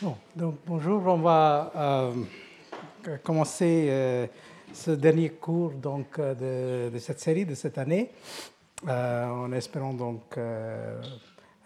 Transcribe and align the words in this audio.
Donc 0.00 0.54
bonjour, 0.64 1.02
on 1.06 1.16
va 1.16 1.72
euh, 1.74 3.16
commencer 3.24 3.88
euh, 3.88 4.26
ce 4.72 4.92
dernier 4.92 5.30
cours 5.30 5.72
donc, 5.72 6.20
euh, 6.20 6.90
de, 6.90 6.98
cette 6.98 7.18
série 7.18 7.44
de 7.44 7.56
cette 7.56 7.78
année, 7.78 8.12
en 8.86 9.50
espérant 9.50 9.92
donc 9.92 10.38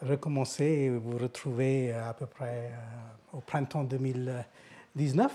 recommencer 0.00 0.64
et 0.64 0.88
vous 0.88 1.18
retrouver 1.18 1.92
à 1.92 2.14
peu 2.14 2.24
près 2.24 2.70
au 3.34 3.40
printemps 3.40 3.84
2019 3.84 5.30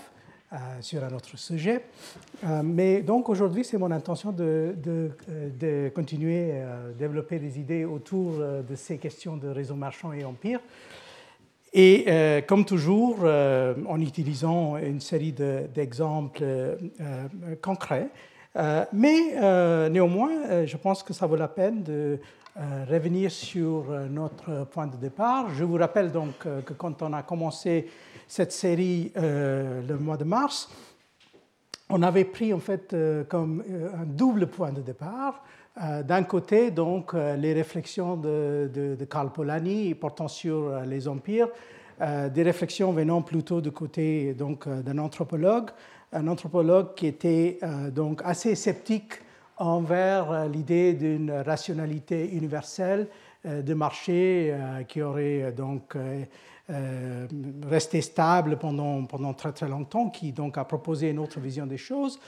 sur 0.80 1.04
un 1.04 1.14
autre 1.14 1.38
sujet. 1.38 1.84
mais 2.64 3.02
donc 3.02 3.28
aujourd'hui, 3.28 3.64
c'est 3.64 3.78
mon 3.78 3.92
intention 3.92 4.32
de, 4.32 4.74
de, 4.76 5.12
de, 5.28 5.92
continuer 5.94 6.60
à 6.62 6.90
développer 6.98 7.38
des 7.38 7.60
idées 7.60 7.84
autour 7.84 8.38
de 8.38 8.74
ces 8.74 8.98
questions 8.98 9.36
de 9.36 9.46
réseau 9.46 9.76
marchand 9.76 10.12
et 10.12 10.24
empire. 10.24 10.58
Et 11.72 12.04
euh, 12.08 12.40
comme 12.40 12.64
toujours, 12.64 13.18
euh, 13.22 13.74
en 13.88 14.00
utilisant 14.00 14.76
une 14.78 15.00
série 15.00 15.32
d'exemples 15.32 16.42
euh, 16.42 16.86
concrets, 17.60 18.08
mais 18.92 19.88
néanmoins, 19.88 20.66
je 20.66 20.76
pense 20.76 21.04
que 21.04 21.12
ça 21.12 21.26
vaut 21.26 21.36
la 21.36 21.46
peine 21.46 21.84
de 21.84 22.18
revenir 22.90 23.30
sur 23.30 23.84
notre 24.10 24.64
point 24.64 24.88
de 24.88 24.96
départ. 24.96 25.54
Je 25.54 25.62
vous 25.62 25.76
rappelle 25.76 26.10
donc 26.10 26.38
que 26.40 26.72
quand 26.72 27.00
on 27.02 27.12
a 27.12 27.22
commencé 27.22 27.88
cette 28.26 28.50
série 28.50 29.12
le 29.14 29.96
mois 30.00 30.16
de 30.16 30.24
mars, 30.24 30.68
on 31.88 32.02
avait 32.02 32.24
pris 32.24 32.52
en 32.52 32.58
fait 32.58 32.96
comme 33.28 33.62
un 33.94 34.06
double 34.06 34.48
point 34.48 34.72
de 34.72 34.80
départ. 34.80 35.44
D'un 36.04 36.24
côté, 36.24 36.72
donc, 36.72 37.12
les 37.12 37.52
réflexions 37.52 38.16
de, 38.16 38.96
Karl 39.08 39.30
Polanyi 39.30 39.94
portant 39.94 40.26
sur 40.26 40.80
les 40.80 41.06
empires, 41.06 41.48
des 42.00 42.42
réflexions 42.42 42.90
venant 42.92 43.22
plutôt 43.22 43.60
du 43.60 43.70
côté 43.70 44.34
donc 44.34 44.68
d'un 44.68 44.98
anthropologue, 44.98 45.70
un 46.12 46.26
anthropologue 46.26 46.94
qui 46.94 47.06
était 47.06 47.60
donc 47.92 48.22
assez 48.24 48.56
sceptique 48.56 49.20
envers 49.56 50.48
l'idée 50.48 50.94
d'une 50.94 51.30
rationalité 51.30 52.28
universelle 52.32 53.06
de 53.44 53.74
marché 53.74 54.56
qui 54.88 55.00
aurait 55.00 55.52
donc 55.52 55.96
resté 57.68 58.00
stable 58.02 58.58
pendant, 58.58 59.04
pendant 59.04 59.32
très 59.32 59.52
très 59.52 59.68
longtemps, 59.68 60.10
qui 60.10 60.32
donc 60.32 60.58
a 60.58 60.64
proposé 60.64 61.10
une 61.10 61.18
autre 61.18 61.40
vision 61.40 61.66
des 61.66 61.78
choses. 61.78 62.20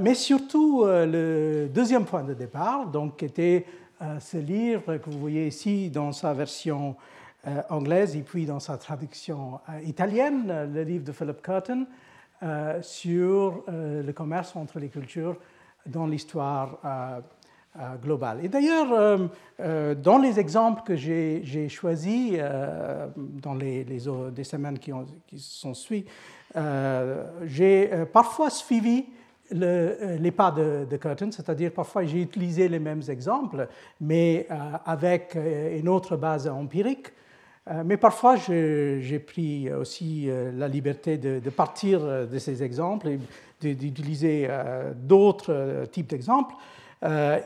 mais 0.00 0.14
surtout, 0.14 0.84
le 0.86 1.68
deuxième 1.72 2.04
point 2.04 2.24
de 2.24 2.34
départ, 2.34 2.88
donc, 2.88 3.22
était 3.22 3.64
ce 4.20 4.38
livre 4.38 4.96
que 4.96 5.08
vous 5.08 5.20
voyez 5.20 5.46
ici 5.46 5.88
dans 5.90 6.12
sa 6.12 6.34
version 6.34 6.96
anglaise 7.70 8.16
et 8.16 8.22
puis 8.22 8.44
dans 8.44 8.60
sa 8.60 8.76
traduction 8.76 9.60
italienne, 9.84 10.70
le 10.74 10.82
livre 10.82 11.04
de 11.04 11.12
Philip 11.12 11.40
Curtin 11.40 11.86
sur 12.82 13.64
le 13.68 14.10
commerce 14.12 14.56
entre 14.56 14.80
les 14.80 14.88
cultures 14.88 15.36
dans 15.86 16.06
l'histoire 16.06 16.78
globale. 18.02 18.44
Et 18.44 18.48
d'ailleurs, 18.48 19.28
dans 19.58 20.18
les 20.18 20.38
exemples 20.38 20.82
que 20.82 20.96
j'ai 20.96 21.68
choisis 21.68 22.38
dans 23.16 23.54
les, 23.54 24.44
semaines 24.44 24.78
qui, 24.78 24.92
ont, 24.92 25.06
qui 25.26 25.38
sont 25.38 25.74
suivies, 25.74 26.06
j'ai 27.44 27.90
parfois 28.12 28.50
suivi 28.50 29.06
le, 29.50 30.16
les 30.18 30.30
pas 30.30 30.50
de, 30.50 30.96
Curtin, 30.96 31.30
c'est-à-dire 31.30 31.72
parfois 31.72 32.04
j'ai 32.04 32.22
utilisé 32.22 32.68
les 32.68 32.78
mêmes 32.78 33.02
exemples, 33.08 33.68
mais 34.00 34.46
avec 34.84 35.36
une 35.36 35.88
autre 35.88 36.16
base 36.16 36.48
empirique. 36.48 37.08
Mais 37.84 37.96
parfois, 37.96 38.36
j'ai 38.36 39.18
pris 39.18 39.72
aussi 39.72 40.28
la 40.54 40.68
liberté 40.68 41.18
de, 41.18 41.50
partir 41.50 42.26
de 42.26 42.38
ces 42.38 42.62
exemples 42.62 43.08
et 43.08 43.74
d'utiliser 43.74 44.48
d'autres 44.94 45.86
types 45.90 46.08
d'exemples. 46.08 46.54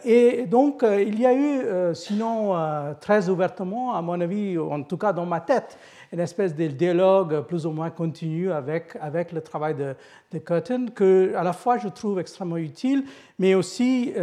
Et 0.05 0.47
donc, 0.47 0.85
il 0.85 1.21
y 1.21 1.27
a 1.27 1.35
eu, 1.35 1.95
sinon 1.95 2.55
très 3.01 3.29
ouvertement, 3.29 3.95
à 3.95 4.01
mon 4.01 4.21
avis, 4.21 4.57
en 4.57 4.83
tout 4.85 4.97
cas 4.97 5.13
dans 5.13 5.27
ma 5.27 5.41
tête, 5.41 5.77
une 6.13 6.21
espèce 6.21 6.55
de 6.55 6.69
dialogue 6.69 7.41
plus 7.43 7.67
ou 7.67 7.71
moins 7.71 7.91
continu 7.91 8.53
avec, 8.53 8.97
avec 9.01 9.33
le 9.33 9.41
travail 9.41 9.75
de, 9.75 9.95
de 10.33 10.39
Curtin, 10.39 10.87
que 10.95 11.35
à 11.37 11.43
la 11.43 11.53
fois 11.53 11.79
je 11.79 11.89
trouve 11.89 12.21
extrêmement 12.21 12.59
utile, 12.59 13.05
mais 13.39 13.55
aussi 13.55 14.15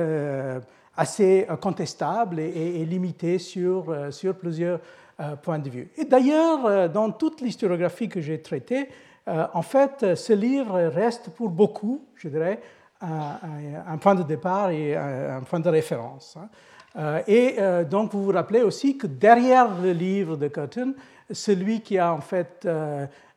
assez 0.95 1.45
contestable 1.61 2.39
et, 2.39 2.85
limité 2.85 3.38
sur, 3.38 3.94
sur 4.11 4.33
plusieurs 4.33 4.79
euh, 5.19 5.35
point 5.35 5.57
de 5.57 5.67
vue. 5.67 5.89
Et 5.97 6.05
d'ailleurs, 6.05 6.63
euh, 6.67 6.88
dans 6.88 7.09
toute 7.09 7.41
l'historiographie 7.41 8.07
que 8.07 8.21
j'ai 8.21 8.39
traitée, 8.39 8.88
euh, 9.27 9.47
en 9.55 9.63
fait, 9.63 10.13
ce 10.13 10.31
livre 10.31 10.79
reste 10.79 11.31
pour 11.31 11.49
beaucoup, 11.49 12.05
je 12.17 12.29
dirais, 12.29 12.61
un, 13.01 13.97
point 13.97 14.15
de 14.15 14.23
départ 14.23 14.71
et 14.71 14.95
un, 14.95 15.41
point 15.41 15.59
de 15.59 15.69
référence. 15.69 16.37
Hein. 16.37 17.21
Et 17.27 17.57
donc, 17.89 18.11
vous 18.13 18.25
vous 18.25 18.31
rappelez 18.31 18.61
aussi 18.61 18.97
que 18.97 19.05
derrière 19.05 19.69
le 19.79 19.91
livre 19.91 20.35
de 20.35 20.47
Curtin, 20.47 20.93
celui 21.31 21.81
qui 21.81 21.99
a 21.99 22.11
en 22.11 22.21
fait 22.21 22.67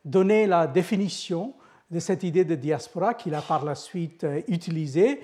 donné 0.04 0.46
la 0.46 0.66
définition 0.66 1.52
de 1.90 1.98
cette 1.98 2.22
idée 2.22 2.44
de 2.44 2.54
diaspora 2.54 3.12
qu'il 3.12 3.34
a 3.34 3.42
par 3.42 3.64
la 3.64 3.74
suite 3.74 4.26
utilisée, 4.48 5.20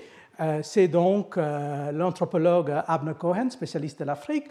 c'est 0.61 0.87
donc 0.87 1.37
l'anthropologue 1.37 2.71
Abner 2.85 3.13
Cohen, 3.17 3.49
spécialiste 3.49 3.99
de 3.99 4.05
l'Afrique, 4.05 4.49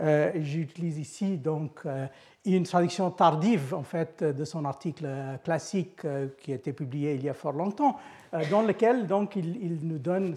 euh, 0.00 0.32
j'utilise 0.40 0.98
ici 0.98 1.36
donc 1.38 1.82
euh, 1.86 2.06
une 2.44 2.64
traduction 2.64 3.12
tardive 3.12 3.74
en 3.74 3.84
fait 3.84 4.24
de 4.24 4.44
son 4.44 4.64
article 4.64 5.06
classique 5.44 6.04
euh, 6.04 6.26
qui 6.40 6.50
a 6.50 6.56
été 6.56 6.72
publié 6.72 7.14
il 7.14 7.22
y 7.22 7.28
a 7.28 7.34
fort 7.34 7.52
longtemps, 7.52 7.96
dans 8.50 8.62
lequel 8.62 9.06
donc 9.06 9.36
il, 9.36 9.56
il 9.62 9.86
nous 9.86 9.98
donne 9.98 10.34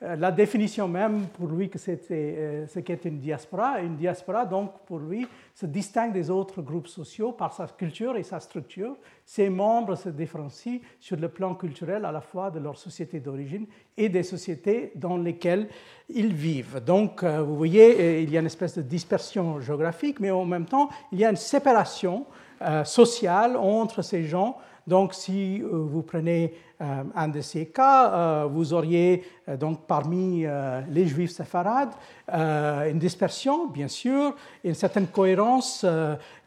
la 0.00 0.30
définition 0.30 0.88
même 0.88 1.26
pour 1.28 1.48
lui 1.48 1.70
que 1.70 1.78
c'était 1.78 2.66
ce 2.68 2.80
qu'est 2.80 3.04
une 3.04 3.18
diaspora. 3.18 3.80
Une 3.80 3.96
diaspora 3.96 4.44
donc 4.44 4.72
pour 4.86 4.98
lui 4.98 5.26
se 5.54 5.66
distingue 5.66 6.12
des 6.12 6.30
autres 6.30 6.60
groupes 6.60 6.88
sociaux 6.88 7.32
par 7.32 7.52
sa 7.52 7.66
culture 7.66 8.16
et 8.16 8.22
sa 8.22 8.40
structure. 8.40 8.96
Ses 9.24 9.48
membres 9.48 9.94
se 9.94 10.10
différencient 10.10 10.80
sur 11.00 11.16
le 11.16 11.28
plan 11.28 11.54
culturel 11.54 12.04
à 12.04 12.12
la 12.12 12.20
fois 12.20 12.50
de 12.50 12.58
leur 12.58 12.76
société 12.76 13.20
d'origine 13.20 13.66
et 13.96 14.08
des 14.08 14.22
sociétés 14.22 14.92
dans 14.94 15.16
lesquelles 15.16 15.68
ils 16.08 16.32
vivent. 16.32 16.80
Donc, 16.84 17.22
euh, 17.22 17.42
vous 17.42 17.56
voyez, 17.56 17.98
euh, 17.98 18.20
il 18.20 18.30
y 18.30 18.36
a 18.36 18.40
une 18.40 18.46
espèce 18.46 18.76
de 18.76 18.82
dispersion 18.82 19.60
géographique, 19.60 20.20
mais 20.20 20.30
en 20.30 20.44
même 20.44 20.66
temps, 20.66 20.88
il 21.12 21.18
y 21.18 21.24
a 21.24 21.30
une 21.30 21.36
séparation 21.36 22.26
euh, 22.62 22.84
sociale 22.84 23.56
entre 23.56 24.02
ces 24.02 24.24
gens 24.24 24.58
donc, 24.86 25.14
si 25.14 25.60
euh, 25.62 25.68
vous 25.72 26.02
prenez 26.02 26.54
euh, 26.80 27.02
un 27.16 27.28
de 27.28 27.40
ces 27.40 27.66
cas, 27.66 28.12
euh, 28.12 28.48
vous 28.48 28.72
auriez 28.72 29.24
donc 29.58 29.86
parmi 29.86 30.44
les 30.90 31.06
juifs 31.06 31.30
séfarades 31.30 31.92
une 32.32 32.98
dispersion, 32.98 33.68
bien 33.68 33.86
sûr, 33.86 34.34
une 34.64 34.74
certaine 34.74 35.06
cohérence, 35.06 35.86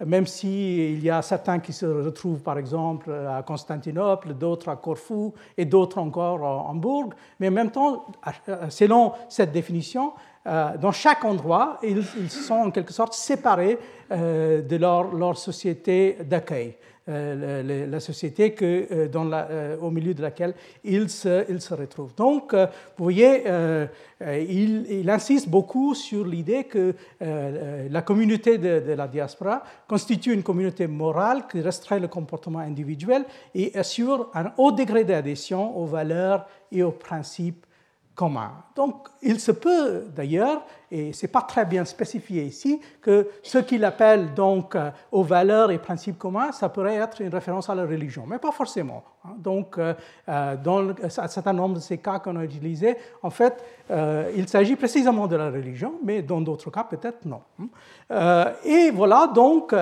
même 0.06 0.28
s'il 0.28 1.02
y 1.02 1.10
a 1.10 1.22
certains 1.22 1.60
qui 1.60 1.72
se 1.72 1.86
retrouvent, 1.86 2.42
par 2.42 2.58
exemple, 2.58 3.10
à 3.10 3.42
Constantinople, 3.42 4.34
d'autres 4.34 4.68
à 4.68 4.76
Corfou 4.76 5.34
et 5.58 5.64
d'autres 5.64 6.00
encore 6.00 6.44
à 6.44 6.70
Hambourg. 6.70 7.12
Mais 7.40 7.48
en 7.48 7.52
même 7.52 7.72
temps, 7.72 8.06
selon 8.68 9.14
cette 9.30 9.54
définition, 9.54 10.12
dans 10.82 10.92
chaque 10.92 11.24
endroit, 11.26 11.80
ils, 11.84 12.04
sont 12.30 12.56
en 12.56 12.72
quelque 12.72 12.94
sorte 12.94 13.14
séparés 13.14 13.78
de 14.10 14.76
leur, 14.76 15.38
société 15.38 16.18
d'accueil. 16.26 16.76
Euh, 17.10 17.88
la 17.88 18.00
société 18.00 18.52
que, 18.54 18.88
euh, 18.92 19.08
euh, 19.16 19.78
au 19.80 19.90
milieu 19.90 20.14
de 20.14 20.22
laquelle 20.22 20.54
il 20.84 21.09
se, 21.09 21.50
il 21.50 21.59
se 21.59 21.74
retrouve. 21.74 22.14
Donc, 22.14 22.54
vous 22.54 23.04
voyez, 23.04 23.46
il, 24.22 25.09
insiste 25.09 25.50
beaucoup 25.50 25.96
sur 25.96 26.26
l'idée 26.26 26.66
que 26.66 26.94
la 27.20 28.02
communauté 28.04 28.58
de, 28.59 28.94
la 28.94 29.08
diaspora 29.08 29.64
constitue 29.88 30.34
une 30.34 30.44
communauté 30.44 30.86
morale 30.86 31.46
qui 31.52 31.62
restreint 31.62 32.00
le 32.00 32.08
comportement 32.08 32.59
individuel 32.59 33.26
et 33.56 33.76
assure 33.76 34.29
un 34.35 34.52
haut 34.58 34.72
degré 34.72 35.03
d'adhésion 35.03 35.78
aux 35.78 35.85
valeurs 35.85 36.46
et 36.72 36.84
aux 36.84 36.91
principes 36.91 37.66
donc, 38.76 39.08
il 39.22 39.40
se 39.40 39.52
peut 39.52 40.06
d'ailleurs, 40.14 40.62
et 40.92 41.14
ce 41.14 41.26
n'est 41.26 41.32
pas 41.32 41.42
très 41.42 41.66
bien 41.66 41.86
spécifié 41.86 42.44
ici, 42.44 42.82
que 43.02 43.30
ce 43.44 43.60
qu'il 43.60 43.86
appelle 43.86 44.34
donc 44.34 44.76
euh, 44.76 44.92
aux 45.12 45.24
valeurs 45.24 45.72
et 45.72 45.78
principes 45.78 46.18
communs, 46.18 46.52
ça 46.52 46.68
pourrait 46.68 46.96
être 46.96 47.22
une 47.22 47.34
référence 47.34 47.70
à 47.70 47.76
la 47.76 47.84
religion, 47.84 48.26
mais 48.28 48.38
pas 48.38 48.52
forcément. 48.52 49.04
Hein. 49.24 49.36
Donc, 49.38 49.78
euh, 49.78 49.94
euh, 50.28 50.56
dans 50.58 50.90
un 50.90 51.28
certain 51.28 51.54
nombre 51.54 51.76
de 51.76 51.80
ces 51.80 51.98
cas 51.98 52.20
qu'on 52.20 52.36
a 52.36 52.44
utilisés, 52.44 52.98
en 53.24 53.30
fait, 53.30 53.64
il 54.36 54.48
s'agit 54.48 54.76
précisément 54.76 55.26
de 55.26 55.36
la 55.36 55.50
religion, 55.50 55.96
mais 56.04 56.22
dans 56.22 56.42
d'autres 56.42 56.70
cas, 56.70 56.84
peut-être 56.84 57.26
non. 57.26 57.42
Hein. 57.60 58.54
et 58.64 58.92
voilà 58.92 59.26
donc 59.34 59.74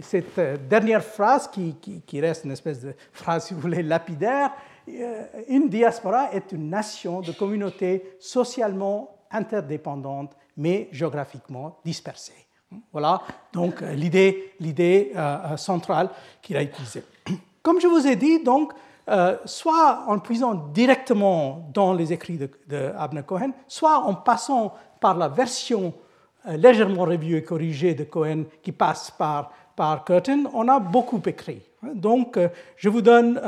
cette 0.00 0.68
dernière 0.68 1.04
phrase 1.04 1.48
qui, 1.48 2.20
reste 2.20 2.44
une 2.44 2.50
espèce 2.50 2.80
de 2.80 2.94
phrase, 3.12 3.46
si 3.46 3.54
vous 3.54 3.60
voulez, 3.60 3.82
lapidaire 3.82 4.50
une 5.48 5.68
diaspora 5.68 6.32
est 6.32 6.52
une 6.52 6.70
nation 6.70 7.20
de 7.20 7.32
communautés 7.32 8.16
socialement 8.18 9.16
interdépendantes, 9.30 10.36
mais 10.56 10.88
géographiquement 10.92 11.78
dispersées. 11.84 12.46
Voilà 12.92 13.20
donc 13.52 13.80
l'idée, 13.80 14.52
l'idée 14.58 15.12
centrale 15.56 16.08
qu'il 16.40 16.56
a 16.56 16.62
utilisée. 16.62 17.04
Comme 17.62 17.80
je 17.80 17.86
vous 17.86 18.06
ai 18.06 18.16
dit, 18.16 18.42
donc, 18.42 18.72
soit 19.44 20.04
en 20.06 20.18
puisant 20.18 20.54
directement 20.54 21.68
dans 21.72 21.92
les 21.92 22.12
écrits 22.12 22.38
de 22.38 23.20
Cohen, 23.26 23.52
soit 23.68 23.98
en 23.98 24.14
passant 24.14 24.74
par 25.00 25.16
la 25.16 25.28
version 25.28 25.92
légèrement 26.46 27.04
revue 27.04 27.36
et 27.36 27.44
corrigée 27.44 27.94
de 27.94 28.04
Cohen 28.04 28.44
qui 28.62 28.72
passe 28.72 29.10
par, 29.10 29.52
par 29.76 30.04
Curtin, 30.04 30.44
on 30.52 30.68
a 30.68 30.78
beaucoup 30.78 31.22
écrit. 31.26 31.62
Donc, 31.94 32.38
je 32.76 32.88
vous 32.88 33.02
donne 33.02 33.40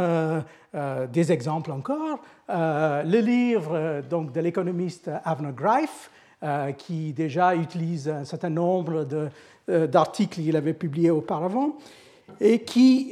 euh, 0.75 1.07
des 1.07 1.31
exemples 1.31 1.71
encore. 1.71 2.19
Euh, 2.51 3.05
le 3.05 3.21
livre 3.21 3.71
euh, 3.75 4.03
donc, 4.03 4.33
de 4.33 4.41
l'économiste 4.41 5.09
Avner 5.25 5.53
Greif, 5.55 6.11
qui 6.77 7.15
déjà 7.15 7.57
utilise 7.57 8.07
un 8.07 8.27
certain 8.27 8.51
nombre 8.51 9.07
d'articles 9.67 10.43
qu'il 10.43 10.55
avait 10.57 10.75
publiés 10.75 11.11
auparavant, 11.11 11.77
et 12.39 12.59
qui, 12.59 13.11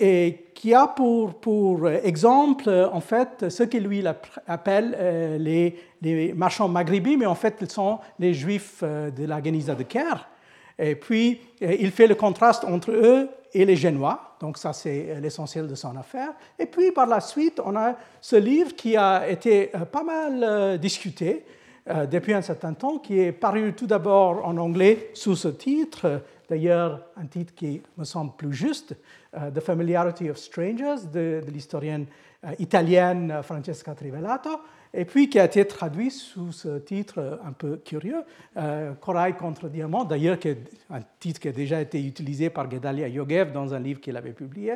qui 0.55 0.75
a 0.75 0.87
pour, 0.87 1.41
pour, 1.41 1.89
exemple, 1.89 2.69
en 2.93 3.01
fait, 3.01 3.49
ce 3.49 3.63
que 3.63 3.79
lui 3.79 4.05
appelle 4.47 5.39
les, 5.41 5.79
les, 6.03 6.35
marchands 6.35 6.69
maghrébins, 6.69 7.17
mais 7.17 7.25
en 7.25 7.35
fait, 7.35 7.57
ils 7.63 7.71
sont 7.71 8.01
les 8.19 8.35
juifs 8.35 8.83
de 8.83 9.25
la 9.25 9.43
Geniza 9.43 9.75
de 9.75 9.85
Caire. 9.85 10.29
Et 10.79 10.95
puis, 10.95 11.41
il 11.61 11.91
fait 11.91 12.07
le 12.07 12.15
contraste 12.15 12.65
entre 12.65 12.91
eux 12.91 13.29
et 13.55 13.65
les 13.65 13.77
Génois. 13.77 14.37
Donc 14.41 14.59
ça, 14.59 14.73
c'est 14.73 15.21
l'essentiel 15.21 15.67
de 15.69 15.75
son 15.75 15.97
affaire. 15.97 16.33
Et 16.59 16.67
puis 16.67 16.91
par 16.93 17.07
la 17.07 17.21
suite, 17.21 17.61
on 17.65 17.77
a 17.77 17.97
ce 18.21 18.37
livre 18.37 18.75
qui 18.75 18.97
a 18.97 19.29
été 19.29 19.71
euh, 19.75 19.85
pas 19.85 20.03
mal 20.03 20.43
euh, 20.43 20.77
discuté 20.77 21.45
euh, 21.89 22.07
depuis 22.07 22.33
un 22.33 22.43
certain 22.43 22.75
temps, 22.75 22.99
qui 22.99 23.21
est 23.21 23.33
paru 23.33 23.73
tout 23.75 23.87
d'abord 23.87 24.47
en 24.47 24.57
anglais 24.57 25.11
sous 25.15 25.37
ce 25.37 25.49
titre, 25.49 26.23
d'ailleurs 26.49 27.01
un 27.17 27.27
titre 27.27 27.55
qui 27.55 27.83
me 27.97 28.05
semble 28.05 28.33
plus 28.37 28.53
juste, 28.53 28.95
The 29.33 29.61
Familiarity 29.61 30.29
of 30.29 30.37
Strangers, 30.37 31.07
de, 31.13 31.43
de 31.45 31.51
l'historienne 31.51 32.07
italienne 32.59 33.41
Francesca 33.43 33.95
Trivellato 33.95 34.51
et 34.95 35.05
puis 35.05 35.29
qui 35.31 35.39
a 35.39 35.45
été 35.45 35.65
traduit 35.65 36.11
sous 36.11 36.53
ce 36.53 36.79
titre 36.79 37.41
un 37.45 37.53
peu 37.53 37.77
curieux, 37.79 38.23
euh, 38.59 38.93
Corail 38.95 39.35
contre 39.35 39.69
Diamant, 39.69 40.05
d'ailleurs 40.05 40.37
un 40.91 41.01
titre 41.19 41.41
qui 41.41 41.49
a 41.49 41.53
déjà 41.53 41.81
été 41.81 42.05
utilisé 42.05 42.51
par 42.51 42.71
Gedalia 42.71 43.09
Yogev 43.09 43.53
dans 43.53 43.73
un 43.73 43.79
livre 43.79 44.01
qu'il 44.01 44.17
avait 44.17 44.33
publié. 44.33 44.75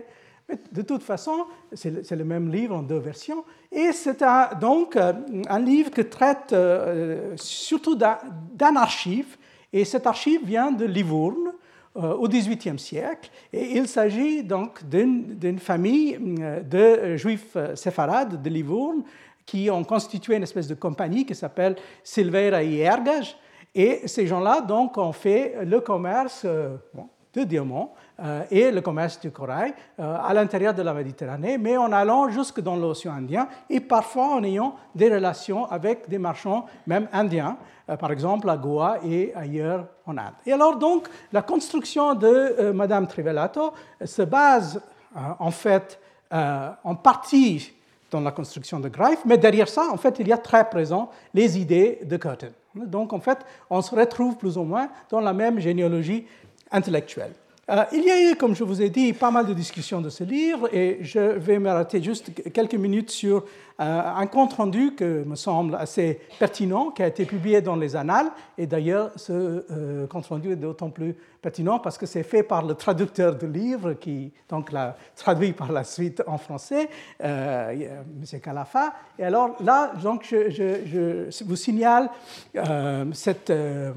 Mais 0.49 0.59
de 0.73 0.83
toute 0.83 1.03
façon, 1.03 1.45
c'est 1.73 2.11
le, 2.13 2.25
même 2.25 2.51
livre 2.51 2.77
en 2.77 2.83
deux 2.83 2.99
versions. 2.99 3.45
Et 3.71 3.93
c'est 3.93 4.25
donc 4.61 4.97
euh, 4.97 5.13
un 5.49 5.59
livre 5.59 5.91
qui 5.91 6.05
traite 6.05 6.53
euh, 6.53 7.33
surtout 7.37 7.97
d'un 7.97 8.77
archive. 8.77 9.37
Et 9.73 9.85
cet 9.85 10.07
archive 10.07 10.41
vient 10.45 10.71
de 10.71 10.85
Livourne, 10.85 11.53
au 11.95 12.29
XVIIIe 12.29 12.79
siècle. 12.79 13.31
Et 13.55 13.79
il 13.79 13.89
s'agit 13.89 14.45
donc 14.45 14.85
d'une 14.85 15.59
famille 15.59 16.19
de 16.19 17.17
juifs 17.17 17.57
séfarades 17.75 18.43
de 18.43 18.51
Livourne 18.51 19.03
qui 19.47 19.71
ont 19.71 19.85
constitué 19.85 20.37
une 20.37 20.43
espèce 20.43 20.67
de 20.67 20.75
compagnie 20.75 21.25
qui 21.25 21.35
s'appelle 21.35 21.77
Silveira 22.03 22.63
y 22.63 22.81
Ergage. 22.81 23.37
Et 23.75 24.09
ces 24.09 24.27
gens-là, 24.27 24.61
donc, 24.61 24.99
ont 24.99 25.13
fait 25.13 25.65
le 25.65 25.81
commerce 25.81 26.43
euh, 26.45 26.77
de 27.33 27.45
diamants 27.45 27.95
euh, 28.21 28.43
et 28.51 28.73
le 28.73 28.81
commerce 28.81 29.21
du 29.21 29.31
corail 29.31 29.75
euh, 30.01 30.17
à 30.19 30.33
l'intérieur 30.33 30.73
de 30.73 30.83
la 30.83 30.95
Méditerranée, 30.95 31.59
mais 31.59 31.77
en 31.77 31.93
allant 31.93 32.31
jusque 32.31 32.61
dans 32.61 32.75
l'océan 32.75 33.13
Indien 33.13 33.47
et 33.69 33.81
parfois 33.81 34.29
en 34.29 34.43
ayant 34.43 34.75
des 34.95 35.13
relations 35.13 35.71
avec 35.71 36.09
des 36.09 36.19
marchands, 36.19 36.65
même 36.87 37.07
indiens, 37.13 37.59
par 38.01 38.11
exemple 38.11 38.49
à 38.51 38.57
Goa 38.57 38.99
et 39.05 39.33
ailleurs 39.35 39.87
en 40.07 40.17
Inde. 40.17 40.35
Et 40.45 40.53
alors, 40.53 40.77
donc, 40.77 41.07
la 41.31 41.43
construction 41.43 42.15
de 42.15 42.73
Madame 42.73 43.07
Trivellato 43.07 43.75
se 44.05 44.23
base 44.23 44.83
en 45.15 45.53
fait 45.53 46.01
en 46.33 46.97
partie 46.97 47.76
dans 48.17 48.25
la 48.25 48.33
construction 48.33 48.81
de 48.81 48.89
Greif, 48.89 49.19
mais 49.27 49.37
derrière 49.37 49.69
ça, 49.69 49.89
en 49.93 49.97
fait, 49.97 50.17
il 50.21 50.29
y 50.29 50.33
a 50.33 50.39
très 50.39 50.69
présent 50.69 51.11
les 51.35 51.59
idées 51.59 51.99
de 52.03 52.17
Curtin. 52.17 52.49
Donc, 52.75 53.13
en 53.13 53.21
fait, 53.21 53.39
on 53.69 53.83
se 53.83 53.95
retrouve 53.95 54.37
plus 54.37 54.57
ou 54.57 54.63
moins 54.63 54.89
dans 55.11 55.21
la 55.21 55.33
même 55.33 55.59
généalogie 55.59 56.27
intellectuelle. 56.71 57.33
Euh, 57.69 57.85
il 57.93 58.05
y 58.05 58.11
a 58.11 58.31
eu, 58.31 58.37
comme 58.37 58.55
je 58.55 58.65
vous 58.65 58.81
ai 58.81 58.91
dit, 58.91 59.13
pas 59.13 59.31
mal 59.31 59.45
de 59.45 59.53
discussions 59.53 60.01
de 60.01 60.09
ce 60.09 60.25
livre 60.25 60.69
et 60.73 60.99
je 61.03 61.19
vais 61.19 61.59
m'arrêter 61.59 62.01
juste 62.01 62.31
quelques 62.53 62.77
minutes 62.77 63.11
sur 63.11 63.45
un 63.79 64.27
compte-rendu 64.27 64.95
que 64.95 65.25
me 65.25 65.35
semble 65.35 65.75
assez 65.75 66.21
pertinent, 66.39 66.91
qui 66.91 67.03
a 67.03 67.07
été 67.07 67.27
publié 67.27 67.61
dans 67.61 67.77
les 67.77 67.95
Annales. 67.95 68.31
Et 68.57 68.67
d'ailleurs, 68.67 69.11
ce 69.17 69.65
euh, 69.71 70.07
compte-rendu 70.07 70.53
est 70.53 70.57
d'autant 70.57 70.91
plus 70.91 71.15
pertinent 71.43 71.79
parce 71.79 71.99
que 71.99 72.07
c'est 72.07 72.23
fait 72.23 72.43
par 72.43 72.65
le 72.65 72.75
traducteur 72.75 73.37
du 73.37 73.47
livre, 73.47 73.93
qui 73.93 74.33
donc 74.49 74.73
l'a 74.73 74.97
traduit 75.15 75.53
par 75.53 75.73
la 75.73 75.85
suite 75.85 76.23
en 76.27 76.39
français, 76.39 76.89
euh, 77.23 77.71
M. 77.71 78.41
Calafa. 78.41 78.95
Et 79.19 79.25
alors 79.25 79.57
là, 79.63 79.93
donc, 80.03 80.27
je, 80.31 81.45
vous 81.45 81.57
signale 81.57 82.09
euh, 82.57 83.05
cette, 83.13 83.51
euh, 83.51 83.93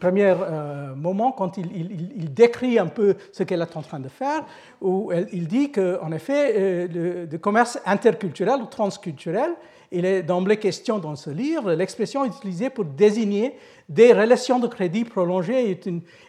première 0.00 0.38
euh, 0.40 0.94
moment 0.94 1.32
quand 1.32 1.58
il, 1.58 1.70
il, 2.16 2.32
décrit 2.32 2.78
un 2.78 2.86
peu 2.86 3.14
ce 3.32 3.42
qu'elle 3.42 3.60
est 3.60 3.76
en 3.76 3.82
train 3.82 4.00
de 4.00 4.08
faire, 4.08 4.44
où 4.80 5.12
il 5.32 5.46
dit 5.46 5.70
qu'en 5.70 6.10
effet, 6.12 6.88
le, 6.88 7.26
le 7.26 7.38
commerce 7.38 7.78
interculturel 7.84 8.60
ou 8.62 8.66
transculturel 8.66 9.01
il 9.94 10.04
est 10.06 10.22
d'emblée 10.22 10.56
question 10.56 10.98
dans 10.98 11.16
ce 11.16 11.30
livre, 11.30 11.72
l'expression 11.72 12.24
utilisée 12.24 12.70
pour 12.70 12.84
désigner 12.84 13.54
des 13.94 14.12
relations 14.12 14.58
de 14.58 14.66
crédit 14.66 15.04
prolongées 15.04 15.78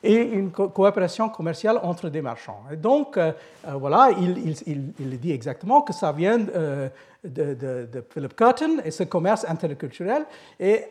et 0.04 0.14
une, 0.14 0.52
coopération 0.52 1.30
commerciale 1.30 1.80
entre 1.82 2.10
des 2.10 2.22
marchands. 2.22 2.62
Et 2.72 2.76
donc, 2.76 3.18
euh, 3.18 3.32
euh, 3.68 3.74
voilà, 3.74 4.10
il, 4.20 5.20
dit 5.20 5.32
exactement 5.32 5.82
que 5.82 5.94
ça 5.94 6.12
vient 6.12 6.40
euh, 6.56 6.90
de, 7.24 8.04
Philip 8.14 8.36
Curtin 8.36 8.80
et 8.84 8.92
ce 8.92 9.04
commerce 9.04 9.46
interculturel 9.48 10.26
est 10.60 10.90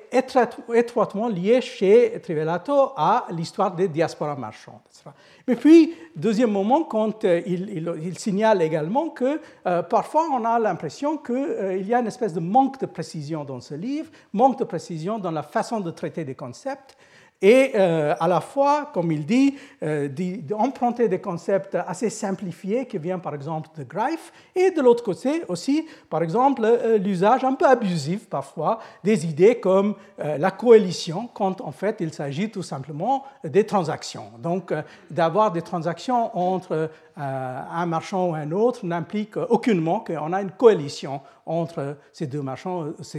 étroitement 0.72 1.28
lié 1.28 1.60
chez 1.60 2.19
Trivellato 2.22 2.92
à 2.96 3.26
l'histoire 3.32 3.74
des 3.74 3.88
diasporas 3.88 4.36
marchandes. 4.36 4.80
Mais 5.46 5.56
puis, 5.56 5.94
deuxième 6.16 6.52
moment, 6.52 6.84
quand 6.84 7.24
il, 7.24 8.19
signale 8.19 8.62
également 8.62 9.10
que 9.10 9.40
parfois 9.82 10.26
on 10.32 10.44
a 10.46 10.58
l'impression 10.58 11.19
qu'il 11.19 11.86
y 11.86 11.92
a 11.92 11.98
une 11.98 12.06
espèce 12.06 12.32
de 12.32 12.40
manque 12.40 12.80
de 12.80 12.86
précision 12.86 13.44
dans 13.44 13.60
ce 13.60 13.74
livre, 13.74 14.10
manque 14.32 14.58
de 14.58 14.64
précision 14.64 15.19
dans 15.19 15.32
la 15.32 15.42
façon 15.42 15.80
de 15.80 15.90
traiter 15.90 16.24
des 16.24 16.34
et 17.42 17.72
euh, 17.74 18.14
à 18.20 18.28
la 18.28 18.40
fois, 18.40 18.90
comme 18.94 19.10
il 19.10 19.26
dit, 19.26 19.56
euh, 19.82 20.08
d'emprunter 20.08 21.08
des 21.08 21.20
concepts 21.20 21.74
assez 21.74 22.08
simplifiés 22.08 22.86
qui 22.86 22.98
viennent 22.98 23.20
par 23.20 23.34
exemple 23.34 23.68
de 23.76 23.82
Greif, 23.82 24.32
et 24.54 24.70
de 24.70 24.81
l'autre 24.81 25.02
côté 25.02 25.42
aussi, 25.48 25.84
par 26.08 26.22
exemple, 26.22 26.62
euh, 26.64 26.98
l'usage 26.98 27.42
un 27.42 27.54
peu 27.54 27.66
abusif 27.66 28.28
parfois 28.28 28.78
des 29.02 29.26
idées 29.26 29.56
comme 29.56 29.96
la 30.19 30.52
coalition, 30.52 31.28
quand 31.34 31.60
en 31.62 31.72
fait 31.72 31.96
il 31.98 32.12
s'agit 32.12 32.48
tout 32.48 32.62
simplement 32.62 33.24
des 33.42 33.66
transactions. 33.66 34.31
Donc 34.38 34.72
d'avoir 35.10 35.50
des 35.50 35.62
transactions 35.62 36.36
entre 36.38 36.90
un 37.16 37.86
marchand 37.86 38.31
ou 38.31 38.34
un 38.34 38.52
autre 38.52 38.86
n'implique 38.86 39.36
aucunement 39.36 39.98
qu'on 39.98 40.32
a 40.32 40.40
une 40.40 40.52
coalition 40.52 41.20
entre 41.46 41.96
ces 42.13 42.27
deux 42.27 42.43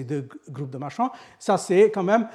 deux 0.08 0.28
groupes 0.50 0.70
de 0.70 0.78
marchands. 0.78 1.12
Ça, 1.40 1.58
c'est 1.58 1.92
quand 1.92 2.04
même 2.04 2.28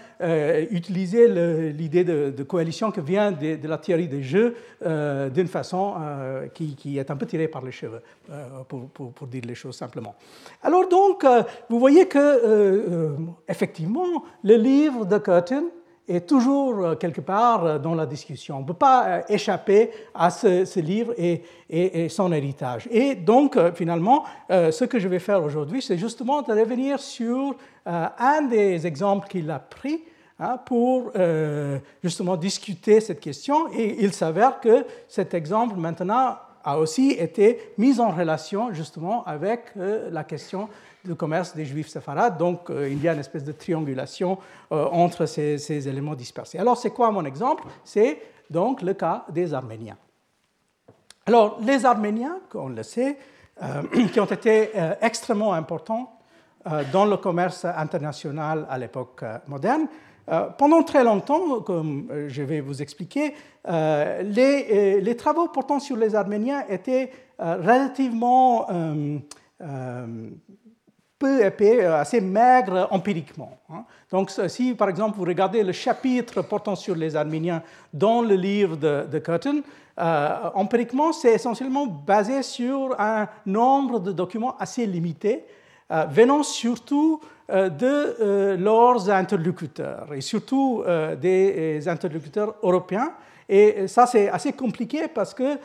utiliser 0.71 1.29
le 1.29 1.59
l'idée 1.79 2.05
de, 2.05 2.43
coalition 2.43 2.91
qui 2.91 3.01
vient 3.01 3.33
de, 3.33 3.69
la 3.69 3.79
théorie 3.79 4.09
des 4.09 4.23
jeux 4.23 4.57
euh, 4.85 5.29
d'une 5.31 5.49
façon 5.49 5.95
euh, 5.99 6.49
qui, 6.49 6.99
est 6.99 7.11
un 7.11 7.17
peu 7.17 7.27
tirée 7.27 7.49
par 7.49 7.63
les 7.63 7.73
cheveux, 7.73 8.03
euh, 8.31 8.65
pour, 8.67 9.27
dire 9.27 9.43
les 9.47 9.55
choses 9.55 9.77
simplement. 9.77 10.15
Alors 10.63 10.89
donc, 10.89 11.25
vous 11.69 11.79
voyez 11.79 12.07
que, 12.07 13.17
effectivement, 13.49 14.25
le 14.43 14.57
livre 14.57 15.05
de 15.05 15.19
Curtin 15.19 15.65
est 16.09 16.27
toujours 16.27 16.99
quelque 16.99 17.21
part 17.21 17.79
dans 17.81 17.95
la 17.95 18.07
discussion. 18.07 18.57
On 18.57 18.61
ne 18.63 18.67
peut 18.67 18.75
pas 18.75 19.23
échapper 19.29 19.91
à 20.15 20.31
ce, 20.31 20.81
livre 20.81 21.13
et, 21.19 21.43
et, 21.69 22.09
son 22.09 22.33
héritage. 22.33 22.89
Et 22.91 23.15
donc, 23.15 23.59
finalement, 23.75 24.25
ce 24.49 24.85
que 24.85 24.99
je 24.99 25.07
vais 25.07 25.19
faire 25.19 25.43
aujourd'hui, 25.43 25.83
c'est 25.83 25.99
justement 25.99 26.43
de 26.43 26.53
revenir 26.53 26.99
sur 26.99 27.55
un 27.85 28.43
des 28.43 28.87
exemples 28.87 29.29
qu'il 29.29 29.51
a 29.51 29.59
pris 29.59 30.01
Hein, 30.41 30.57
pour 30.65 31.11
euh, 31.17 31.81
justement 32.05 32.37
discuter 32.37 33.01
cette 33.01 33.19
question. 33.19 33.73
Et 33.73 34.05
il 34.05 34.13
s'avère 34.13 34.61
que 34.61 34.87
cet 35.09 35.35
exemple 35.35 35.75
maintenant 35.77 36.37
a 36.63 36.79
aussi 36.79 37.11
été 37.11 37.73
mis 37.77 37.99
en 37.99 38.11
relation 38.11 38.73
justement 38.73 39.25
avec 39.25 39.63
euh, 39.77 40.09
la 40.13 40.23
question 40.23 40.69
du 41.09 41.15
commerce 41.15 41.57
des 41.57 41.65
juifs 41.65 41.89
séfarades. 41.89 42.37
Donc 42.39 42.71
euh, 42.71 42.89
il 42.89 43.03
y 43.03 43.09
a 43.09 43.15
une 43.15 43.21
espèce 43.21 43.45
de 43.45 43.53
triangulation 43.53 44.39
entre 44.71 45.25
ces, 45.27 45.89
éléments 45.89 46.15
dispersés. 46.15 46.59
Alors 46.59 46.77
c'est 46.77 46.91
quoi 46.91 47.11
mon 47.11 47.25
exemple? 47.25 47.65
C'est 47.85 48.21
donc 48.51 48.83
le 48.83 48.95
cas 48.95 49.25
des 49.31 49.55
Arméniens. 49.55 49.97
Alors 51.27 51.59
les 51.63 51.85
Arméniens, 51.87 52.39
on 52.55 52.69
le 52.69 52.83
sait, 52.83 53.17
qui 54.13 54.21
ont 54.21 54.27
été 54.27 54.71
extrêmement 55.01 55.55
importants 55.55 56.13
dans 56.93 57.07
le 57.07 57.17
commerce 57.17 57.65
international 57.65 58.67
à 58.69 58.79
l'époque 58.79 59.25
moderne, 59.47 59.89
pendant 60.59 60.83
très 60.83 61.03
longtemps, 61.03 61.61
comme 61.61 62.09
je 62.29 62.43
vais 62.43 62.61
vous 62.61 62.83
expliquer, 62.83 63.35
les, 63.67 65.17
travaux 65.17 65.49
portant 65.49 65.81
sur 65.81 65.97
les 65.97 66.15
Arméniens 66.15 66.65
étaient 66.69 67.11
relativement 67.39 68.67
peu 71.19 71.45
épais, 71.45 71.85
assez 71.85 72.21
maigres 72.21 72.87
empiriquement. 72.91 73.59
Hein. 73.71 73.85
Donc 74.11 74.31
si 74.49 74.75
par 74.75 74.89
exemple 74.89 75.17
vous 75.19 75.25
regardez 75.25 75.63
le 75.63 75.73
chapitre 75.73 76.43
portant 76.43 76.77
sur 76.77 76.95
les 76.95 77.17
Arméniens 77.17 77.63
dans 77.93 78.23
le 78.23 78.35
livre 78.35 78.77
de, 78.77 79.07
de 79.11 79.19
Curtin, 79.19 79.63
euh, 79.99 80.51
empiriquement, 80.55 81.13
c'est 81.13 81.35
essentiellement 81.35 81.87
basé 81.87 82.43
sur 82.43 82.95
un 83.01 83.29
nombre 83.45 83.99
de 83.99 84.13
documents 84.13 84.57
assez 84.59 84.87
limité, 84.87 85.45
euh, 85.91 86.05
venant 86.05 86.43
surtout 86.43 87.21
euh, 87.51 87.69
de 87.69 88.57
leurs 88.57 89.11
interlocuteurs, 89.11 90.15
et 90.15 90.21
surtout 90.21 90.85
des 91.21 91.89
interlocuteurs 91.89 92.55
européens. 92.63 93.13
Et 93.49 93.89
ça, 93.89 94.07
c'est 94.07 94.29
assez 94.29 94.53
compliqué 94.53 95.09
parce 95.09 95.33
que 95.33 95.59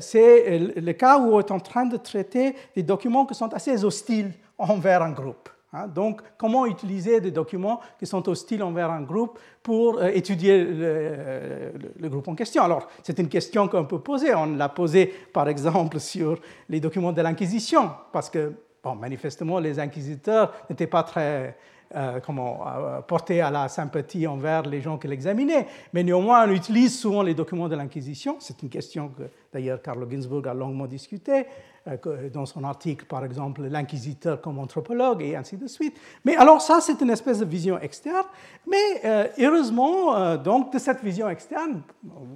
c'est 0.00 0.58
le 0.58 0.92
cas 0.92 1.18
où 1.18 1.34
on 1.34 1.40
est 1.40 1.50
en 1.50 1.60
train 1.60 1.86
de 1.86 1.96
traiter 1.96 2.54
des 2.74 2.82
documents 2.82 3.24
qui 3.24 3.34
sont 3.34 3.52
assez 3.54 3.84
hostiles 3.84 4.32
envers 4.58 5.02
un 5.02 5.12
groupe. 5.12 5.48
Hein. 5.72 5.88
Donc, 5.88 6.22
comment 6.38 6.66
utiliser 6.66 7.20
des 7.20 7.30
documents 7.30 7.80
qui 7.98 8.06
sont 8.06 8.26
hostiles 8.28 8.62
envers 8.62 8.90
un 8.90 9.02
groupe 9.02 9.38
pour 9.62 9.98
euh, 9.98 10.08
étudier 10.08 10.64
le, 10.64 12.08
groupe 12.08 12.28
en 12.28 12.34
question? 12.34 12.62
Alors, 12.62 12.88
c'est 13.02 13.18
une 13.18 13.28
question 13.28 13.68
qu'on 13.68 13.84
peut 13.84 14.00
poser. 14.00 14.34
On 14.34 14.56
l'a 14.56 14.68
posée, 14.68 15.12
par 15.32 15.48
exemple, 15.48 16.00
sur 16.00 16.38
les 16.68 16.80
documents 16.80 17.12
de 17.12 17.20
l'Inquisition, 17.20 17.90
parce 18.12 18.30
que, 18.30 18.52
bon, 18.82 18.94
manifestement, 18.94 19.58
les 19.58 19.78
inquisiteurs 19.78 20.52
n'étaient 20.70 20.86
pas 20.86 21.02
très 21.02 21.56
euh, 21.94 22.18
comment, 22.18 22.66
euh, 22.66 23.00
portés 23.00 23.40
à 23.40 23.50
la 23.50 23.68
sympathie 23.68 24.26
envers 24.26 24.62
les 24.62 24.80
gens 24.80 24.98
qui 24.98 25.06
l'examinaient. 25.06 25.68
Mais 25.92 26.02
néanmoins, 26.02 26.44
on 26.48 26.50
utilise 26.50 26.98
souvent 26.98 27.22
les 27.22 27.32
documents 27.32 27.68
de 27.68 27.76
l'Inquisition. 27.76 28.36
C'est 28.40 28.60
une 28.62 28.68
question 28.68 29.08
que, 29.10 29.22
d'ailleurs, 29.52 29.80
Carlo 29.80 30.04
Ginzburg 30.10 30.48
a 30.48 30.54
longuement 30.54 30.86
discutée. 30.86 31.46
Euh, 31.86 32.28
dans 32.28 32.44
son 32.44 32.64
article, 32.64 33.04
par 33.04 33.24
exemple, 33.24 33.62
l'inquisiteur 33.62 34.40
comme 34.40 34.58
anthropologue 34.58 35.22
et 35.22 35.36
ainsi 35.36 35.56
de 35.56 35.68
suite. 35.68 35.96
Mais 36.24 36.34
alors 36.34 36.60
ça, 36.60 36.80
c'est 36.80 37.00
une 37.00 37.10
espèce 37.10 37.38
de 37.38 37.44
vision 37.44 37.78
externe. 37.78 38.26
Mais 38.68 39.04
euh, 39.04 39.28
heureusement, 39.38 40.36
donc, 40.36 40.72
de 40.72 40.80
cette 40.80 41.04
vision 41.04 41.28
externe, 41.28 41.82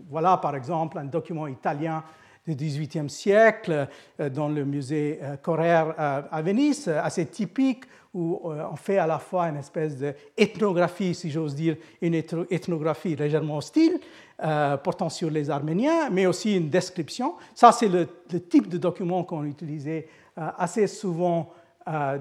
voilà 0.09 0.37
par 0.37 0.55
exemple 0.55 0.97
un 0.99 1.07
document 1.07 1.49
italien 1.49 2.05
du 2.47 2.55
XVIIIe 2.55 3.11
siècle 3.11 3.89
dans 4.33 4.49
le 4.49 4.65
musée 4.65 5.21
Correr 5.43 5.73
à 5.99 6.43
Venise, 6.43 6.87
assez 6.87 7.27
typique 7.27 7.85
où 8.13 8.41
on 8.45 8.77
fait 8.77 8.99
à 8.99 9.07
la 9.07 9.19
fois 9.19 9.45
une 9.45 9.57
espèce 9.57 9.97
d'ethnographie, 9.97 11.15
si 11.15 11.31
j'ose 11.31 11.55
dire, 11.55 11.77
une 12.01 12.15
ethnographie 12.15 13.15
légèrement 13.15 13.59
hostile, 13.59 14.01
euh, 14.43 14.77
portant 14.79 15.09
sur 15.09 15.31
les 15.31 15.51
Arméniens, 15.51 16.11
mais 16.11 16.27
aussi 16.27 16.57
une 16.57 16.71
description. 16.71 17.35
Ça, 17.55 17.73
c'est 17.73 17.89
le, 17.89 18.09
type 18.49 18.69
de 18.69 18.79
document 18.79 19.23
qu'on 19.23 19.45
utilisait 19.45 20.09
euh, 20.39 20.49
assez 20.57 20.87
souvent 20.87 21.51
euh, 21.51 21.60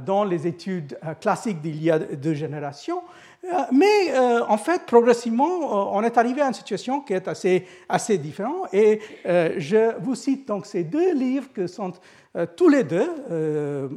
dans 0.05 0.23
les 0.23 0.47
études 0.47 0.97
classiques 1.21 1.61
d'il 1.61 1.83
y 1.83 1.91
a 1.91 1.99
deux 1.99 2.33
générations. 2.33 3.01
mais 3.71 4.17
en 4.47 4.57
fait, 4.57 4.85
progressivement, 4.85 5.93
on 5.95 6.01
est 6.01 6.17
arrivé 6.17 6.41
à 6.41 6.47
une 6.47 6.53
situation 6.53 7.01
qui 7.01 7.13
est 7.13 7.27
assez, 7.27 7.67
assez 7.87 8.17
différente. 8.17 8.73
Et 8.73 8.99
je 9.25 9.99
vous 9.99 10.15
cite 10.15 10.47
donc 10.47 10.65
ces 10.65 10.83
deux 10.83 11.13
livres 11.13 11.49
qui 11.53 11.67
sont 11.67 11.91
tous 12.55 12.69
les 12.69 12.83
deux, 12.83 13.09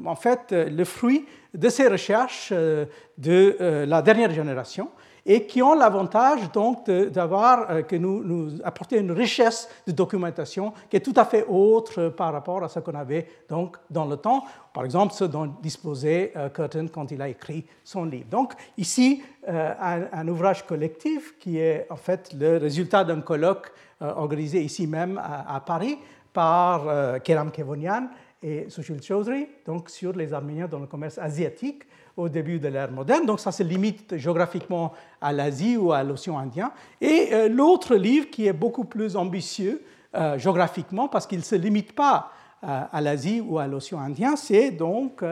en 0.04 0.16
fait, 0.16 0.52
le 0.52 0.84
fruit 0.84 1.24
de 1.54 1.68
ces 1.68 1.88
recherches 1.88 2.52
de 2.52 3.84
la 3.86 4.02
dernière 4.02 4.32
génération 4.32 4.90
et 5.24 5.46
qui 5.46 5.62
ont 5.62 5.74
l'avantage 5.74 6.50
donc 6.52 6.88
d'avoir 6.88 7.70
euh, 7.70 7.82
que 7.82 7.96
nous, 7.96 8.22
nous 8.24 8.60
apporter 8.64 8.98
une 8.98 9.12
richesse 9.12 9.68
de 9.86 9.92
documentation 9.92 10.72
qui 10.90 10.96
est 10.96 11.00
tout 11.00 11.14
à 11.16 11.24
fait 11.24 11.44
autre 11.48 12.08
par 12.08 12.32
rapport 12.32 12.62
à 12.64 12.68
ce 12.68 12.80
qu'on 12.80 12.94
avait 12.94 13.26
donc 13.48 13.76
dans 13.90 14.04
le 14.04 14.16
temps, 14.16 14.44
par 14.72 14.84
exemple 14.84 15.14
ce 15.14 15.24
dont 15.24 15.54
disposait 15.62 16.32
euh, 16.36 16.48
Curtin 16.48 16.88
quand 16.88 17.10
il 17.10 17.22
a 17.22 17.28
écrit 17.28 17.64
son 17.84 18.04
livre. 18.04 18.28
Donc 18.30 18.54
ici 18.76 19.22
euh, 19.48 20.06
un, 20.12 20.28
ouvrage 20.28 20.66
collectif 20.66 21.38
qui 21.38 21.58
est 21.58 21.86
en 21.90 21.96
fait 21.96 22.32
le 22.38 22.58
résultat 22.58 23.04
d'un 23.04 23.20
colloque 23.20 23.72
organisé 24.00 24.60
ici 24.62 24.88
même 24.88 25.20
à, 25.22 25.60
Paris 25.60 25.96
par 26.32 27.20
Keram 27.22 27.52
Kevonian 27.52 28.08
et 28.42 28.68
Sushil 28.68 29.00
Chaudhry, 29.00 29.46
donc 29.64 29.88
sur 29.88 30.12
les 30.12 30.32
Arméniens 30.32 30.66
dans 30.66 30.80
le 30.80 30.86
commerce 30.86 31.18
asiatique 31.18 31.84
au 32.16 32.28
début 32.28 32.58
de 32.58 32.68
l'ère 32.68 32.90
moderne. 32.90 33.26
Donc 33.26 33.40
ça 33.40 33.52
se 33.52 33.62
limite 33.62 34.16
géographiquement 34.16 34.92
à 35.20 35.32
l'Asie 35.32 35.76
ou 35.76 35.92
à 35.92 36.02
l'océan 36.02 36.38
Indien. 36.38 36.72
Et 37.00 37.30
euh, 37.32 37.48
l'autre 37.48 37.96
livre 37.96 38.28
qui 38.30 38.46
est 38.46 38.52
beaucoup 38.52 38.84
plus 38.84 39.16
ambitieux 39.16 39.82
euh, 40.14 40.38
géographiquement 40.38 41.08
parce 41.08 41.26
qu'il 41.26 41.38
ne 41.38 41.44
se 41.44 41.54
limite 41.54 41.94
pas 41.94 42.30
euh, 42.64 42.82
à 42.92 43.00
l'Asie 43.00 43.40
ou 43.40 43.58
à 43.58 43.66
l'océan 43.66 44.00
Indien, 44.00 44.36
c'est 44.36 44.70
donc 44.70 45.24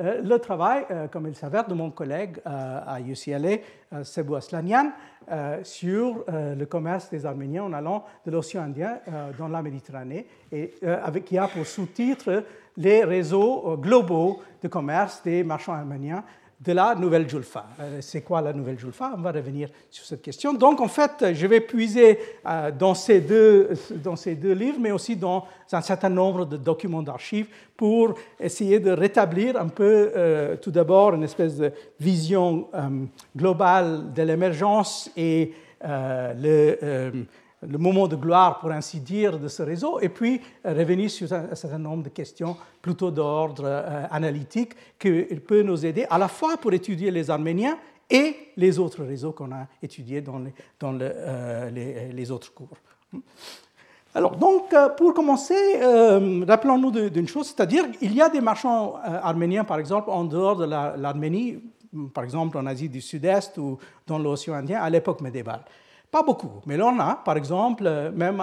le 0.00 0.36
travail, 0.38 0.86
comme 1.10 1.26
il 1.26 1.34
s'avère, 1.34 1.66
de 1.66 1.74
mon 1.74 1.90
collègue 1.90 2.36
à 2.44 3.00
UCLA, 3.00 3.56
Sebu 4.04 4.36
Aslanian, 4.36 4.92
sur 5.64 6.24
le 6.28 6.64
commerce 6.66 7.10
des 7.10 7.26
Arméniens 7.26 7.64
en 7.64 7.72
allant 7.72 8.04
de 8.24 8.30
l'océan 8.30 8.62
Indien 8.62 9.00
dans 9.36 9.48
la 9.48 9.60
Méditerranée, 9.60 10.28
et 10.52 10.72
avec, 11.02 11.24
qui 11.24 11.36
a 11.36 11.48
pour 11.48 11.66
sous-titre 11.66 12.44
les 12.78 13.04
réseaux 13.04 13.76
globaux 13.76 14.40
de 14.62 14.68
commerce 14.68 15.20
des 15.22 15.44
marchands 15.44 15.74
arméniens 15.74 16.24
de 16.60 16.72
la 16.72 16.94
Nouvelle 16.94 17.28
Julfa. 17.28 17.66
Euh, 17.78 17.98
c'est 18.00 18.22
quoi 18.22 18.40
la 18.40 18.52
Nouvelle 18.52 18.78
Julfa? 18.78 19.12
On 19.16 19.20
va 19.20 19.30
revenir 19.30 19.68
sur 19.90 20.04
cette 20.04 20.22
question. 20.22 20.52
Donc, 20.52 20.80
en 20.80 20.88
fait, 20.88 21.32
je 21.32 21.46
vais 21.46 21.60
puiser 21.60 22.18
euh, 22.46 22.72
dans 22.72 22.94
ces 22.94 23.20
deux, 23.20 23.70
dans 24.02 24.16
ces 24.16 24.34
deux 24.34 24.52
livres, 24.52 24.78
mais 24.80 24.90
aussi 24.90 25.14
dans 25.14 25.46
un 25.70 25.80
certain 25.80 26.08
nombre 26.08 26.46
de 26.46 26.56
documents 26.56 27.02
d'archives 27.02 27.46
pour 27.76 28.14
essayer 28.40 28.80
de 28.80 28.90
rétablir 28.90 29.56
un 29.56 29.68
peu, 29.68 30.10
euh, 30.16 30.56
tout 30.56 30.72
d'abord, 30.72 31.14
une 31.14 31.22
espèce 31.22 31.56
de 31.56 31.72
vision 32.00 32.68
globale 33.36 34.12
de 34.12 34.22
l'émergence 34.22 35.10
et 35.16 35.52
le 35.84 37.24
le 37.62 37.78
moment 37.78 38.06
de 38.06 38.16
gloire, 38.16 38.60
pour 38.60 38.70
ainsi 38.70 39.00
dire, 39.00 39.38
de 39.38 39.48
ce 39.48 39.62
réseau, 39.62 39.98
et 40.00 40.08
puis 40.08 40.40
euh, 40.64 40.72
revenir 40.72 41.10
sur 41.10 41.32
un, 41.32 41.54
certain 41.54 41.78
nombre 41.78 42.04
de 42.04 42.08
questions 42.10 42.56
plutôt 42.80 43.10
d'ordre 43.10 43.64
euh, 43.66 44.06
analytique 44.10 44.72
qui 44.98 45.10
peut 45.34 45.62
nous 45.62 45.84
aider 45.84 46.06
à 46.08 46.18
la 46.18 46.28
fois 46.28 46.56
pour 46.56 46.72
étudier 46.72 47.10
les 47.10 47.30
Arméniens 47.30 47.76
et 48.08 48.36
les 48.56 48.78
autres 48.78 49.04
réseaux 49.04 49.32
qu'on 49.32 49.52
a 49.52 49.66
étudiés 49.82 50.20
dans 50.20 50.38
les, 50.38 50.54
dans 50.78 50.96
euh, 51.00 51.70
les, 52.12 52.30
autres 52.30 52.54
cours. 52.54 52.76
Alors, 54.14 54.36
donc, 54.36 54.74
pour 54.96 55.12
commencer, 55.12 55.80
rappelons-nous 56.46 57.10
d'une 57.10 57.28
chose, 57.28 57.48
c'est-à-dire 57.48 57.90
qu'il 57.90 58.14
y 58.14 58.22
a 58.22 58.30
des 58.30 58.40
marchands 58.40 58.94
arméniens, 59.04 59.64
par 59.64 59.78
exemple, 59.78 60.08
en 60.08 60.24
dehors 60.24 60.56
de 60.56 60.64
l'Arménie, 60.64 61.58
par 62.14 62.24
exemple 62.24 62.56
en 62.56 62.64
Asie 62.64 62.88
du 62.88 63.02
Sud-Est 63.02 63.58
ou 63.58 63.78
dans 64.06 64.18
l'océan 64.18 64.54
Indien, 64.54 64.80
à 64.80 64.88
l'époque 64.88 65.20
médiévale. 65.20 65.60
Pas 66.10 66.22
beaucoup, 66.22 66.62
mais 66.64 66.78
là 66.78 66.86
on 66.86 66.98
a, 67.00 67.16
par 67.16 67.36
exemple, 67.36 67.84
même 68.14 68.42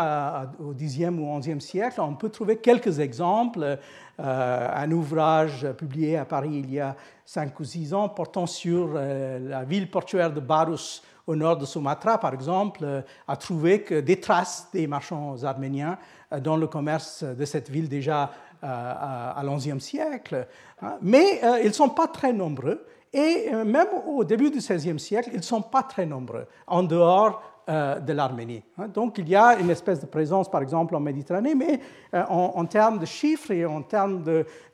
au 0.60 0.74
Xe 0.74 1.10
ou 1.10 1.40
XIe 1.40 1.60
siècle, 1.60 2.00
on 2.00 2.14
peut 2.14 2.30
trouver 2.30 2.58
quelques 2.58 3.00
exemples. 3.00 3.80
Euh, 4.20 4.70
un 4.74 4.92
ouvrage 4.92 5.68
publié 5.74 6.16
à 6.16 6.26
Paris 6.26 6.62
il 6.64 6.72
y 6.72 6.80
a 6.80 6.96
cinq 7.26 7.60
ou 7.60 7.64
six 7.64 7.94
ans 7.94 8.08
portant 8.08 8.46
sur 8.46 8.92
euh, 8.96 9.40
la 9.40 9.64
ville 9.64 9.90
portuaire 9.90 10.32
de 10.32 10.40
Barus 10.40 11.04
au 11.28 11.36
nord 11.36 11.58
de 11.58 11.66
Sumatra, 11.66 12.20
par 12.20 12.36
exemple, 12.36 12.82
euh, 12.84 13.02
a 13.28 13.36
trouvé 13.36 13.82
que 13.82 14.00
des 14.00 14.22
traces 14.22 14.70
des 14.72 14.86
marchands 14.86 15.44
arméniens 15.44 15.98
dans 16.42 16.58
le 16.58 16.68
commerce 16.68 17.24
de 17.24 17.46
cette 17.46 17.72
ville 17.72 17.90
déjà 17.90 18.32
à 18.62 19.42
l'XIe 19.44 19.80
siècle. 19.80 20.48
Hein. 20.82 20.98
Mais 21.02 21.42
ils 21.62 21.68
ne 21.68 21.74
sont 21.74 21.90
pas 21.90 22.08
très 22.08 22.34
nombreux. 22.34 22.86
Et 23.14 23.50
même 23.52 23.88
au 24.08 24.24
début 24.24 24.50
du 24.50 24.58
XVIe 24.58 25.00
siècle, 25.00 25.30
ils 25.34 25.38
ne 25.38 25.44
sont 25.44 25.62
pas 25.62 25.84
très 25.84 26.06
nombreux, 26.06 26.48
en 26.68 26.84
dehors 26.84 27.42
euh, 27.55 27.55
de 27.68 28.14
l'Arménie. 28.14 28.62
Hein. 28.78 28.88
Donc 28.88 29.18
il 29.18 29.28
y 29.28 29.36
a 29.36 29.58
une 29.60 29.72
espèce 29.72 30.00
de 30.00 30.06
présence, 30.06 30.50
par 30.50 30.62
exemple, 30.62 30.96
en 30.96 31.00
Méditerranée, 31.00 31.56
mais 31.56 31.80
euh, 32.14 32.24
en, 32.30 32.66
termes 32.66 33.00
de 33.00 33.06
chiffres 33.06 33.52
et 33.52 33.66
en 33.66 33.82
termes 33.82 34.24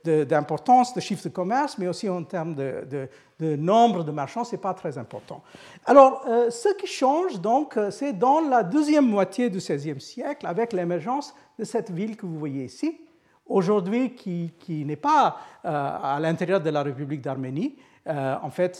d'importance, 0.04 0.94
de, 0.94 1.00
chiffres 1.00 1.24
de 1.24 1.32
commerce, 1.32 1.78
mais 1.78 1.88
aussi 1.88 2.08
en 2.08 2.22
termes 2.22 2.54
de, 2.54 3.08
nombre 3.40 4.04
de 4.04 4.12
marchands, 4.12 4.44
ce 4.44 4.54
n'est 4.54 4.60
pas 4.60 4.74
très 4.74 4.98
important. 4.98 5.42
Alors, 5.86 6.22
euh, 6.28 6.50
ce 6.50 6.68
qui 6.74 6.86
change, 6.86 7.40
donc, 7.40 7.78
c'est 7.90 8.12
dans 8.12 8.40
la 8.40 8.62
deuxième 8.62 9.08
moitié 9.08 9.48
du 9.50 9.58
XVIe 9.58 10.00
siècle, 10.00 10.46
avec 10.46 10.72
l'émergence 10.72 11.34
de 11.58 11.64
cette 11.64 11.90
ville 11.90 12.16
que 12.16 12.26
vous 12.26 12.38
voyez 12.38 12.66
ici, 12.66 13.00
aujourd'hui 13.46 14.14
qui, 14.14 14.84
n'est 14.84 14.96
pas 14.96 15.36
à 15.64 16.18
l'intérieur 16.20 16.60
de 16.60 16.70
la 16.70 16.82
République 16.82 17.20
d'Arménie. 17.20 17.74
en 18.06 18.50
fait, 18.50 18.76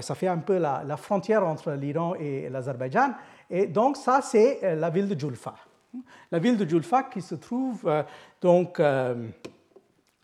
ça 0.00 0.14
fait 0.16 0.28
un 0.28 0.38
peu 0.38 0.58
la 0.58 0.96
frontière 0.96 1.46
entre 1.46 1.70
l'Iran 1.72 2.14
et 2.18 2.48
l'Azerbaïdjan. 2.48 3.12
Et 3.50 3.66
donc 3.66 3.96
ça, 3.96 4.20
c'est 4.22 4.60
euh, 4.62 4.76
la 4.76 4.90
ville 4.90 5.08
de 5.08 5.18
Julfa. 5.18 5.54
La 6.30 6.38
ville 6.38 6.56
de 6.56 6.68
Julfa 6.68 7.02
qui 7.04 7.20
se 7.20 7.34
trouve 7.34 7.82
euh, 7.86 8.02
donc 8.40 8.78
euh, 8.78 9.28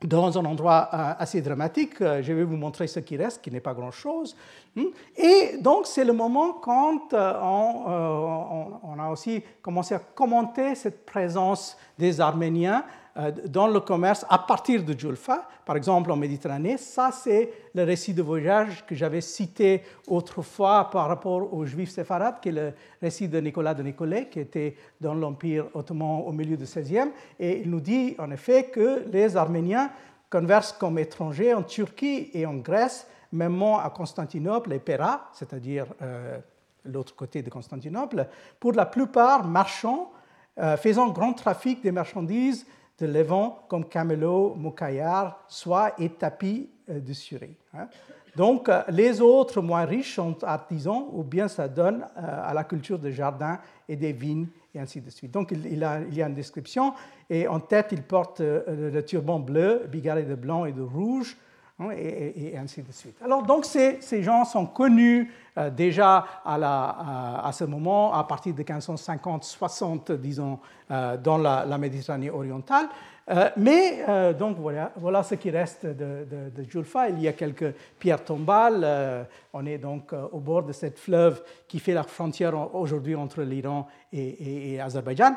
dans 0.02 0.38
un 0.38 0.44
endroit 0.44 0.88
assez 1.18 1.42
dramatique. 1.42 1.96
Je 1.98 2.32
vais 2.32 2.44
vous 2.44 2.56
montrer 2.56 2.86
ce 2.86 3.00
qui 3.00 3.16
reste, 3.16 3.42
qui 3.42 3.50
n'est 3.50 3.60
pas 3.60 3.74
grand-chose. 3.74 4.36
Hmm? 4.76 4.84
Et 5.16 5.56
donc, 5.58 5.86
c'est 5.86 6.04
le 6.04 6.12
moment 6.12 6.52
quand 6.52 7.14
euh, 7.14 7.32
on, 7.42 8.78
on, 8.82 8.98
a 8.98 9.08
aussi 9.10 9.42
commencé 9.62 9.94
à 9.94 9.98
commenter 9.98 10.74
cette 10.74 11.06
présence 11.06 11.76
des 11.98 12.20
Arméniens 12.20 12.84
euh, 13.18 13.32
dans 13.46 13.66
le 13.66 13.80
commerce 13.80 14.26
à 14.28 14.36
partir 14.36 14.84
de 14.84 14.98
Julfa, 14.98 15.48
par 15.64 15.76
exemple 15.76 16.10
en 16.10 16.16
Méditerranée. 16.16 16.76
Ça, 16.76 17.10
c'est 17.10 17.50
le 17.74 17.84
récit 17.84 18.12
de 18.12 18.20
voyage 18.20 18.84
que 18.86 18.94
j'avais 18.94 19.22
cité 19.22 19.82
autrefois 20.06 20.90
par 20.90 21.08
rapport 21.08 21.54
aux 21.54 21.64
Juifs 21.64 21.92
séfarades, 21.92 22.40
qui 22.42 22.50
est 22.50 22.52
le 22.52 22.72
récit 23.00 23.26
de 23.26 23.40
Nicolas 23.40 23.72
de 23.72 23.82
Nicolet, 23.82 24.28
qui 24.30 24.40
était 24.40 24.76
dans 25.00 25.14
l'Empire 25.14 25.68
ottoman 25.72 26.24
au 26.26 26.32
milieu 26.32 26.58
du 26.58 26.64
XVIe. 26.64 27.10
Et 27.40 27.62
il 27.62 27.70
nous 27.70 27.80
dit 27.80 28.14
en 28.18 28.30
effet 28.30 28.64
que 28.64 29.04
les 29.10 29.34
Arméniens 29.34 29.90
conversent 30.28 30.72
comme 30.72 30.98
étrangers 30.98 31.54
en 31.54 31.62
Turquie 31.62 32.28
et 32.34 32.44
en 32.44 32.56
Grèce, 32.56 33.06
même 33.36 33.62
à 33.62 33.90
Constantinople 33.90 34.72
et 34.72 34.78
Péra, 34.78 35.30
c'est-à-dire 35.32 35.86
euh, 36.02 36.38
l'autre 36.84 37.14
côté 37.14 37.42
de 37.42 37.50
Constantinople, 37.50 38.26
pour 38.58 38.72
la 38.72 38.86
plupart 38.86 39.44
marchands, 39.44 40.10
euh, 40.58 40.76
faisant 40.76 41.10
grand 41.10 41.34
trafic 41.34 41.82
des 41.82 41.92
marchandises 41.92 42.66
de 42.98 43.06
Levant 43.06 43.64
comme 43.68 43.84
camelots, 43.84 44.54
mocaillards, 44.56 45.38
soie 45.48 45.92
et 45.98 46.08
tapis 46.08 46.70
euh, 46.88 46.98
de 46.98 47.12
suré. 47.12 47.56
Hein. 47.74 47.88
Donc, 48.36 48.70
les 48.90 49.22
autres 49.22 49.62
moins 49.62 49.86
riches 49.86 50.16
sont 50.16 50.44
artisans 50.44 51.06
ou 51.12 51.22
bien 51.22 51.48
ça 51.48 51.68
donne 51.68 52.06
à 52.16 52.52
la 52.52 52.64
culture 52.64 52.98
des 52.98 53.10
jardins 53.10 53.58
et 53.88 53.96
des 53.96 54.12
vignes 54.12 54.48
et 54.74 54.78
ainsi 54.78 55.00
de 55.00 55.08
suite. 55.08 55.30
Donc, 55.30 55.52
il, 55.52 55.64
il 55.64 56.14
y 56.14 56.22
a 56.22 56.26
une 56.26 56.34
description 56.34 56.92
et 57.30 57.48
en 57.48 57.60
tête, 57.60 57.92
il 57.92 58.02
porte 58.02 58.40
le 58.40 59.00
turban 59.06 59.38
bleu, 59.38 59.86
bigarré 59.88 60.24
de 60.24 60.34
blanc 60.34 60.66
et 60.66 60.72
de 60.72 60.82
rouge, 60.82 61.38
Hein, 61.78 61.90
et, 61.90 62.56
ainsi 62.56 62.80
de 62.80 62.90
suite. 62.90 63.16
Alors 63.22 63.42
donc 63.42 63.66
ces, 63.66 64.22
gens 64.22 64.46
sont 64.46 64.64
connus 64.64 65.30
euh, 65.58 65.68
déjà 65.68 66.24
à, 66.42 67.50
ce 67.52 67.64
moment, 67.64 68.14
à 68.14 68.24
partir 68.24 68.54
de 68.54 68.62
1550-60, 68.62 70.12
disons, 70.16 70.58
euh, 70.90 71.18
dans 71.18 71.36
la, 71.36 71.76
Méditerranée 71.76 72.30
orientale. 72.30 72.88
Euh, 73.28 73.50
mais 73.58 74.06
donc 74.38 74.56
voilà, 74.58 75.22
ce 75.22 75.34
qui 75.34 75.50
reste 75.50 75.84
de, 75.84 76.26
de, 76.50 76.62
Julfa. 76.66 77.10
Il 77.10 77.20
y 77.20 77.28
a 77.28 77.34
quelques 77.34 77.74
pierres 77.98 78.24
tombales. 78.24 79.26
on 79.52 79.66
est 79.66 79.78
donc 79.78 80.14
au 80.32 80.40
bord 80.40 80.62
de 80.62 80.72
cette 80.72 80.98
fleuve 80.98 81.42
qui 81.68 81.78
fait 81.78 81.92
la 81.92 82.04
frontière 82.04 82.74
aujourd'hui 82.74 83.16
entre 83.16 83.42
l'Iran 83.42 83.86
et, 84.14 84.72
et 84.74 84.80
Azerbaïdjan. 84.80 85.34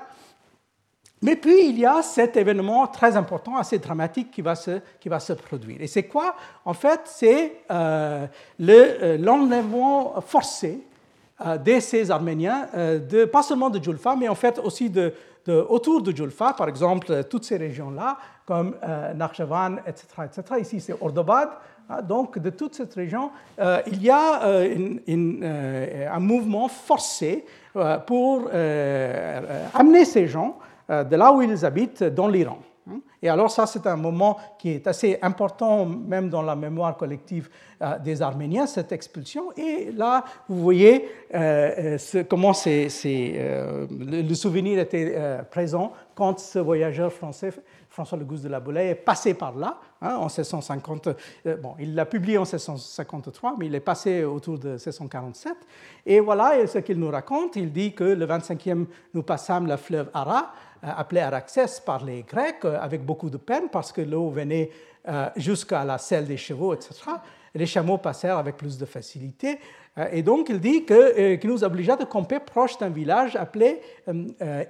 Mais 1.21 1.35
puis, 1.35 1.69
il 1.69 1.79
y 1.79 1.85
a 1.85 2.01
cet 2.01 2.37
événement 2.37 2.87
très 2.87 3.17
important, 3.17 3.57
assez 3.57 3.77
dramatique 3.77 4.31
qui 4.31 4.41
va 4.41 4.55
se, 4.55 4.79
qui 4.99 5.09
va 5.09 5.19
se 5.19 5.33
produire. 5.33 5.77
Et 5.81 5.87
c'est 5.87 6.03
quoi? 6.03 6.35
En 6.63 6.73
fait, 6.73 7.01
c'est 7.05 7.57
euh, 7.69 8.25
euh, 8.61 9.17
l'enlèvement 9.17 10.21
forcé 10.21 10.81
euh, 11.45 11.57
de 11.57 11.79
ces 11.81 12.09
Arméniens, 12.09 12.69
pas 13.31 13.43
seulement 13.43 13.69
de 13.69 13.83
Julfa, 13.83 14.15
mais 14.15 14.29
en 14.29 14.35
fait 14.35 14.59
aussi 14.59 14.89
de, 14.89 15.13
autour 15.67 16.01
de 16.01 16.15
Julfa, 16.15 16.53
par 16.53 16.69
exemple, 16.69 17.23
toutes 17.25 17.43
ces 17.43 17.57
régions-là, 17.57 18.17
comme 18.45 18.75
Nakhchivan, 19.15 19.77
etc., 19.85 20.05
etc. 20.25 20.43
Ici, 20.61 20.79
c'est 20.79 20.95
Ordobad. 21.01 21.49
Hein, 21.89 22.01
donc, 22.01 22.39
de 22.39 22.49
toute 22.49 22.75
cette 22.75 22.93
région, 22.93 23.31
il 23.87 24.01
y 24.01 24.09
a 24.09 24.41
un 26.13 26.19
mouvement 26.19 26.67
forcé 26.67 27.45
pour 28.05 28.49
amener 29.73 30.05
ces 30.05 30.27
gens 30.27 30.57
de 30.89 31.15
là 31.15 31.31
où 31.31 31.41
ils 31.41 31.65
habitent 31.65 32.03
dans 32.03 32.27
l'Iran. 32.27 32.59
Et 33.21 33.29
alors 33.29 33.51
ça, 33.51 33.65
c'est 33.65 33.85
un 33.87 33.97
moment 33.97 34.37
qui 34.57 34.69
est 34.69 34.87
assez 34.87 35.19
important, 35.21 35.85
même 35.85 36.29
dans 36.29 36.41
la 36.41 36.55
mémoire 36.55 36.95
collective 36.95 37.49
euh, 37.81 37.99
des 37.99 38.21
Arméniens, 38.21 38.65
cette 38.65 38.91
expulsion. 38.91 39.51
Et 39.57 39.91
là, 39.91 40.23
vous 40.47 40.61
voyez 40.61 41.09
euh, 41.33 41.97
comment 42.29 42.53
le 42.65 44.33
souvenir 44.33 44.79
était 44.79 45.39
présent 45.51 45.91
quand 46.15 46.39
ce 46.39 46.59
voyageur 46.59 47.11
français, 47.11 47.51
François 47.89 48.17
Le 48.17 48.25
de 48.25 48.47
la 48.47 48.59
Boulaye, 48.59 48.89
est 48.89 48.95
passé 48.95 49.33
par 49.33 49.55
là 49.55 49.77
hein, 50.01 50.15
en 50.15 50.27
1650. 50.27 51.09
bon, 51.61 51.75
il 51.79 51.95
l'a 51.95 52.05
publié 52.05 52.37
en 52.37 52.43
1653, 52.43 53.55
mais 53.57 53.65
il 53.67 53.75
est 53.75 53.79
passé 53.79 54.23
autour 54.23 54.57
de 54.57 54.71
1647. 54.71 55.53
Et 56.05 56.19
voilà 56.19 56.65
ce 56.67 56.79
qu'il 56.79 56.99
nous 56.99 57.09
raconte. 57.09 57.55
Il 57.55 57.71
dit 57.71 57.93
que 57.93 58.03
le 58.03 58.25
25e, 58.25 58.85
nous 59.13 59.23
passâmes 59.23 59.67
la 59.67 59.77
fleuve 59.77 60.09
Ara 60.13 60.51
euh, 60.67 60.68
appelé 60.81 61.21
Araxès 61.21 61.79
par 61.85 62.03
les 62.03 62.23
Grecs 62.23 62.65
euh, 62.65 62.79
avec 62.79 63.05
beaucoup 63.05 63.29
de 63.29 63.37
peine 63.37 63.69
parce 63.71 63.91
que 63.91 64.01
l'eau 64.01 64.29
venait 64.29 64.69
euh, 65.07 65.29
jusqu'à 65.35 65.83
la 65.83 65.97
selle 65.97 66.25
des 66.25 66.37
chevaux, 66.37 66.73
etc. 66.73 66.93
Les 67.55 67.65
chameaux 67.65 67.97
passèrent 67.97 68.37
avec 68.37 68.57
plus 68.57 68.77
de 68.77 68.85
facilité. 68.85 69.59
Et 70.11 70.21
donc, 70.21 70.49
il 70.49 70.59
dit 70.59 70.85
qu'il 70.85 71.49
nous 71.49 71.63
obligea 71.63 71.95
de 71.95 72.05
camper 72.05 72.39
proche 72.39 72.77
d'un 72.77 72.89
village 72.89 73.35
appelé 73.35 73.81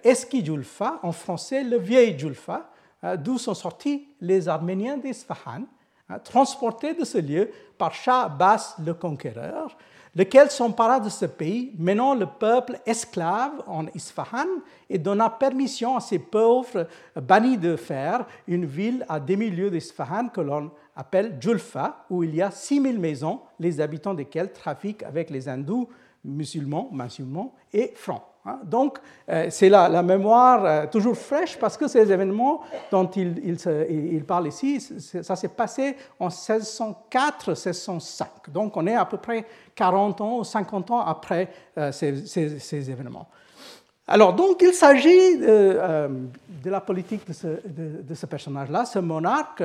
Eskidjulfa, 0.03 1.01
en 1.03 1.11
français 1.11 1.63
le 1.63 1.77
vieil 1.77 2.17
Julfa, 2.17 2.71
d'où 3.17 3.37
sont 3.37 3.53
sortis 3.53 4.07
les 4.21 4.47
Arméniens 4.47 4.97
d'Isfahan, 4.97 5.65
transportés 6.23 6.93
de 6.93 7.03
ce 7.03 7.17
lieu 7.17 7.51
par 7.77 7.93
Shah 7.93 8.23
Abbas 8.23 8.75
le 8.83 8.93
conquéreur, 8.93 9.75
lequel 10.19 10.51
s'empara 10.51 10.99
de 10.99 11.07
ce 11.07 11.25
pays, 11.25 11.71
menant 11.77 12.13
le 12.13 12.25
peuple 12.25 12.77
esclave 12.85 13.63
en 13.67 13.85
Isfahan 13.95 14.49
et 14.89 14.97
donna 14.97 15.29
permission 15.29 15.95
à 15.95 16.01
ces 16.01 16.19
pauvres 16.19 16.89
bannis 17.15 17.57
de 17.57 17.77
faire 17.77 18.25
une 18.45 18.65
ville 18.65 19.05
à 19.07 19.21
demi-lieu 19.21 19.71
d'Isfahan 19.71 20.27
que 20.27 20.41
l'on 20.41 20.71
appelle 20.97 21.37
Julfa, 21.39 22.05
où 22.09 22.23
il 22.23 22.35
y 22.35 22.41
a 22.41 22.51
6000 22.51 22.99
maisons, 22.99 23.39
les 23.61 23.79
habitants 23.79 24.13
desquelles 24.13 24.51
trafiquent 24.51 25.03
avec 25.03 25.29
les 25.29 25.47
hindous, 25.47 25.87
musulmans, 26.25 26.89
musulmans 26.91 27.55
et 27.71 27.93
francs. 27.95 28.23
Hein? 28.49 28.59
Donc, 28.63 28.97
euh, 29.29 29.47
c'est 29.49 29.69
la, 29.69 29.87
la, 29.89 30.01
mémoire 30.01 30.65
euh, 30.65 30.85
toujours 30.87 31.15
fraîche 31.15 31.57
parce 31.57 31.77
que 31.77 31.87
ces 31.87 32.11
événements 32.11 32.61
dont 32.91 33.07
il, 33.15 33.55
il, 33.89 34.23
parle 34.25 34.47
ici, 34.47 34.79
ça 34.79 35.35
s'est 35.35 35.49
passé 35.49 35.95
en 36.19 36.29
1604-1605. 36.29 38.25
Donc, 38.49 38.75
on 38.77 38.87
est 38.87 38.95
à 38.95 39.05
peu 39.05 39.17
près 39.17 39.45
40 39.75 40.21
ans 40.21 40.37
ou 40.39 40.43
50 40.43 40.91
ans 40.91 41.01
après 41.01 41.49
euh, 41.77 41.91
ces, 41.91 42.89
événements. 42.89 43.27
Alors, 44.07 44.33
donc, 44.33 44.63
il 44.63 44.73
s'agit 44.73 45.37
de, 45.37 45.79
la 46.65 46.81
politique 46.81 47.27
de 47.27 47.33
ce, 47.33 47.47
de, 47.67 48.15
ce 48.15 48.25
personnage-là, 48.25 48.85
ce 48.85 48.97
monarque, 48.97 49.61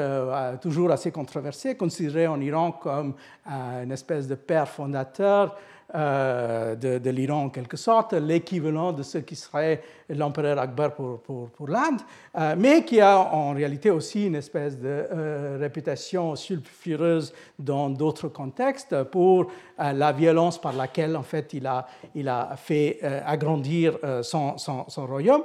toujours 0.60 0.90
assez 0.90 1.10
controversé, 1.10 1.78
considéré 1.78 2.26
en 2.26 2.38
Iran 2.38 2.72
comme 2.72 3.14
une 3.46 3.90
espèce 3.90 4.28
de 4.28 4.34
père 4.34 4.68
fondateur 4.68 5.56
euh, 5.94 6.74
de, 6.74 7.10
l'Iran 7.10 7.44
en 7.44 7.48
quelque 7.50 7.76
sorte, 7.76 8.14
l'équivalent 8.14 8.92
de 8.92 9.02
ce 9.02 9.18
qui 9.18 9.36
serait 9.36 9.82
l'empereur 10.08 10.58
Akbar 10.58 10.94
pour, 10.94 11.20
pour, 11.20 11.68
l'Inde, 11.68 12.00
euh, 12.36 12.54
mais 12.58 12.84
qui 12.84 13.00
a 13.00 13.18
en 13.18 13.52
réalité 13.52 13.90
aussi 13.90 14.26
une 14.26 14.34
espèce 14.34 14.78
de 14.78 14.88
euh, 14.88 15.56
réputation 15.60 16.34
sulfureuse 16.36 17.32
dans 17.58 17.90
d'autres 17.90 18.28
contextes 18.28 19.04
pour 19.04 19.46
la 19.78 20.12
violence 20.12 20.60
par 20.60 20.72
laquelle 20.72 21.16
en 21.16 21.22
fait 21.22 21.52
il 21.52 21.66
a, 21.66 21.86
il 22.14 22.28
a 22.28 22.56
fait 22.56 23.00
agrandir 23.26 23.98
son, 24.22 24.56
son, 24.56 25.06
royaume. 25.06 25.42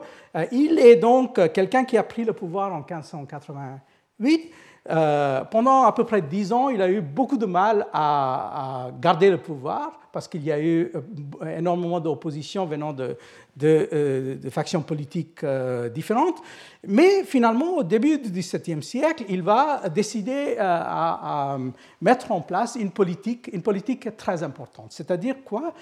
il 0.52 0.80
est 0.80 0.96
donc 0.96 1.40
quelqu'un 1.52 1.84
qui 1.84 1.98
a 1.98 2.04
pris 2.04 2.24
le 2.24 2.34
pouvoir 2.34 2.72
en 2.74 2.80
1588 2.80 4.52
euh, 4.90 5.44
pendant 5.46 5.84
à 5.84 5.92
peu 5.92 6.04
près 6.04 6.22
dix 6.22 6.52
ans, 6.54 6.70
il 6.70 6.82
a 6.82 6.90
eu 6.90 7.02
beaucoup 7.02 7.38
de 7.38 7.46
mal 7.46 7.88
à, 7.94 8.90
garder 9.00 9.30
le 9.30 9.38
pouvoir 9.38 10.00
parce 10.12 10.28
qu'il 10.28 10.44
y 10.44 10.52
a 10.52 10.60
eu 10.60 10.92
euh, 10.96 11.58
énormément 11.58 12.00
d'opposition 12.00 12.66
venant 12.66 12.94
de, 12.94 13.16
de, 13.58 13.90
euh, 13.94 14.50
factions 14.50 14.82
politiques 14.82 15.46
différentes. 15.94 16.42
Mais 16.88 17.24
finalement, 17.24 17.78
au 17.78 17.84
début 17.84 18.18
du 18.18 18.32
XVIIe 18.32 18.82
siècle, 18.82 19.26
il 19.30 19.44
va 19.44 19.88
décider 19.90 20.56
à, 20.58 21.58
mettre 22.02 22.32
en 22.32 22.42
place 22.42 22.78
une 22.80 22.92
politique, 22.92 23.50
une 23.54 23.62
politique 23.62 24.16
très 24.18 24.42
importante. 24.42 24.92
C'est-à-dire 24.92 25.36
quoi? 25.44 25.74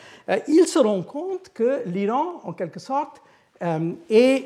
Il 0.47 0.65
se 0.65 0.79
rend 0.79 1.03
compte 1.03 1.49
que 1.53 1.83
l'Iran, 1.85 2.41
en 2.43 2.53
quelque 2.53 2.79
sorte, 2.79 3.21
est 4.09 4.45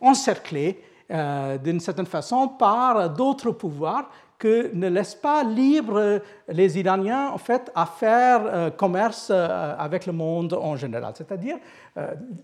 encerclé 0.00 0.78
euh, 0.78 0.87
d'une 1.10 1.80
certaine 1.80 2.06
façon 2.06 2.48
par 2.48 3.10
d'autres 3.10 3.50
pouvoirs 3.50 4.10
que 4.38 4.70
ne 4.74 4.88
laissent 4.88 5.14
pas 5.14 5.42
libre 5.42 6.20
les 6.48 6.78
Iraniens 6.78 7.30
en 7.30 7.38
fait 7.38 7.72
à 7.74 7.86
faire 7.86 8.42
euh, 8.44 8.70
commerce 8.70 9.30
euh, 9.32 9.74
avec 9.76 10.06
le 10.06 10.12
monde 10.12 10.52
en 10.52 10.76
général. 10.76 11.12
C'est-à-dire, 11.16 11.56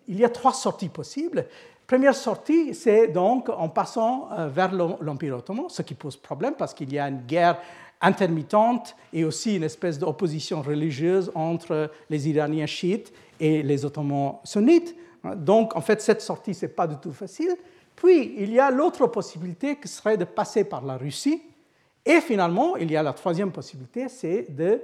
il 0.09 0.19
y 0.19 0.25
a 0.25 0.29
trois 0.29 0.53
sorties 0.53 0.89
possibles. 0.89 1.47
Première 1.87 2.15
sortie, 2.17 2.75
c'est 2.75 3.09
donc 3.09 3.49
en 3.49 3.69
passant 3.69 4.29
vers 4.49 4.73
l'Empire 4.73 5.37
ottoman, 5.37 5.67
ce 5.69 5.83
qui 5.83 5.95
pose 5.95 6.17
problème 6.17 6.55
parce 6.59 6.75
qu'il 6.75 6.93
y 6.93 6.99
a 6.99 7.07
une 7.07 7.21
guerre 7.21 7.59
intermittente 8.01 8.95
et 9.13 9.25
aussi 9.25 9.57
une 9.57 9.65
espèce 9.65 9.99
d'opposition 9.99 10.63
religieuse 10.63 11.33
entre 11.35 11.91
les 12.11 12.29
Iraniens 12.29 12.67
chiites 12.67 13.13
et 13.41 13.63
les 13.63 13.85
Ottomans 13.85 14.37
sunnites. 14.45 14.95
Donc, 15.37 15.75
en 15.75 15.81
fait, 15.81 16.03
cette 16.03 16.21
sortie, 16.21 16.55
ce 16.55 16.67
n'est 16.67 16.73
pas 16.73 16.87
du 16.87 16.97
tout 16.97 17.13
facile. 17.13 17.57
Puis, 17.97 18.35
il 18.39 18.53
y 18.53 18.61
a 18.61 18.71
l'autre 18.71 19.07
possibilité 19.07 19.77
qui 19.77 19.89
serait 19.89 20.17
de 20.17 20.25
passer 20.25 20.65
par 20.65 20.85
la 20.85 20.97
Russie. 20.97 21.43
Et 22.05 22.21
finalement, 22.21 22.77
il 22.77 22.91
y 22.91 22.97
a 22.97 23.03
la 23.03 23.13
troisième 23.13 23.51
possibilité, 23.51 24.09
c'est 24.09 24.55
de 24.55 24.81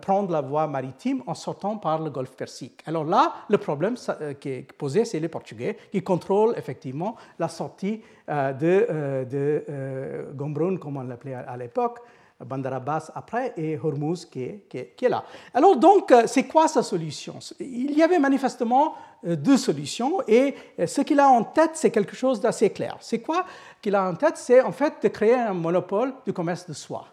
prendre 0.00 0.30
la 0.30 0.40
voie 0.40 0.66
maritime 0.66 1.22
en 1.26 1.34
sortant 1.34 1.76
par 1.76 2.00
le 2.00 2.08
golfe 2.08 2.36
Persique. 2.36 2.80
Alors 2.86 3.04
là, 3.04 3.34
le 3.48 3.58
problème 3.58 3.96
qui 4.40 4.48
est 4.48 4.72
posé, 4.72 5.04
c'est 5.04 5.18
les 5.18 5.28
Portugais 5.28 5.76
qui 5.90 6.02
contrôlent 6.02 6.54
effectivement 6.56 7.16
la 7.38 7.48
sortie 7.48 8.00
de, 8.28 9.24
de 9.28 10.32
Gombrone, 10.34 10.78
comme 10.78 10.98
on 10.98 11.02
l'appelait 11.02 11.34
à 11.34 11.56
l'époque, 11.56 11.98
Bandar 12.44 12.74
Abbas 12.74 13.10
après 13.14 13.52
et 13.56 13.78
Hormuz 13.82 14.24
qui 14.24 14.42
est, 14.42 15.08
là. 15.08 15.24
Alors 15.54 15.76
donc, 15.76 16.10
euh, 16.10 16.24
c'est 16.26 16.44
quoi 16.44 16.68
sa 16.68 16.82
solution? 16.82 17.38
Il 17.60 17.92
y 17.96 18.02
avait 18.02 18.18
manifestement 18.18 18.94
euh, 19.26 19.36
deux 19.36 19.56
solutions 19.56 20.20
et 20.26 20.54
euh, 20.78 20.86
ce 20.86 21.00
qu'il 21.02 21.20
a 21.20 21.28
en 21.28 21.44
tête, 21.44 21.72
c'est 21.74 21.90
quelque 21.90 22.16
chose 22.16 22.40
d'assez 22.40 22.70
clair. 22.70 22.96
C'est 23.00 23.20
quoi 23.20 23.44
qu'il 23.80 23.94
a 23.94 24.08
en 24.08 24.14
tête? 24.14 24.36
C'est 24.36 24.60
en 24.60 24.72
fait 24.72 24.94
de 25.02 25.08
créer 25.08 25.34
un 25.34 25.54
monopole 25.54 26.12
du 26.24 26.32
commerce 26.32 26.66
de 26.66 26.72
soie. 26.72 27.06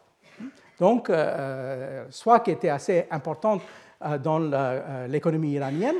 Donc, 0.80 1.12
soie 2.10 2.40
qui 2.40 2.52
était 2.52 2.70
assez 2.70 3.06
importante 3.12 3.62
dans 4.24 4.40
l'économie 5.10 5.52
iranienne, 5.52 5.98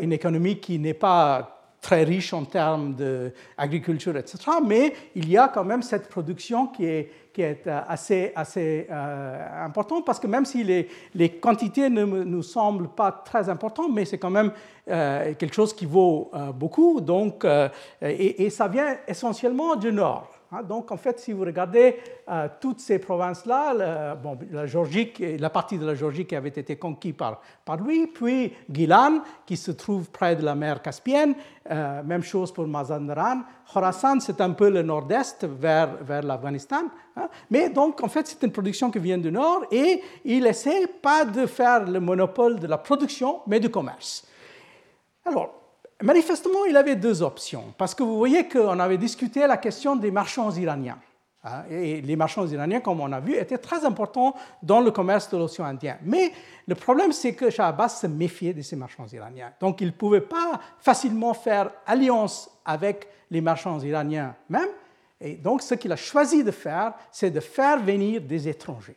une 0.00 0.12
économie 0.12 0.60
qui 0.60 0.78
n'est 0.78 0.94
pas 0.94 1.60
très 1.80 2.04
riche 2.04 2.32
en 2.32 2.44
termes 2.44 2.94
d'agriculture, 2.94 4.16
etc. 4.16 4.38
Mais 4.64 4.92
il 5.14 5.28
y 5.28 5.36
a 5.36 5.48
quand 5.48 5.64
même 5.64 5.82
cette 5.82 6.08
production 6.08 6.66
qui 6.66 6.84
est, 6.84 7.10
est 7.42 7.66
euh, 7.66 7.80
assez, 7.88 8.32
assez 8.34 8.86
euh, 8.90 9.64
importante 9.64 10.04
parce 10.04 10.18
que 10.20 10.26
même 10.26 10.44
si 10.44 10.64
les, 10.64 10.88
les 11.14 11.28
quantités 11.28 11.88
ne 11.88 12.04
nous 12.04 12.42
semblent 12.42 12.88
pas 12.88 13.12
très 13.12 13.48
importantes, 13.48 13.90
mais 13.92 14.04
c'est 14.04 14.18
quand 14.18 14.30
même 14.30 14.52
euh, 14.88 15.34
quelque 15.34 15.54
chose 15.54 15.74
qui 15.74 15.86
vaut 15.86 16.30
beaucoup. 16.54 17.00
Donc, 17.00 17.46
et, 18.02 18.50
ça 18.50 18.68
vient 18.68 18.96
essentiellement 19.06 19.76
du 19.76 19.92
nord. 19.92 20.39
Hein, 20.52 20.64
donc, 20.64 20.90
en 20.90 20.96
fait, 20.96 21.20
si 21.20 21.32
vous 21.32 21.44
regardez 21.44 21.96
euh, 22.28 22.48
toutes 22.60 22.80
ces 22.80 22.98
provinces-là, 22.98 23.72
la, 23.72 24.66
Georgie, 24.66 25.12
la 25.38 25.48
partie 25.48 25.78
de 25.78 25.86
la 25.86 25.94
Géorgie 25.94 26.26
qui 26.26 26.34
avait 26.34 26.48
été 26.48 26.76
conquise 26.76 27.14
par, 27.14 27.76
lui, 27.76 28.08
puis 28.08 28.52
Gilan, 28.68 29.20
qui 29.46 29.56
se 29.56 29.70
trouve 29.70 30.10
près 30.10 30.34
de 30.34 30.44
la 30.44 30.56
mer 30.56 30.82
Caspienne, 30.82 31.34
euh, 31.70 32.02
même 32.02 32.22
chose 32.22 32.52
pour 32.52 32.66
Mazandaran. 32.66 33.42
Khorasan, 33.72 34.18
c'est 34.18 34.40
un 34.40 34.50
peu 34.50 34.70
le 34.70 34.82
nord-est 34.82 35.44
vers, 35.44 36.02
vers 36.02 36.22
l'Afghanistan. 36.22 36.82
Hein. 37.16 37.28
mais 37.48 37.70
donc, 37.70 38.02
en 38.02 38.08
fait, 38.08 38.26
c'est 38.26 38.42
une 38.42 38.52
production 38.52 38.90
qui 38.90 38.98
vient 38.98 39.18
du 39.18 39.30
nord 39.30 39.64
et 39.70 40.02
il 40.24 40.46
essaie 40.46 40.88
pas 40.88 41.24
de 41.24 41.46
faire 41.46 41.88
le 41.88 42.00
monopole 42.00 42.58
de 42.58 42.66
la 42.66 42.78
production, 42.78 43.40
mais 43.46 43.60
du 43.60 43.70
commerce. 43.70 44.26
Alors, 45.24 45.59
Manifestement, 46.02 46.64
il 46.66 46.76
avait 46.76 46.96
deux 46.96 47.22
options, 47.22 47.74
parce 47.76 47.94
que 47.94 48.02
vous 48.02 48.16
voyez 48.16 48.48
qu'on 48.48 48.78
avait 48.78 48.98
discuté 48.98 49.46
la 49.46 49.56
question 49.58 49.96
des 49.96 50.10
marchands 50.10 50.50
iraniens. 50.52 50.98
Hein, 51.42 51.64
et 51.70 52.02
les 52.02 52.16
marchands 52.16 52.46
iraniens, 52.46 52.80
comme 52.80 53.00
on 53.00 53.12
a 53.12 53.20
vu, 53.20 53.34
étaient 53.34 53.58
très 53.58 53.84
importants 53.84 54.34
dans 54.62 54.80
le 54.80 54.90
commerce 54.90 55.30
de 55.30 55.38
l'océan 55.38 55.64
Indien. 55.66 55.96
Mais 56.02 56.32
le 56.66 56.74
problème, 56.74 57.12
c'est 57.12 57.34
que 57.34 57.48
Shah 57.48 57.68
Abbas 57.68 57.88
se 57.88 58.06
méfiait 58.06 58.52
de 58.52 58.60
ces 58.60 58.76
marchands 58.76 59.06
iraniens. 59.06 59.52
Donc, 59.58 59.80
il 59.80 59.88
ne 59.88 59.92
pouvait 59.92 60.20
pas 60.20 60.60
facilement 60.78 61.32
faire 61.32 61.70
alliance 61.86 62.50
avec 62.64 63.08
les 63.30 63.40
marchands 63.40 63.80
iraniens 63.80 64.34
même. 64.48 64.68
Et 65.20 65.34
donc, 65.34 65.62
ce 65.62 65.74
qu'il 65.74 65.92
a 65.92 65.96
choisi 65.96 66.44
de 66.44 66.50
faire, 66.50 66.94
c'est 67.10 67.30
de 67.30 67.40
faire 67.40 67.78
venir 67.78 68.20
des 68.20 68.48
étrangers. 68.48 68.96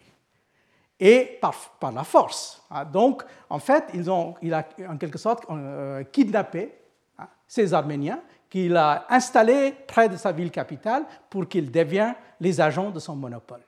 Et 1.00 1.39
par, 1.42 1.56
la 1.94 2.04
force. 2.04 2.62
Hein. 2.72 2.86
Donc, 2.86 3.24
en 3.50 3.60
fait, 3.60 3.86
ils 3.94 4.10
ont, 4.10 4.36
il 4.42 4.54
a 4.54 4.66
en 4.89 4.98
quelque 4.98 5.18
sorte 5.18 5.46
euh, 5.50 6.04
kidnappé 6.04 6.74
ces 7.48 7.74
Arméniens 7.74 8.20
qu'il 8.50 8.76
a 8.78 9.06
installés 9.10 9.74
près 9.88 10.10
de 10.10 10.16
sa 10.16 10.32
ville 10.32 10.52
capitale 10.52 11.06
pour 11.30 11.48
qu'ils 11.48 11.72
deviennent 11.72 12.16
les 12.40 12.62
agents 12.62 12.92
de 12.92 13.00
son 13.00 13.16
monopole. 13.16 13.62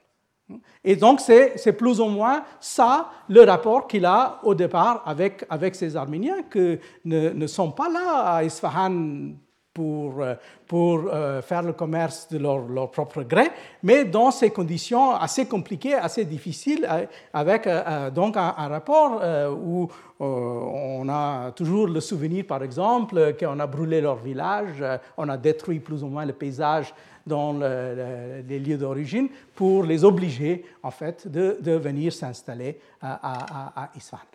Et 0.83 0.95
donc, 0.95 1.21
c'est 1.21 1.73
plus 1.73 1.99
ou 1.99 2.05
moins 2.05 2.43
ça 2.59 3.09
le 3.27 3.41
rapport 3.41 3.87
qu'il 3.87 4.05
a 4.05 4.39
au 4.43 4.53
départ 4.53 5.01
avec, 5.05 5.43
avec 5.49 5.73
ces 5.73 5.95
Arméniens, 5.95 6.43
qui 6.51 6.77
ne, 7.05 7.29
ne, 7.29 7.47
sont 7.47 7.71
pas 7.71 7.89
là 7.89 8.35
à 8.35 8.43
Isfahan 8.43 9.31
pour, 9.75 10.21
euh, 10.21 10.35
pour 10.65 11.03
euh, 11.13 11.41
faire 11.41 11.61
le 11.61 11.73
commerce 11.73 12.29
de 12.29 12.37
leur, 12.37 12.59
leur, 12.65 12.89
propre 12.89 13.23
gré, 13.23 13.49
mais 13.83 14.05
dans 14.05 14.31
ces 14.31 14.49
conditions 14.49 15.13
assez 15.13 15.45
compliquées, 15.47 15.95
assez 15.95 16.23
difficiles, 16.23 16.87
euh, 16.89 17.05
avec 17.33 17.67
donc 18.13 18.37
un, 18.37 18.51
rapport 18.51 19.21
où 19.51 19.89
on 20.19 21.09
a 21.09 21.51
toujours 21.51 21.87
le 21.87 21.99
souvenir, 21.99 22.45
par 22.45 22.63
exemple, 22.63 23.35
qu'on 23.37 23.59
a 23.59 23.67
brûlé 23.67 23.99
leur 23.99 24.15
village, 24.15 24.83
on 25.17 25.27
a 25.27 25.35
détruit 25.37 25.79
plus 25.79 26.03
ou 26.03 26.07
moins 26.07 26.25
le 26.25 26.33
paysage 26.33 26.93
dans 27.27 27.53
les 27.53 28.59
lieux 28.59 28.77
d'origine 28.77 29.27
pour 29.55 29.83
les 29.83 30.05
obliger, 30.05 30.63
en 30.81 30.91
fait, 30.91 31.27
de, 31.27 31.57
de 31.59 31.71
venir 31.73 32.13
s'installer 32.13 32.79
à, 33.01 33.19
à, 33.21 33.83
à 33.83 33.89
Isfahan. 33.95 34.34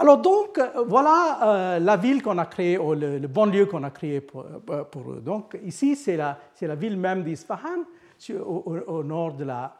Alors 0.00 0.16
donc, 0.16 0.56
euh, 0.56 0.82
voilà 0.86 1.38
euh, 1.42 1.78
la 1.78 1.98
ville 1.98 2.22
qu'on 2.22 2.38
a 2.38 2.46
créée, 2.46 2.78
ou 2.78 2.94
le, 2.94 3.18
banlieue 3.28 3.66
qu'on 3.66 3.82
a 3.82 3.90
créé 3.90 4.22
pour, 4.22 4.46
euh, 4.70 4.82
pour, 4.84 5.12
eux. 5.12 5.20
Donc 5.22 5.58
ici, 5.62 5.94
c'est 5.94 6.16
la, 6.16 6.38
ville 6.74 6.96
même 6.96 7.22
d'Isfahan, 7.22 7.84
au, 8.30 8.78
au, 8.86 9.04
nord 9.04 9.34
de 9.34 9.44
la, 9.44 9.76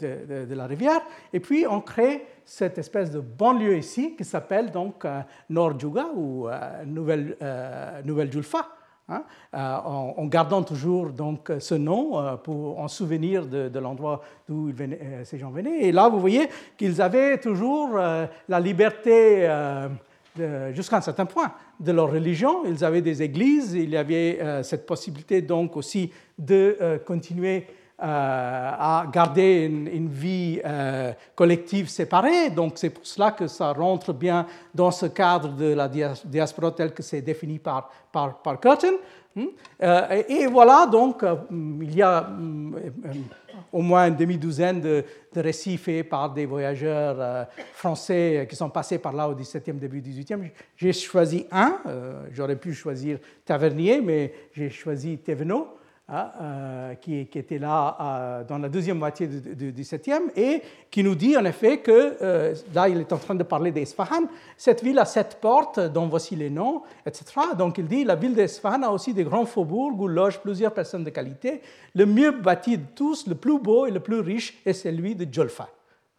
de, 0.00 0.52
la, 0.52 0.66
rivière. 0.66 1.00
Et 1.32 1.38
puis, 1.38 1.64
on 1.64 1.80
crée 1.80 2.26
cette 2.44 2.78
espèce 2.78 3.12
de 3.12 3.20
banlieue 3.20 3.76
ici 3.76 4.16
qui 4.16 4.24
s'appelle 4.24 4.72
donc 4.72 5.04
Nord 5.48 5.78
Juga 5.78 6.08
ou 6.16 6.48
Nouvelle, 6.84 7.36
Nouvelle 8.04 8.32
Julfa. 8.32 8.68
Hein, 9.08 9.22
euh, 9.54 9.58
en, 10.16 10.26
gardant 10.26 10.64
toujours 10.64 11.10
donc 11.10 11.52
ce 11.60 11.76
nom 11.76 12.18
euh, 12.18 12.34
pour, 12.34 12.80
en 12.80 12.88
souvenir 12.88 13.46
de, 13.46 13.78
l'endroit 13.78 14.20
d'où 14.48 14.70
euh, 14.70 15.24
ces 15.24 15.38
gens 15.38 15.50
venaient. 15.50 15.84
Et 15.84 15.92
là, 15.92 16.08
vous 16.08 16.18
voyez 16.18 16.48
qu'ils 16.76 17.00
avaient 17.00 17.38
toujours 17.38 17.96
la 17.96 18.60
liberté 18.60 19.48
jusqu'à 20.72 20.96
un 20.96 21.00
certain 21.00 21.26
point 21.26 21.52
de 21.78 21.92
leur 21.92 22.10
religion. 22.10 22.64
Ils 22.66 22.84
avaient 22.84 23.00
des 23.00 23.22
églises, 23.22 23.74
il 23.74 23.90
y 23.90 23.96
avait 23.96 24.40
cette 24.64 24.86
possibilité 24.86 25.40
donc 25.40 25.76
aussi 25.76 26.10
de 26.36 27.00
continuer 27.06 27.66
euh, 27.68 27.85
à 27.98 29.06
garder 29.10 29.64
une, 29.64 30.08
vie 30.08 30.60
euh, 30.64 31.12
collective 31.34 31.88
séparée. 31.88 32.50
Donc 32.50 32.74
c'est 32.76 32.90
pour 32.90 33.06
cela 33.06 33.30
que 33.30 33.46
ça 33.46 33.72
rentre 33.72 34.12
bien 34.12 34.46
dans 34.74 34.90
ce 34.90 35.06
cadre 35.06 35.48
de 35.48 35.72
la 35.72 35.88
diaspora 35.88 36.72
tel 36.72 36.92
que 36.92 37.02
c'est 37.02 37.22
défini 37.22 37.58
par, 37.58 37.90
par, 38.12 38.60
Curtin. 38.60 38.94
Hmm? 39.34 39.46
Euh, 39.82 40.22
et, 40.28 40.46
voilà, 40.46 40.86
donc 40.86 41.24
il 41.50 41.94
y 41.94 42.02
a 42.02 42.28
au 43.72 43.82
moins 43.82 44.08
une 44.08 44.16
demi-douzaine 44.16 44.80
de, 44.80 45.04
récits 45.34 45.76
faits 45.76 46.08
par 46.08 46.30
des 46.30 46.46
voyageurs 46.46 47.46
français 47.74 48.46
qui 48.48 48.56
sont 48.56 48.70
passés 48.70 48.98
par 48.98 49.12
là 49.12 49.28
au 49.28 49.34
XVIIe, 49.34 49.74
début 49.74 50.00
XVIIIe. 50.00 50.50
J'ai 50.76 50.92
choisi 50.92 51.46
un, 51.50 51.78
j'aurais 52.32 52.56
pu 52.56 52.72
choisir 52.72 53.18
Tavernier, 53.44 54.00
mais 54.00 54.32
j'ai 54.52 54.70
choisi 54.70 55.18
Thévenot. 55.18 55.76
Hein, 56.08 56.30
euh, 56.40 56.94
qui, 56.94 57.18
était 57.18 57.58
là 57.58 57.96
euh, 58.00 58.44
dans 58.44 58.58
la 58.58 58.68
deuxième 58.68 58.96
moitié 58.96 59.26
du 59.26 59.72
XVIIe, 59.72 60.30
et 60.36 60.62
qui 60.88 61.02
nous 61.02 61.16
dit 61.16 61.36
en 61.36 61.44
effet 61.44 61.78
que, 61.78 62.16
euh, 62.22 62.54
là 62.72 62.88
il 62.88 63.00
est 63.00 63.12
en 63.12 63.18
train 63.18 63.34
de 63.34 63.42
parler 63.42 63.72
d'Esfahan, 63.72 64.26
cette 64.56 64.84
ville 64.84 65.00
a 65.00 65.04
sept 65.04 65.38
portes 65.40 65.80
dont 65.80 66.06
voici 66.06 66.36
les 66.36 66.48
noms, 66.48 66.82
etc. 67.04 67.24
Donc 67.58 67.78
il 67.78 67.88
dit, 67.88 68.04
la 68.04 68.14
ville 68.14 68.36
d'Esfahan 68.36 68.84
a 68.84 68.90
aussi 68.90 69.14
des 69.14 69.24
grands 69.24 69.46
faubourgs 69.46 70.00
où 70.00 70.06
logent 70.06 70.38
plusieurs 70.38 70.72
personnes 70.72 71.02
de 71.02 71.10
qualité. 71.10 71.60
Le 71.96 72.06
mieux 72.06 72.30
bâti 72.30 72.78
de 72.78 72.86
tous, 72.94 73.26
le 73.26 73.34
plus 73.34 73.58
beau 73.58 73.86
et 73.86 73.90
le 73.90 73.98
plus 73.98 74.20
riche 74.20 74.60
est 74.64 74.74
celui 74.74 75.16
de 75.16 75.26
Jolfa. 75.28 75.68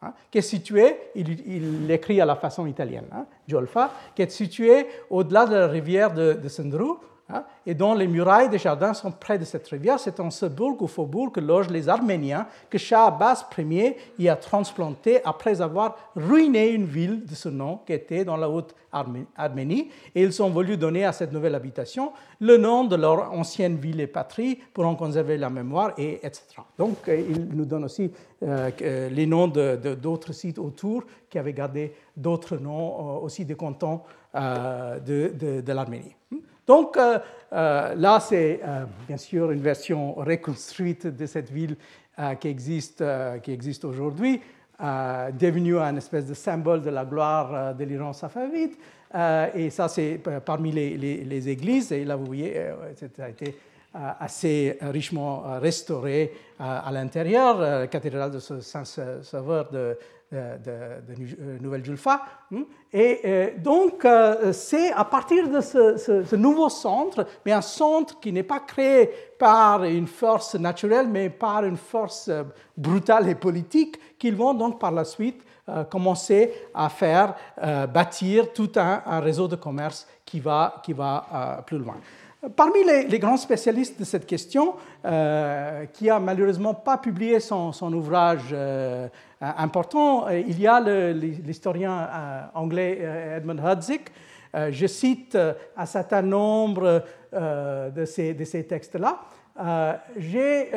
Hein, 0.01 0.11
qui 0.29 0.39
est 0.39 0.41
situé, 0.41 0.97
il, 1.15 1.87
l'écrit 1.87 2.19
à 2.19 2.25
la 2.25 2.35
façon 2.35 2.67
italienne, 2.67 3.07
hein, 3.13 3.25
Jolfa, 3.47 3.91
qui 4.15 4.21
est 4.21 4.29
situé 4.31 4.85
au-delà 5.09 5.45
de 5.45 5.55
la 5.55 5.67
rivière 5.67 6.13
de, 6.13 6.33
de 6.33 6.49
et 7.65 7.73
dont 7.73 7.93
les 7.93 8.07
murailles 8.07 8.49
des 8.49 8.57
jardins 8.57 8.93
sont 8.93 9.11
près 9.11 9.37
de 9.37 9.43
cette 9.43 9.67
rivière. 9.67 9.99
C'est 9.99 10.19
en 10.19 10.31
ce 10.31 10.45
bourg 10.45 10.81
ou 10.81 10.87
faubourg 10.87 11.31
que 11.31 11.39
logent 11.39 11.69
les 11.69 11.89
Arméniens 11.89 12.47
que 12.69 12.77
Shah 12.77 13.07
Abbas 13.07 13.45
Ier 13.57 13.97
y 14.17 14.29
a 14.29 14.35
transplanté 14.35 15.19
après 15.25 15.61
avoir 15.61 15.97
ruiné 16.15 16.69
une 16.69 16.85
ville 16.85 17.25
de 17.25 17.35
ce 17.35 17.49
nom 17.49 17.79
qui 17.85 17.93
était 17.93 18.23
dans 18.23 18.37
la 18.37 18.49
haute 18.49 18.73
Arménie. 18.91 19.89
Et 20.15 20.23
ils 20.23 20.41
ont 20.41 20.49
voulu 20.49 20.77
donner 20.77 21.05
à 21.05 21.11
cette 21.11 21.31
nouvelle 21.31 21.55
habitation 21.55 22.11
le 22.39 22.57
nom 22.57 22.85
de 22.85 22.95
leur 22.95 23.31
ancienne 23.33 23.75
ville 23.75 23.99
et 23.99 24.07
patrie 24.07 24.59
pour 24.73 24.85
en 24.85 24.95
conserver 24.95 25.37
la 25.37 25.49
mémoire, 25.49 25.93
et 25.97 26.25
etc. 26.25 26.61
Donc, 26.77 27.07
euh, 27.07 27.21
il 27.29 27.49
nous 27.49 27.65
donne 27.65 27.85
aussi 27.85 28.11
euh, 28.43 29.09
les 29.09 29.25
noms 29.25 29.47
d'autres 29.47 30.33
sites 30.33 30.59
autour 30.59 31.03
qui 31.29 31.37
avaient 31.37 31.53
gardé 31.53 31.93
d'autres 32.15 32.57
noms 32.57 33.17
euh, 33.17 33.19
aussi 33.19 33.45
des 33.45 33.55
cantons 33.55 34.01
de 34.33 35.71
l'Arménie. 35.71 36.16
Donc 36.67 36.97
euh, 36.97 37.17
euh, 37.53 37.95
là, 37.95 38.19
c'est 38.19 38.59
euh, 38.63 38.83
bien 39.07 39.17
sûr 39.17 39.51
une 39.51 39.61
version 39.61 40.13
reconstruite 40.13 41.07
de 41.07 41.25
cette 41.25 41.49
ville 41.49 41.77
qui 42.39 42.47
existe, 42.47 43.03
qui 43.43 43.51
existe 43.51 43.85
aujourd'hui, 43.85 44.41
devenue 44.79 45.77
un 45.77 45.95
espèce 45.97 46.25
de 46.25 46.33
symbole 46.33 46.81
de 46.81 46.89
la 46.89 47.05
gloire 47.05 47.75
de 47.75 47.83
l'Iran 47.83 48.11
safavide. 48.11 48.71
et 49.53 49.69
ça, 49.69 49.87
c'est 49.87 50.19
parmi 50.43 50.71
les, 50.71 51.49
églises. 51.49 51.91
Et 51.91 52.03
là, 52.05 52.15
vous 52.15 52.25
voyez, 52.25 52.59
ça 52.95 53.23
a 53.23 53.29
été 53.29 53.55
assez 53.93 54.79
richement 54.81 55.59
restauré 55.59 56.33
à 56.57 56.89
l'intérieur. 56.91 57.59
La 57.59 57.85
cathédrale 57.85 58.31
de 58.31 58.39
Saint-Sauveur 58.39 59.69
de, 59.69 59.95
de, 60.31 61.61
Nouvelle 61.61 61.85
Julfa. 61.85 62.21
Hmm. 62.51 62.63
Et 62.91 63.53
donc, 63.57 64.05
c'est 64.51 64.91
à 64.91 65.05
partir 65.05 65.49
de 65.49 65.61
ce, 65.61 66.35
nouveau 66.35 66.69
centre, 66.69 67.25
mais 67.45 67.51
un 67.51 67.61
centre 67.61 68.19
qui 68.19 68.31
n'est 68.31 68.43
pas 68.43 68.59
créé 68.59 69.09
par 69.39 69.83
une 69.83 70.07
force 70.07 70.55
naturelle, 70.55 71.07
mais 71.07 71.29
par 71.29 71.63
une 71.63 71.77
force 71.77 72.29
brutale 72.75 73.29
et 73.29 73.35
politique, 73.35 73.99
qu'ils 74.17 74.35
vont 74.35 74.53
donc 74.53 74.79
par 74.79 74.91
la 74.91 75.05
suite 75.05 75.43
commencer 75.89 76.53
à 76.73 76.89
faire 76.89 77.35
bâtir 77.93 78.53
tout 78.53 78.71
un, 78.77 79.03
un, 79.05 79.19
réseau 79.19 79.47
de 79.47 79.55
commerce 79.55 80.07
qui 80.25 80.39
va, 80.39 80.81
qui 80.83 80.93
va 80.93 81.63
plus 81.65 81.77
loin. 81.77 81.95
Parmi 82.55 82.83
les, 82.83 83.17
grands 83.17 83.37
spécialistes 83.37 83.97
de 83.97 84.05
cette 84.05 84.27
question, 84.27 84.75
euh, 85.03 85.85
qui 85.85 86.07
a 86.07 86.19
malheureusement 86.19 86.75
pas 86.75 86.99
publié 86.99 87.39
son, 87.39 87.73
ouvrage 87.93 88.49
euh, 88.53 89.07
important, 89.41 90.27
euh, 90.27 90.39
il 90.39 90.59
y 90.59 90.67
a 90.67 90.79
l'historien 90.79 92.07
anglais 92.53 92.99
Edmund 93.37 93.59
Hudzik. 93.59 94.11
je 94.53 94.85
cite 94.85 95.35
un 95.75 95.85
certain 95.87 96.21
nombre 96.21 97.03
de 97.33 98.05
ces, 98.05 98.35
de 98.35 98.43
ces 98.43 98.65
textes-là. 98.65 99.19
J'ai 100.15 100.69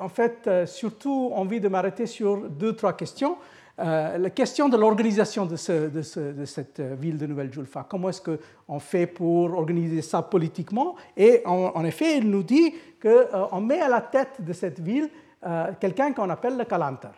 en 0.00 0.08
fait 0.08 0.66
surtout 0.66 1.30
envie 1.32 1.60
de 1.60 1.68
m'arrêter 1.68 2.06
sur 2.06 2.48
deux, 2.48 2.74
trois 2.74 2.92
questions. 2.92 3.36
Euh, 3.80 4.18
la 4.18 4.30
question 4.30 4.68
de 4.68 4.76
l'organisation 4.76 5.46
de, 5.46 5.56
cette 5.56 6.80
ville 6.80 7.18
de 7.18 7.26
Nouvelle-Julfa. 7.26 7.86
Comment 7.88 8.10
est-ce 8.10 8.22
qu'on 8.22 8.78
fait 8.78 9.06
pour 9.06 9.52
organiser 9.52 10.00
ça 10.00 10.22
politiquement? 10.22 10.94
Et 11.16 11.42
en, 11.44 11.84
effet, 11.84 12.18
il 12.18 12.30
nous 12.30 12.44
dit 12.44 12.72
qu'on 13.02 13.08
euh, 13.08 13.60
met 13.60 13.80
à 13.80 13.88
la 13.88 14.00
tête 14.00 14.36
de 14.38 14.52
cette 14.52 14.78
ville 14.78 15.10
euh, 15.44 15.72
quelqu'un 15.80 16.12
qu'on 16.12 16.30
appelle 16.30 16.56
le 16.56 16.64
Kalantar. 16.64 17.14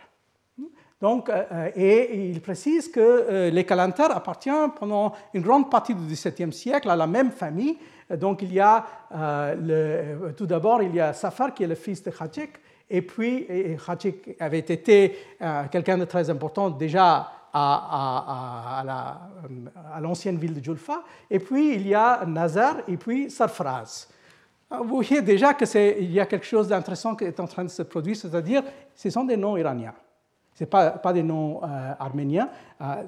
Donc, 0.98 1.30
et 1.76 2.30
il 2.30 2.40
précise 2.40 2.88
que 2.88 3.50
les 3.52 3.64
Kalantars 3.66 4.16
appartiennent 4.16 4.70
pendant 4.70 5.12
une 5.34 5.42
grande 5.42 5.70
partie 5.70 5.94
du 5.94 6.00
XVIIe 6.06 6.50
siècle 6.50 6.88
à 6.88 6.96
la 6.96 7.06
même 7.06 7.32
famille. 7.32 7.76
Donc, 8.08 8.40
il 8.40 8.54
y 8.54 8.60
a 8.60 8.82
tout 10.34 10.46
d'abord, 10.46 10.82
il 10.82 10.94
y 10.94 11.00
a 11.00 11.12
Safar 11.12 11.52
qui 11.52 11.64
est 11.64 11.66
le 11.66 11.74
fils 11.74 12.02
de 12.02 12.10
Khachek, 12.10 12.58
et 12.88 13.02
puis, 13.02 13.46
Khachik 13.84 14.36
avait 14.38 14.60
été 14.60 15.16
euh, 15.42 15.64
quelqu'un 15.70 15.98
de 15.98 16.04
très 16.04 16.30
important 16.30 16.70
déjà 16.70 17.32
à, 17.52 18.84
l'ancienne 20.00 20.36
ville 20.36 20.54
de 20.54 20.62
Julfa. 20.62 21.02
Et 21.30 21.38
puis, 21.38 21.74
il 21.74 21.88
y 21.88 21.94
a 21.94 22.24
Nazar 22.26 22.76
et 22.86 22.96
puis 22.96 23.30
Sarfraz. 23.30 24.08
Euh, 24.72 24.78
vous 24.78 24.96
voyez 24.96 25.22
déjà 25.22 25.54
qu'il 25.54 26.12
y 26.12 26.20
a 26.20 26.26
quelque 26.26 26.44
chose 26.44 26.68
d'intéressant 26.68 27.16
qui 27.16 27.24
est 27.24 27.40
en 27.40 27.46
train 27.46 27.64
de 27.64 27.70
se 27.70 27.82
produire, 27.82 28.14
c'est-à-dire 28.16 28.62
ce 28.94 29.10
sont 29.10 29.24
des 29.24 29.36
noms 29.36 29.56
iraniens. 29.56 29.94
Ce 30.54 30.64
ne 30.64 30.68
pas, 30.68 30.90
pas, 30.90 31.12
des 31.12 31.22
noms 31.22 31.62
euh, 31.64 31.92
arméniens, 31.98 32.48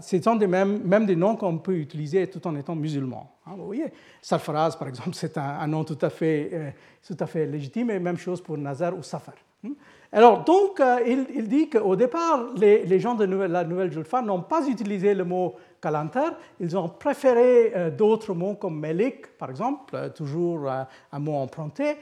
ce 0.01 0.21
sont 0.21 0.37
des 0.37 0.47
mêmes, 0.47 0.83
même 0.85 1.07
des 1.07 1.17
noms 1.17 1.35
qu'on 1.35 1.59
peut 1.59 1.77
utiliser 1.77 2.27
tout 2.27 2.47
en 2.47 2.55
étant 2.57 2.75
musulman. 2.75 3.31
Hein, 3.47 3.53
vous 3.57 3.67
voyez, 3.67 3.91
Sarfraz, 4.21 4.77
par 4.79 4.89
exemple, 4.89 5.15
c'est 5.15 5.39
un, 5.39 5.59
un, 5.61 5.67
nom 5.67 5.85
tout 5.85 5.99
à, 6.03 6.11
fait, 6.11 6.75
tout 7.07 7.17
à 7.19 7.27
fait 7.27 7.47
légitime, 7.47 7.91
et 7.91 7.99
même 7.99 8.19
chose 8.19 8.43
pour 8.43 8.59
Nazar 8.59 8.97
ou 8.97 9.03
Safar. 9.03 9.35
Hmm? 9.63 9.73
Alors, 10.11 10.45
donc, 10.45 10.81
euh, 10.81 11.01
il, 11.07 11.49
dit 11.49 11.69
qu'au 11.69 11.95
départ, 11.95 12.47
les, 12.57 12.99
gens 12.99 13.15
de 13.15 13.25
la 13.25 13.65
Nouvelle 13.65 13.93
Julfa 13.93 14.23
n'ont 14.23 14.41
pas 14.41 14.67
utilisé 14.67 15.13
le 15.15 15.25
mot 15.25 15.57
Kalantar, 15.83 16.33
ils 16.61 16.77
ont 16.79 16.89
préféré 16.89 17.73
euh, 17.77 17.91
d'autres 17.91 18.33
mots 18.33 18.55
comme 18.55 18.81
Melik, 18.81 19.27
par 19.37 19.51
exemple, 19.51 19.95
euh, 19.95 20.09
toujours 20.09 20.71
un 20.71 21.19
mot 21.19 21.35
emprunté, 21.37 21.97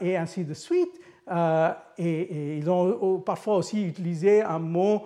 et 0.00 0.16
ainsi 0.16 0.44
de 0.44 0.54
suite. 0.54 1.00
Et, 1.98 2.56
ils 2.58 2.70
ont 2.70 3.20
parfois 3.20 3.56
aussi 3.56 3.84
utilisé 3.84 4.42
un 4.42 4.58
mot 4.58 5.04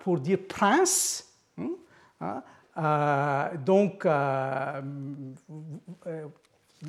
pour 0.00 0.18
dire 0.18 0.38
prince. 0.48 1.32
Hmm? 1.56 1.68
Hein? 2.20 3.50
donc, 3.64 4.06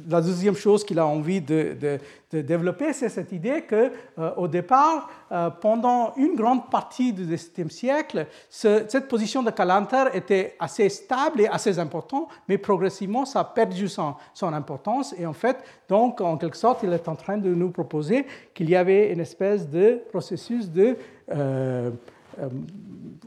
la 0.07 0.21
deuxième 0.21 0.55
chose 0.55 0.83
qu'il 0.83 0.99
a 0.99 1.05
envie 1.05 1.41
de, 1.41 1.99
développer, 2.31 2.93
c'est 2.93 3.09
cette 3.09 3.31
idée 3.31 3.63
qu'au 3.67 3.75
euh, 4.21 4.47
départ, 4.47 5.09
euh, 5.31 5.49
pendant 5.49 6.13
une 6.15 6.35
grande 6.35 6.69
partie 6.69 7.11
du 7.11 7.25
XVIIe 7.25 7.71
siècle, 7.71 8.27
cette 8.49 9.07
position 9.07 9.41
de 9.41 9.49
Kalantar 9.49 10.15
était 10.15 10.55
assez 10.59 10.89
stable 10.89 11.41
et 11.41 11.47
assez 11.47 11.79
importante, 11.79 12.29
mais 12.47 12.59
progressivement, 12.59 13.25
ça 13.25 13.39
a 13.39 13.43
perdu 13.45 13.87
son, 13.87 14.15
importance. 14.41 15.15
Et 15.17 15.25
en 15.25 15.33
fait, 15.33 15.57
donc, 15.87 16.21
en 16.21 16.37
quelque 16.37 16.57
sorte, 16.57 16.83
il 16.83 16.93
est 16.93 17.07
en 17.07 17.15
train 17.15 17.37
de 17.37 17.49
nous 17.49 17.71
proposer 17.71 18.27
qu'il 18.53 18.69
y 18.69 18.75
avait 18.75 19.11
une 19.11 19.21
espèce 19.21 19.67
de 19.67 20.01
processus 20.11 20.69
de, 20.69 20.97
euh, 21.31 21.89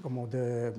comment, 0.01 0.27
de 0.27 0.73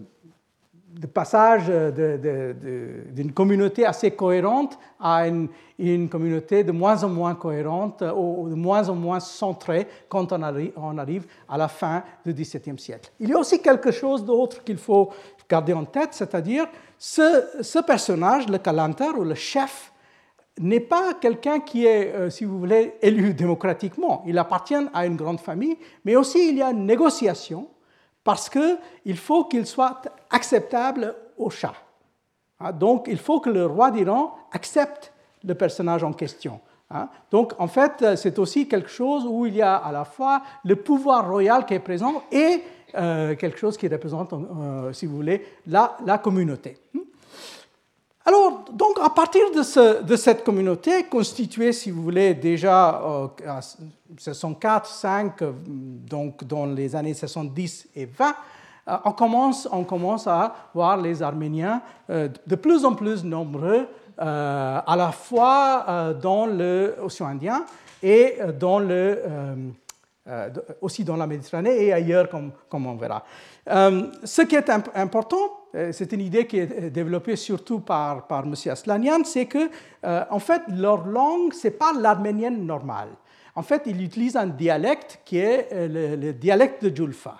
de 0.99 1.07
passage 1.07 1.67
d'une 1.67 3.31
communauté 3.33 3.85
assez 3.85 4.11
cohérente 4.11 4.77
à 4.99 5.27
une, 5.27 6.09
communauté 6.09 6.63
de 6.63 6.71
moins 6.71 7.03
en 7.03 7.09
moins 7.09 7.35
cohérente 7.35 8.03
ou 8.15 8.47
de 8.49 8.55
moins 8.55 8.89
en 8.89 8.95
moins 8.95 9.19
centrée 9.19 9.87
quand 10.07 10.31
on 10.31 10.41
arrive, 10.41 11.25
à 11.49 11.57
la 11.57 11.67
fin 11.67 12.03
du 12.25 12.33
XVIIe 12.33 12.77
siècle. 12.77 13.11
Il 13.19 13.29
y 13.29 13.33
a 13.33 13.37
aussi 13.37 13.61
quelque 13.61 13.91
chose 13.91 14.23
d'autre 14.23 14.63
qu'il 14.63 14.77
faut 14.77 15.09
garder 15.49 15.73
en 15.73 15.85
tête, 15.85 16.09
c'est-à-dire 16.11 16.67
ce, 16.97 17.79
personnage, 17.81 18.47
le 18.47 18.57
Kalantar 18.57 19.17
ou 19.17 19.23
le 19.23 19.35
chef, 19.35 19.91
n'est 20.59 20.79
pas 20.79 21.15
quelqu'un 21.15 21.59
qui 21.59 21.85
est, 21.85 22.13
euh, 22.13 22.29
si 22.29 22.45
vous 22.45 22.59
voulez, 22.59 22.93
élu 23.01 23.33
démocratiquement. 23.33 24.23
Il 24.27 24.37
appartient 24.37 24.75
à 24.93 25.05
une 25.07 25.15
grande 25.15 25.39
famille, 25.39 25.77
mais 26.05 26.15
aussi 26.15 26.49
il 26.49 26.57
y 26.57 26.61
a 26.61 26.69
une 26.69 26.85
négociation 26.85 27.67
parce 28.23 28.49
qu'il 28.49 29.17
faut 29.17 29.45
qu'il 29.45 29.65
soit 29.65 30.01
acceptable 30.29 31.15
au 31.37 31.49
chat. 31.49 31.73
Ah, 32.59 32.71
donc, 32.71 33.05
il 33.07 33.17
faut 33.17 33.39
que 33.39 33.49
le 33.49 33.65
roi 33.65 33.91
d'Iran 33.91 34.35
accepte 34.51 35.11
le 35.43 35.55
personnage 35.55 36.03
en 36.03 36.13
question. 36.13 36.59
Hein. 36.89 37.09
Donc, 37.31 37.53
en 37.59 37.67
fait, 37.67 38.15
c'est 38.15 38.39
aussi 38.39 38.67
quelque 38.67 38.89
chose 38.89 39.25
où 39.27 39.45
il 39.45 39.55
y 39.55 39.61
a 39.61 39.75
à 39.75 39.91
la 39.91 40.05
fois 40.05 40.41
le 40.63 40.75
pouvoir 40.75 41.29
royal 41.29 41.65
qui 41.65 41.73
est 41.73 41.79
présent 41.79 42.23
et 42.31 42.63
euh, 42.95 43.35
quelque 43.35 43.57
chose 43.57 43.75
qui 43.75 43.87
représente, 43.87 44.33
euh, 44.33 44.93
si 44.93 45.05
vous 45.05 45.15
voulez, 45.15 45.45
la, 45.67 45.97
la 46.05 46.19
communauté. 46.19 46.77
Alors, 48.25 48.63
donc, 48.71 48.99
à 49.01 49.09
partir 49.09 49.41
de, 49.51 50.15
cette 50.15 50.45
communauté, 50.45 51.03
constituée, 51.03 51.73
si 51.73 51.91
vous 51.91 52.01
voulez, 52.01 52.33
déjà, 52.33 53.01
euh, 53.03 53.27
ce 54.17 54.31
sont 54.31 54.53
4, 54.53 54.85
5, 54.85 55.43
donc 55.67 56.45
dans 56.45 56.65
les 56.65 56.95
années 56.95 57.13
70 57.13 57.89
et 57.95 58.05
20, 58.05 58.33
euh, 58.87 58.97
on, 59.03 59.11
commence, 59.83 60.27
à 60.27 60.55
voir 60.73 60.97
les 60.97 61.21
Arméniens 61.21 61.81
euh, 62.09 62.29
de 62.47 62.55
plus 62.55 62.85
en 62.85 62.93
plus 62.93 63.25
nombreux, 63.25 63.87
à 64.17 64.95
la 64.95 65.11
fois 65.11 66.13
dans 66.21 66.45
l'océan 66.45 67.29
Indien 67.29 67.65
et 68.01 68.35
aussi 70.81 71.03
dans 71.03 71.17
la 71.17 71.25
Méditerranée 71.25 71.85
et 71.85 71.91
ailleurs, 71.91 72.29
comme, 72.29 72.85
on 72.85 72.95
verra. 72.95 73.25
ce 73.65 74.41
qui 74.43 74.55
est 74.55 74.69
important, 74.69 75.37
euh, 75.37 75.62
c'est 75.91 76.11
une 76.13 76.21
idée 76.21 76.45
qui 76.45 76.59
est 76.59 76.91
développée 76.91 77.35
surtout 77.35 77.79
par, 77.79 78.27
par 78.27 78.43
M. 78.43 78.53
Aslanian, 78.69 79.23
c'est 79.23 79.47
que, 79.47 79.69
euh, 80.05 80.23
en 80.29 80.39
fait, 80.39 80.61
leur 80.67 81.07
langue, 81.07 81.53
ce 81.53 81.67
n'est 81.67 81.73
pas 81.73 81.93
l'arménienne 81.93 82.65
normale. 82.65 83.09
En 83.55 83.63
fait, 83.63 83.83
ils 83.87 84.01
utilisent 84.03 84.35
un 84.35 84.47
dialecte 84.47 85.21
qui 85.25 85.39
est 85.39 85.69
euh, 85.73 86.15
le, 86.15 86.33
dialecte 86.33 86.85
de 86.85 86.95
Julfa, 86.95 87.37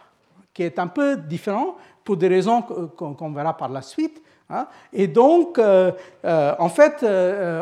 qui 0.53 0.63
est 0.63 0.79
un 0.79 0.87
peu 0.87 1.17
différent 1.17 1.75
pour 2.03 2.17
des 2.17 2.27
raisons 2.27 2.61
qu'on 2.61 3.31
verra 3.31 3.55
par 3.55 3.69
la 3.69 3.81
suite. 3.81 4.21
Hein. 4.49 4.67
Et 4.91 5.07
donc, 5.07 5.57
en 5.57 6.69
fait, 6.69 7.05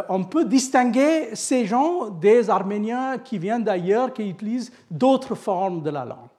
on 0.09 0.23
peut 0.23 0.45
distinguer 0.45 1.35
ces 1.35 1.65
gens 1.65 2.09
des 2.09 2.49
Arméniens 2.49 3.19
qui 3.19 3.37
viennent 3.37 3.63
d'ailleurs, 3.63 4.11
qui 4.11 4.27
utilisent 4.27 4.71
d'autres 4.89 5.35
formes 5.35 5.83
de 5.83 5.91
la 5.91 6.05
langue. 6.05 6.30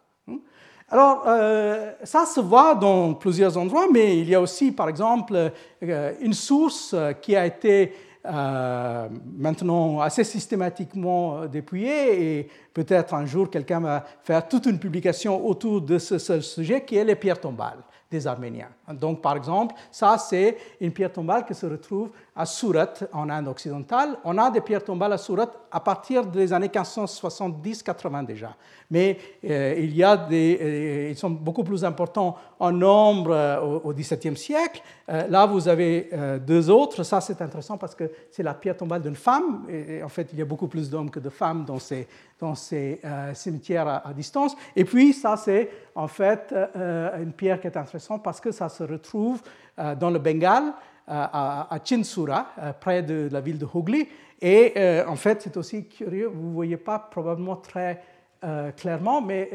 Alors, 0.93 1.25
euh, 1.27 1.93
ça 2.05 2.27
se 2.27 2.39
voit 2.39 2.75
dans 2.75 3.15
plusieurs 3.15 3.57
endroits, 3.57 3.87
mais 3.91 4.19
il 4.19 4.29
y 4.29 4.35
a 4.35 4.41
aussi, 4.43 4.73
par 4.73 4.91
exemple, 4.91 5.51
euh, 5.83 6.13
une 6.21 6.35
source 6.35 6.95
qui 7.23 7.35
a 7.35 7.47
été 7.47 7.95
euh, 8.27 9.09
maintenant 9.39 10.01
assez 10.01 10.23
systématiquement 10.23 11.47
dépouillée, 11.47 12.41
et 12.41 12.49
peut-être 12.75 13.15
un 13.15 13.25
jour 13.25 13.49
quelqu'un 13.49 13.81
va 13.81 14.05
faire 14.23 14.47
toute 14.47 14.67
une 14.67 14.79
publication 14.79 15.47
autour 15.47 15.81
de 15.81 15.97
ce 15.97 16.19
seul 16.19 16.43
sujet, 16.43 16.85
qui 16.85 16.97
est 16.97 17.05
les 17.05 17.17
pierres 17.17 17.41
tombales 17.41 17.83
des 18.11 18.27
Arméniens. 18.27 18.69
Donc, 18.95 19.21
par 19.21 19.37
exemple, 19.37 19.75
ça, 19.91 20.17
c'est 20.19 20.57
une 20.81 20.93
pierre 20.93 21.13
tombale 21.13 21.45
qui 21.45 21.55
se 21.55 21.67
retrouve 21.67 22.11
à 22.35 22.47
Surat, 22.47 22.95
en 23.13 23.29
Inde 23.29 23.49
occidentale. 23.49 24.17
On 24.25 24.39
a 24.39 24.51
des 24.51 24.63
pierres 24.63 24.85
tombales 24.85 25.13
à 25.13 25.19
Surat 25.19 25.51
à 25.71 25.81
partir 25.81 26.25
des 26.27 26.53
années 26.53 26.69
1570-80 26.69 28.25
déjà. 28.25 28.55
Mais 28.91 29.19
euh, 29.45 29.75
il 29.79 29.95
y 29.95 30.03
a 30.03 30.17
des, 30.17 30.59
euh, 30.61 31.11
ils 31.11 31.17
sont 31.17 31.31
beaucoup 31.31 31.65
plus 31.65 31.85
importants 31.85 32.37
en 32.59 32.73
nombre 32.73 33.33
euh, 33.33 33.61
au 33.61 33.93
XVIIe 33.93 34.37
siècle. 34.37 34.83
là, 35.09 35.47
vous 35.47 35.69
avez 35.69 36.11
deux 36.47 36.71
autres. 36.71 37.03
Ça, 37.03 37.21
c'est 37.21 37.43
intéressant 37.43 37.77
parce 37.77 37.95
que 37.95 38.11
c'est 38.31 38.43
la 38.43 38.55
pierre 38.55 38.77
tombale 38.77 39.03
d'une 39.03 39.17
femme. 39.17 39.67
En 40.03 40.09
fait, 40.09 40.29
il 40.33 40.39
y 40.39 40.43
a 40.43 40.45
beaucoup 40.45 40.69
plus 40.69 40.89
d'hommes 40.89 41.11
que 41.11 41.21
de 41.21 41.29
femmes 41.29 41.65
dans 41.67 41.79
ces, 41.79 42.07
dans 42.39 42.55
ces 42.55 43.01
cimetières 43.35 43.89
à, 43.89 44.13
distance. 44.15 44.57
Et 44.75 44.85
puis, 44.85 45.13
ça, 45.13 45.37
c'est 45.37 45.69
en 45.95 46.09
fait 46.09 46.55
une 47.21 47.33
pierre 47.33 47.61
qui 47.61 47.67
est 47.67 47.77
intéressante 47.77 48.23
parce 48.23 48.41
que 48.41 48.53
ça 48.53 48.71
se 48.71 48.82
retrouve 48.85 49.43
dans 49.77 50.11
le 50.11 50.19
Bengale, 50.19 50.73
à, 51.07 51.79
Chinsura, 51.85 52.49
près 52.81 53.03
de 53.03 53.29
la 53.31 53.41
ville 53.41 53.59
de 53.59 53.67
Hooghly. 53.67 54.09
Et 54.41 54.75
en 55.07 55.17
fait, 55.17 55.43
c'est 55.43 55.57
aussi 55.57 55.87
curieux, 55.89 56.27
vous 56.27 56.49
ne 56.49 56.55
voyez 56.55 56.77
pas 56.77 56.99
probablement 56.99 57.57
très 57.57 58.03
clairement, 58.77 59.21
mais 59.21 59.51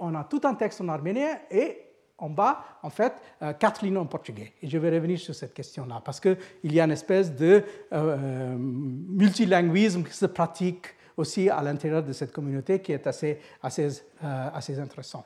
on 0.00 0.14
a 0.14 0.24
tout 0.24 0.40
un 0.44 0.54
texte 0.54 0.80
en 0.80 0.88
arménien 0.88 1.38
et 1.50 1.90
en 2.20 2.28
bas, 2.28 2.64
en 2.82 2.90
fait, 2.90 3.14
euh, 3.42 3.52
quatre 3.54 3.84
lignes 3.84 3.96
en 3.96 4.06
portugais. 4.06 4.52
Et 4.62 4.68
je 4.68 4.78
vais 4.78 4.90
revenir 4.90 5.18
sur 5.18 5.34
cette 5.34 5.54
question-là, 5.54 6.00
parce 6.04 6.20
qu'il 6.20 6.36
y 6.64 6.80
a 6.80 6.84
une 6.84 6.90
espèce 6.92 7.34
de 7.34 7.64
euh, 7.92 8.56
multilinguisme 8.56 10.04
qui 10.04 10.14
se 10.14 10.26
pratique 10.26 10.86
aussi 11.16 11.48
à 11.48 11.62
l'intérieur 11.62 12.02
de 12.02 12.12
cette 12.12 12.32
communauté 12.32 12.80
qui 12.80 12.92
est 12.92 13.06
assez, 13.06 13.40
assez, 13.62 14.02
euh, 14.22 14.48
assez 14.54 14.78
intéressant. 14.78 15.24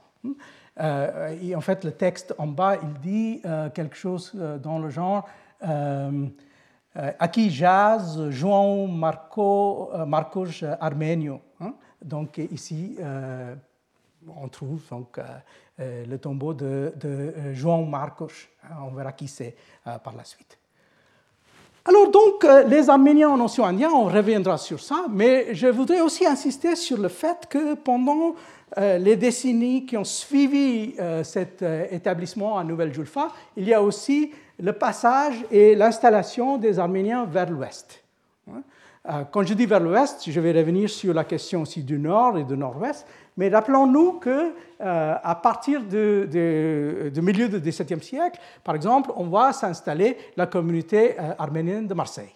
Et 0.79 1.55
en 1.55 1.61
fait, 1.61 1.85
le 1.85 1.93
texte 1.93 2.35
en 2.39 2.47
bas, 2.49 2.77
il 2.83 3.01
dit 3.01 3.43
quelque 3.75 3.97
chose 3.97 4.35
dans 4.35 4.79
le 4.79 4.91
genre 4.91 5.29
à 5.61 7.29
qui 7.29 7.51
jase 7.51 8.31
João 8.31 8.87
Marco, 8.89 9.91
Marcos 10.07 10.65
Arménio. 10.81 11.41
Hein. 11.61 11.75
Donc 12.03 12.39
ici, 12.39 12.99
on 14.27 14.49
trouve 14.49 14.83
donc, 14.91 15.19
euh, 15.81 16.05
le 16.07 16.19
tombeau 16.19 16.55
de, 16.55 16.93
de 16.97 17.53
João 17.53 17.85
Marcos. 17.85 18.49
Hein, 18.63 18.77
on 18.83 18.95
verra 18.95 19.13
qui 19.13 19.27
c'est 19.27 19.57
euh, 19.87 19.99
par 19.99 20.15
la 20.15 20.25
suite. 20.25 20.59
Alors 21.87 22.11
donc, 22.11 22.45
euh, 22.45 22.63
les 22.65 22.89
Arméniens 22.89 23.29
en 23.29 23.41
Océan 23.45 23.67
Indien, 23.67 23.91
on 23.91 24.05
reviendra 24.05 24.57
sur 24.57 24.81
ça, 24.81 25.05
mais 25.11 25.55
je 25.55 25.67
voudrais 25.67 26.01
aussi 26.01 26.27
insister 26.27 26.77
sur 26.77 26.99
le 26.99 27.09
fait 27.09 27.47
que 27.49 27.75
pendant 27.75 28.35
les 28.77 29.15
décennies 29.15 29.87
qui 29.87 29.97
ont 29.97 30.03
suivi 30.03 30.97
cet 31.23 31.63
établissement 31.63 32.59
à 32.59 32.65
Nouvelle-Julfa, 32.65 33.29
il 33.57 33.69
y 33.69 33.73
a 33.73 33.81
aussi 33.81 34.33
le 34.59 34.73
passage 34.73 35.45
et 35.53 35.77
l'installation 35.77 36.59
des 36.59 36.81
Arméniens 36.81 37.25
vers 37.25 37.49
l'ouest. 37.49 38.03
Hein. 39.05 39.25
Quand 39.31 39.43
je 39.43 39.55
dis 39.55 39.67
vers 39.67 39.81
l'ouest, 39.81 40.23
je 40.27 40.41
vais 40.41 40.53
revenir 40.53 40.89
sur 40.89 41.13
la 41.13 41.25
question 41.25 41.63
aussi 41.63 41.83
du 41.83 41.99
nord 41.99 42.39
et 42.39 42.45
du 42.45 42.57
nord-ouest, 42.57 43.07
mais 43.37 43.49
rappelons-nous 43.49 44.13
que 44.15 44.55
euh, 44.81 45.15
partir 45.43 45.83
du 45.83 47.21
milieu 47.21 47.49
du 47.49 47.61
XVIIe 47.61 48.03
siècle, 48.03 48.41
par 48.63 48.75
exemple, 48.75 49.13
on 49.17 49.25
voit 49.25 49.53
s'installer 49.53 50.17
la 50.37 50.47
communauté 50.47 51.19
euh, 51.19 51.35
arménienne 51.39 51.87
de 51.87 51.95
Marseille. 51.95 52.33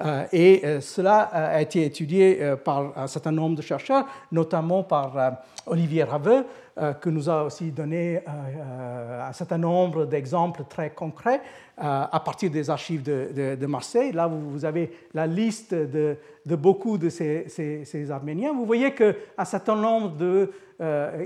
Euh, 0.00 0.24
et 0.32 0.80
cela 0.80 1.20
a 1.20 1.60
été 1.60 1.84
étudié 1.84 2.40
par 2.64 2.92
un 2.96 3.06
certain 3.06 3.32
nombre 3.32 3.56
de 3.56 3.62
chercheurs, 3.62 4.06
notamment 4.30 4.82
par 4.82 5.36
Olivier 5.66 6.04
Raveux, 6.04 6.44
que 7.00 7.10
nous 7.10 7.28
a 7.28 7.44
aussi 7.44 7.70
donné 7.70 8.22
un 8.26 9.32
certain 9.34 9.58
nombre 9.58 10.06
d'exemples 10.06 10.64
très 10.68 10.90
concrets 10.90 11.42
à 11.76 12.22
partir 12.24 12.50
des 12.50 12.70
archives 12.70 13.02
de, 13.02 13.66
Marseille. 13.66 14.12
Là, 14.12 14.26
vous, 14.26 14.64
avez 14.64 14.90
la 15.12 15.26
liste 15.26 15.74
de, 15.74 16.16
beaucoup 16.46 16.96
de 16.96 17.10
ces, 17.10 18.10
Arméniens. 18.10 18.54
Vous 18.54 18.64
voyez 18.64 18.94
qu'un 18.94 19.44
certain 19.44 19.76
nombre 19.76 20.16
de... 20.16 20.50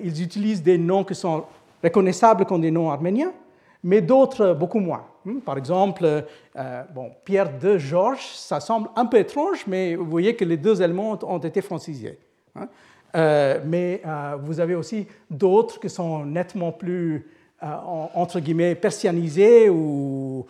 ils 0.03 0.21
utilisent 0.21 0.63
des 0.63 0.79
noms 0.79 1.05
qui 1.05 1.15
sont 1.15 1.45
reconnaissables 1.83 2.45
comme 2.45 2.61
des 2.61 2.71
noms 2.71 2.91
arméniens, 2.91 3.33
mais 3.83 4.01
d'autres 4.01 4.55
beaucoup 4.55 4.81
moins. 4.81 5.05
Hmm, 5.27 5.41
par 5.41 5.59
exemple, 5.59 6.25
euh, 6.57 6.83
bon, 6.95 7.11
Pierre 7.25 7.59
de 7.59 7.79
Georges, 7.79 8.29
ça 8.35 8.61
semble 8.61 8.89
un 8.95 9.07
peu 9.07 9.19
étrange, 9.19 9.67
mais 9.67 9.97
vous 9.97 10.07
voyez 10.07 10.37
que 10.37 10.45
les 10.45 10.57
deux 10.57 10.81
éléments 10.81 11.19
ont 11.23 11.39
été 11.39 11.61
francisés. 11.61 12.19
Hein. 12.55 12.69
Euh, 13.17 13.61
mais 13.65 14.03
euh, 14.07 14.37
vous 14.41 14.61
avez 14.61 14.77
aussi 14.77 15.07
d'autres 15.29 15.81
qui 15.81 15.91
sont 15.91 16.25
nettement 16.25 16.71
plus, 16.71 17.27
entre 17.61 18.39
guillemets, 18.39 18.75
persianisés 18.77 19.69
ou, 19.69 20.47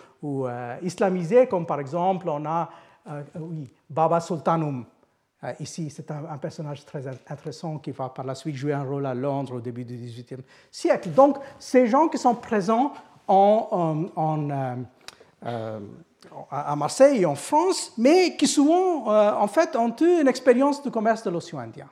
islamisés, 0.82 1.46
comme 1.46 1.64
par 1.64 1.80
exemple, 1.80 2.28
on 2.28 2.44
a 2.44 2.68
oui, 3.38 3.70
Baba 3.88 4.20
Sultanum. 4.20 4.84
Ici, 5.60 5.90
c'est 5.90 6.10
un, 6.10 6.38
personnage 6.38 6.84
très 6.84 7.06
intéressant 7.06 7.78
qui 7.78 7.92
va 7.92 8.08
par 8.08 8.24
la 8.24 8.34
suite 8.34 8.56
jouer 8.56 8.72
un 8.72 8.82
rôle 8.82 9.06
à 9.06 9.14
Londres 9.14 9.54
au 9.54 9.60
début 9.60 9.84
du 9.84 9.94
XVIIIe 9.94 10.42
siècle. 10.72 11.10
Donc, 11.10 11.36
ces 11.58 11.86
gens 11.86 12.08
qui 12.08 12.18
sont 12.18 12.34
présents 12.34 12.92
en, 13.28 14.06
euh, 15.46 15.78
à 16.50 16.74
Marseille 16.74 17.22
et 17.22 17.26
en 17.26 17.36
France, 17.36 17.92
mais 17.98 18.36
qui 18.36 18.48
souvent, 18.48 19.12
euh, 19.12 19.32
en 19.32 19.46
fait, 19.46 19.76
ont 19.76 19.94
eu 20.00 20.20
une 20.20 20.26
expérience 20.26 20.82
de 20.82 20.90
commerce 20.90 21.22
de 21.22 21.30
l'océan 21.30 21.60
Indien. 21.60 21.88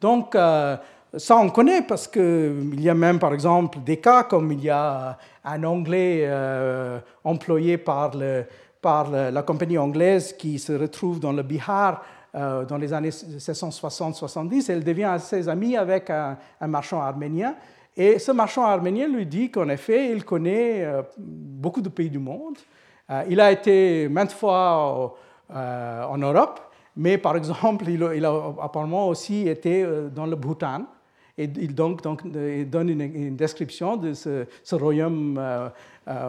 Donc, 0.00 0.34
euh, 0.34 0.76
ça, 1.16 1.36
on 1.36 1.48
connaît 1.48 1.82
parce 1.82 2.08
qu'il 2.08 2.80
y 2.80 2.88
a 2.88 2.94
même, 2.94 3.20
par 3.20 3.32
exemple, 3.32 3.78
des 3.84 3.98
cas 3.98 4.24
comme 4.24 4.50
il 4.50 4.64
y 4.64 4.70
a 4.70 5.16
un 5.44 5.62
Anglais 5.62 6.28
employé 7.22 7.76
par 7.78 8.16
la 8.16 9.42
compagnie 9.42 9.78
anglaise 9.78 10.32
qui 10.32 10.58
se 10.58 10.72
retrouve 10.72 11.20
dans 11.20 11.32
le 11.32 11.42
Bihar 11.42 12.02
dans 12.34 12.78
les 12.80 12.94
années 12.94 13.10
1660-70. 13.10 14.72
Elle 14.72 14.82
devient 14.82 15.04
assez 15.04 15.48
amie 15.48 15.76
avec 15.76 16.08
un 16.08 16.38
marchand 16.66 17.02
arménien 17.02 17.54
et 17.96 18.18
ce 18.18 18.32
marchand 18.32 18.64
arménien 18.64 19.06
lui 19.06 19.26
dit 19.26 19.50
qu'en 19.50 19.68
effet, 19.68 20.10
il 20.12 20.24
connaît 20.24 20.82
euh, 20.82 21.02
beaucoup 21.18 21.82
de 21.82 21.90
pays 21.90 22.08
du 22.08 22.18
monde. 22.18 22.56
Euh, 23.10 23.22
il 23.28 23.38
a 23.38 23.52
été 23.52 24.08
maintes 24.08 24.32
fois 24.32 25.14
euh, 25.54 26.04
en 26.04 26.16
Europe, 26.16 26.60
mais 26.96 27.18
par 27.18 27.36
exemple, 27.36 27.84
il 27.88 28.24
a, 28.24 28.54
apparemment 28.62 29.08
aussi 29.08 29.46
été 29.46 29.86
dans 30.14 30.26
le 30.26 30.36
Bhoutan. 30.36 30.86
Et 31.36 31.44
il, 31.44 31.74
donc, 31.74 32.02
donc, 32.02 32.26
donne 32.26 32.90
une, 32.90 33.36
description 33.36 33.96
de 33.96 34.12
ce, 34.12 34.74
royaume 34.74 35.40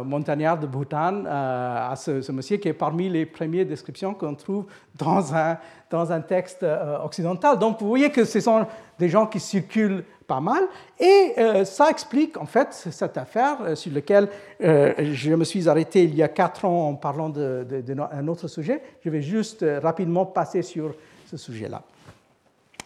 montagnard 0.05 0.57
de 0.57 0.65
Bhoutan 0.65 1.25
à 1.27 1.93
ce, 1.97 2.31
monsieur 2.31 2.55
qui 2.55 2.69
est 2.69 2.73
parmi 2.73 3.09
les 3.09 3.25
premières 3.25 3.65
descriptions 3.65 4.13
qu'on 4.13 4.33
trouve 4.33 4.65
dans 4.97 5.35
un, 5.35 5.57
dans 5.89 6.09
un 6.09 6.21
texte 6.21 6.65
occidental. 7.03 7.59
Donc 7.59 7.81
vous 7.81 7.89
voyez 7.89 8.11
que 8.11 8.23
ce 8.23 8.39
sont 8.39 8.65
des 8.97 9.09
gens 9.09 9.27
qui 9.27 9.41
circulent 9.41 10.05
pas 10.23 10.39
mal. 10.39 10.63
Et 10.99 11.33
euh, 11.37 11.65
ça 11.65 11.89
explique 11.89 12.37
en 12.37 12.45
fait 12.45 12.73
cette 12.73 13.17
affaire 13.17 13.57
euh, 13.61 13.75
sur 13.75 13.93
laquelle 13.93 14.29
euh, 14.61 14.93
je 15.13 15.33
me 15.33 15.43
suis 15.43 15.69
arrêté 15.69 16.03
il 16.03 16.15
y 16.15 16.23
a 16.23 16.27
quatre 16.27 16.65
ans 16.65 16.89
en 16.89 16.95
parlant 16.95 17.29
d'un 17.29 18.27
autre 18.27 18.47
sujet. 18.47 18.81
Je 19.03 19.09
vais 19.09 19.21
juste 19.21 19.65
rapidement 19.81 20.25
passer 20.25 20.61
sur 20.61 20.95
ce 21.27 21.37
sujet-là. 21.37 21.83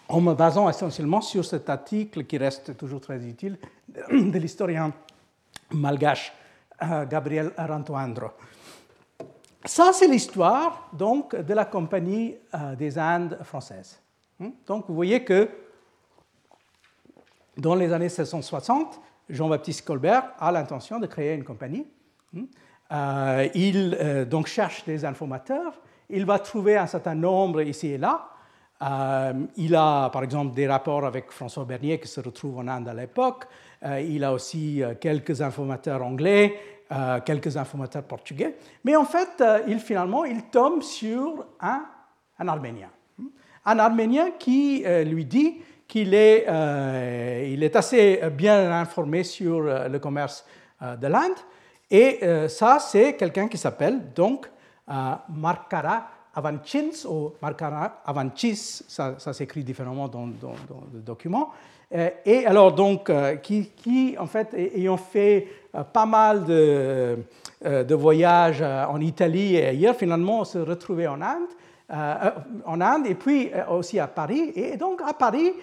En 0.10 0.22
me 0.22 0.34
basant 0.34 0.70
essentiellement 0.70 1.22
sur 1.22 1.44
cet 1.44 1.70
article 1.70 2.24
qui 2.26 2.38
reste 2.38 2.78
toujours 2.78 3.02
très 3.02 3.24
utile 3.26 3.58
de 4.12 4.38
l'historien 4.38 4.94
malgache 5.72 6.34
Gabriel 7.10 7.52
Rantoandro. 7.58 8.28
Ça, 9.66 9.92
c'est 9.92 10.08
l'histoire 10.08 10.90
donc 10.94 11.36
de 11.36 11.54
la 11.54 11.66
Compagnie 11.66 12.36
des 12.78 12.98
Indes 12.98 13.40
françaises. 13.44 14.00
Hmm? 14.40 14.52
Donc, 14.66 14.86
vous 14.88 14.96
voyez 14.96 15.24
que 15.24 15.50
dans 17.58 17.76
les 17.76 17.92
années 17.92 18.06
1660, 18.06 19.02
Jean-Baptiste 19.30 19.86
Colbert 19.86 20.32
a 20.40 20.52
l'intention 20.52 21.00
de 21.00 21.08
créer 21.08 21.34
une 21.34 21.44
compagnie. 21.44 21.86
Hmm. 22.34 22.44
Euh, 22.92 23.48
il 23.54 23.98
euh, 24.00 24.26
donc 24.26 24.48
cherche 24.48 24.86
des 24.86 25.04
informateurs. 25.04 25.74
Il 26.10 26.26
va 26.26 26.40
trouver 26.40 26.78
un 26.78 26.88
certain 26.88 27.16
nombre 27.16 27.62
ici 27.62 27.88
et 27.88 27.98
là. 27.98 28.30
Euh, 28.82 29.34
il 29.58 29.76
a 29.76 30.10
par 30.12 30.24
exemple 30.24 30.54
des 30.54 30.68
rapports 30.68 31.06
avec 31.06 31.32
François 31.32 31.66
Bernier 31.66 32.00
qui 32.00 32.08
se 32.08 32.22
retrouve 32.22 32.60
en 32.60 32.68
Inde 32.68 32.88
à 32.88 32.94
l'époque. 32.94 33.46
il 33.84 34.24
a 34.24 34.32
aussi 34.34 34.84
quelques 35.02 35.42
informateurs 35.42 36.04
anglais, 36.04 36.56
quelques 37.26 37.58
informateurs 37.58 38.04
portugais. 38.04 38.56
Mais 38.84 38.96
en 38.96 39.06
fait, 39.06 39.44
il, 39.68 39.80
finalement, 39.80 40.26
il 40.26 40.44
tombe 40.44 40.84
sur 40.84 41.46
un, 41.60 41.86
un 42.40 42.48
Arménien. 42.48 42.90
Hmm. 43.18 43.28
Un 43.66 43.80
Arménien 43.80 44.32
qui 44.38 44.84
lui 45.06 45.26
dit 45.26 45.58
qu'il 45.88 46.14
est, 46.14 46.46
euh, 46.48 47.50
il 47.50 47.64
est 47.64 47.76
assez 47.76 48.22
bien 48.32 48.72
informé 48.72 49.24
sur 49.24 49.66
euh, 49.66 49.88
le 49.88 50.00
commerce 50.00 50.46
euh, 50.82 50.96
de 50.96 51.08
l'Inde. 51.08 51.38
Et 51.90 52.20
ça, 52.50 52.80
c'est 52.82 53.16
quelqu'un 53.16 53.48
qui 53.48 53.58
s'appelle 53.58 54.12
donc 54.14 54.50
Markara 55.30 56.10
Avanchins 56.36 57.08
ou 57.10 57.32
Markara 57.42 58.02
Avanchis, 58.06 58.84
ça, 58.90 59.16
s'écrit 59.32 59.64
différemment 59.64 60.10
dans, 60.10 60.26
le 60.26 61.00
document. 61.00 61.52
Et 62.26 62.46
alors 62.46 62.74
donc, 62.74 63.10
qui, 63.42 63.70
qui, 63.70 64.18
en 64.20 64.26
fait, 64.26 64.54
ayant 64.54 64.98
fait 64.98 65.48
pas 65.94 66.06
mal 66.06 66.44
de, 66.44 67.20
de 67.64 67.96
voyages 67.96 68.62
en 68.62 69.00
Italie 69.00 69.56
et 69.56 69.68
ailleurs, 69.68 69.96
finalement, 69.96 70.44
se 70.44 70.58
retrouver 70.58 71.08
en 71.08 71.22
Inde, 71.22 71.48
en 72.66 72.82
Inde 72.82 73.08
et 73.08 73.16
puis 73.16 73.50
aussi 73.70 73.98
à 73.98 74.08
Paris. 74.08 74.52
Et 74.56 74.76
donc 74.76 75.00
à 75.08 75.14
Paris, 75.14 75.54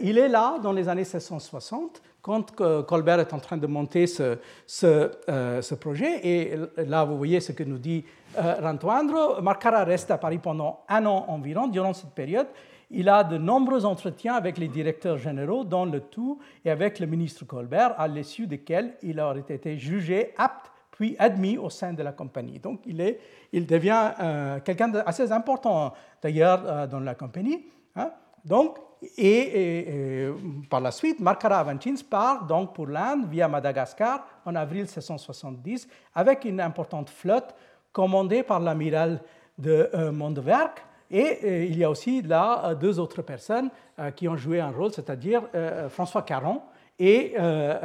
il 0.00 0.18
est 0.18 0.28
là 0.28 0.58
dans 0.62 0.72
les 0.72 0.88
années 0.88 1.02
1660 1.02 2.02
quand 2.22 2.54
Colbert 2.86 3.20
est 3.20 3.32
en 3.32 3.38
train 3.38 3.56
de 3.56 3.66
monter 3.66 4.06
ce, 4.06 4.36
euh, 4.84 5.62
ce, 5.62 5.74
projet. 5.74 6.26
Et 6.26 6.54
là, 6.76 7.04
vous 7.04 7.16
voyez 7.16 7.40
ce 7.40 7.52
que 7.52 7.64
nous 7.64 7.78
dit 7.78 8.04
euh, 8.38 8.56
Rantoandro. 8.60 9.40
Marcara 9.40 9.84
reste 9.84 10.10
à 10.10 10.18
Paris 10.18 10.38
pendant 10.38 10.80
un 10.88 11.06
an 11.06 11.24
environ, 11.28 11.66
durant 11.66 11.94
cette 11.94 12.10
période. 12.10 12.46
il 12.90 13.08
a 13.08 13.24
de 13.24 13.38
nombreux 13.38 13.84
entretiens 13.84 14.34
avec 14.34 14.58
les 14.58 14.68
directeurs 14.68 15.16
généraux, 15.16 15.64
dans 15.64 15.84
le 15.84 16.00
tout, 16.00 16.38
et 16.64 16.70
avec 16.70 16.98
le 16.98 17.06
ministre 17.06 17.44
Colbert, 17.46 17.98
à 17.98 18.06
l'issue 18.06 18.46
desquels 18.46 18.94
il 19.02 19.18
aurait 19.18 19.44
été 19.48 19.78
jugé 19.78 20.34
apte 20.36 20.70
puis 20.90 21.16
admis 21.18 21.56
au 21.56 21.70
sein 21.70 21.94
de 21.94 22.02
la 22.02 22.12
compagnie. 22.12 22.58
Donc 22.58 22.82
il, 22.84 23.66
devient 23.66 24.10
euh, 24.20 24.60
quelqu'un 24.60 24.88
d'assez 24.88 25.32
important 25.32 25.94
d'ailleurs 26.20 26.62
euh, 26.66 26.86
dans 26.86 27.00
la 27.00 27.14
compagnie. 27.14 27.64
Hein. 27.96 28.10
Donc, 28.44 28.76
et, 29.16 30.28
par 30.68 30.80
la 30.80 30.90
suite, 30.90 31.20
Markara 31.20 31.58
Avanchins 31.58 32.02
part 32.08 32.44
donc 32.44 32.74
pour 32.74 32.86
l'Inde 32.86 33.26
via 33.28 33.48
Madagascar 33.48 34.26
en 34.44 34.54
avril 34.54 34.82
1670 34.82 35.88
avec 36.14 36.44
une 36.44 36.60
importante 36.60 37.10
flotte 37.10 37.54
commandée 37.92 38.42
par 38.42 38.60
l'amiral 38.60 39.20
de 39.58 39.90
euh, 39.94 40.12
Mondewerk. 40.12 40.84
Et 41.10 41.66
il 41.66 41.76
y 41.76 41.82
a 41.82 41.90
aussi 41.90 42.22
là 42.22 42.72
deux 42.76 43.00
autres 43.00 43.20
personnes 43.22 43.68
qui 44.14 44.28
ont 44.28 44.36
joué 44.36 44.60
un 44.60 44.70
rôle, 44.70 44.92
c'est-à-dire 44.92 45.42
François 45.88 46.22
Caron, 46.22 46.62
et 47.00 47.32
euh, 47.38 47.78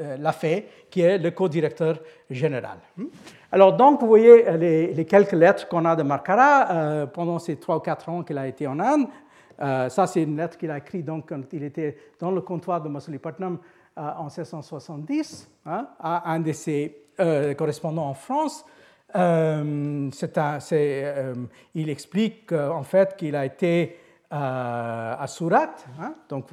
euh, 0.00 0.16
Lafay, 0.18 0.66
qui 0.90 1.00
est 1.00 1.18
le 1.18 1.30
co-directeur 1.30 2.00
général. 2.28 2.78
Hmm? 2.96 3.04
Alors, 3.52 3.74
donc, 3.74 4.00
vous 4.00 4.08
voyez 4.08 4.44
les, 4.58 5.04
quelques 5.04 5.32
lettres 5.32 5.68
qu'on 5.68 5.84
a 5.84 5.94
de 5.94 6.02
Markara 6.02 6.68
euh, 6.68 7.06
pendant 7.06 7.38
ces 7.38 7.56
trois 7.56 7.76
ou 7.76 7.80
quatre 7.80 8.08
ans 8.08 8.24
qu'il 8.24 8.36
a 8.36 8.48
été 8.48 8.66
en 8.66 8.80
Inde. 8.80 9.06
Ça, 9.58 10.06
c'est 10.06 10.22
une 10.22 10.36
lettre 10.36 10.56
qu'il 10.56 10.70
a 10.70 10.78
écrite 10.78 11.04
donc, 11.04 11.28
quand 11.28 11.52
il 11.52 11.62
était 11.62 11.96
dans 12.18 12.30
le 12.30 12.40
comptoir 12.40 12.82
de 12.82 12.88
Masulipatam 12.88 13.58
en 13.96 14.24
1670 14.24 15.50
hein, 15.66 15.88
à 16.00 16.32
un 16.32 16.40
de 16.40 16.52
ses 16.52 17.06
correspondants 17.56 18.08
en 18.08 18.14
France. 18.14 18.64
Un, 19.14 20.08
il 21.74 21.88
explique 21.88 22.52
en 22.52 22.82
fait 22.82 23.16
qu'il 23.16 23.36
a 23.36 23.44
été 23.44 23.96
à 24.30 25.24
Surat, 25.28 25.74
hein, 26.00 26.14
donc 26.28 26.50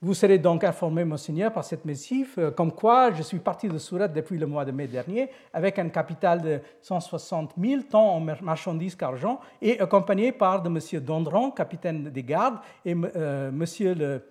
vous 0.00 0.14
serez 0.14 0.38
donc 0.38 0.62
informé, 0.62 1.04
monseigneur, 1.04 1.52
par 1.52 1.64
cette 1.64 1.84
missive, 1.84 2.34
euh, 2.38 2.50
comme 2.52 2.70
quoi 2.70 3.10
je 3.12 3.22
suis 3.22 3.40
parti 3.40 3.68
de 3.68 3.78
Surat 3.78 4.06
depuis 4.06 4.38
le 4.38 4.46
mois 4.46 4.64
de 4.64 4.70
mai 4.70 4.86
dernier 4.86 5.28
avec 5.52 5.78
un 5.80 5.88
capital 5.88 6.40
de 6.40 6.60
160 6.82 7.54
000 7.60 7.82
tant 7.90 8.14
en 8.14 8.20
marchandises 8.20 8.94
qu'argent 8.94 9.40
et 9.60 9.80
accompagné 9.80 10.30
par 10.30 10.62
de 10.62 10.68
M. 10.68 11.00
Dondron, 11.02 11.50
capitaine 11.50 12.10
des 12.10 12.22
gardes, 12.22 12.58
et 12.84 12.94
euh, 13.16 13.48
M. 13.48 13.64
le 13.98 14.22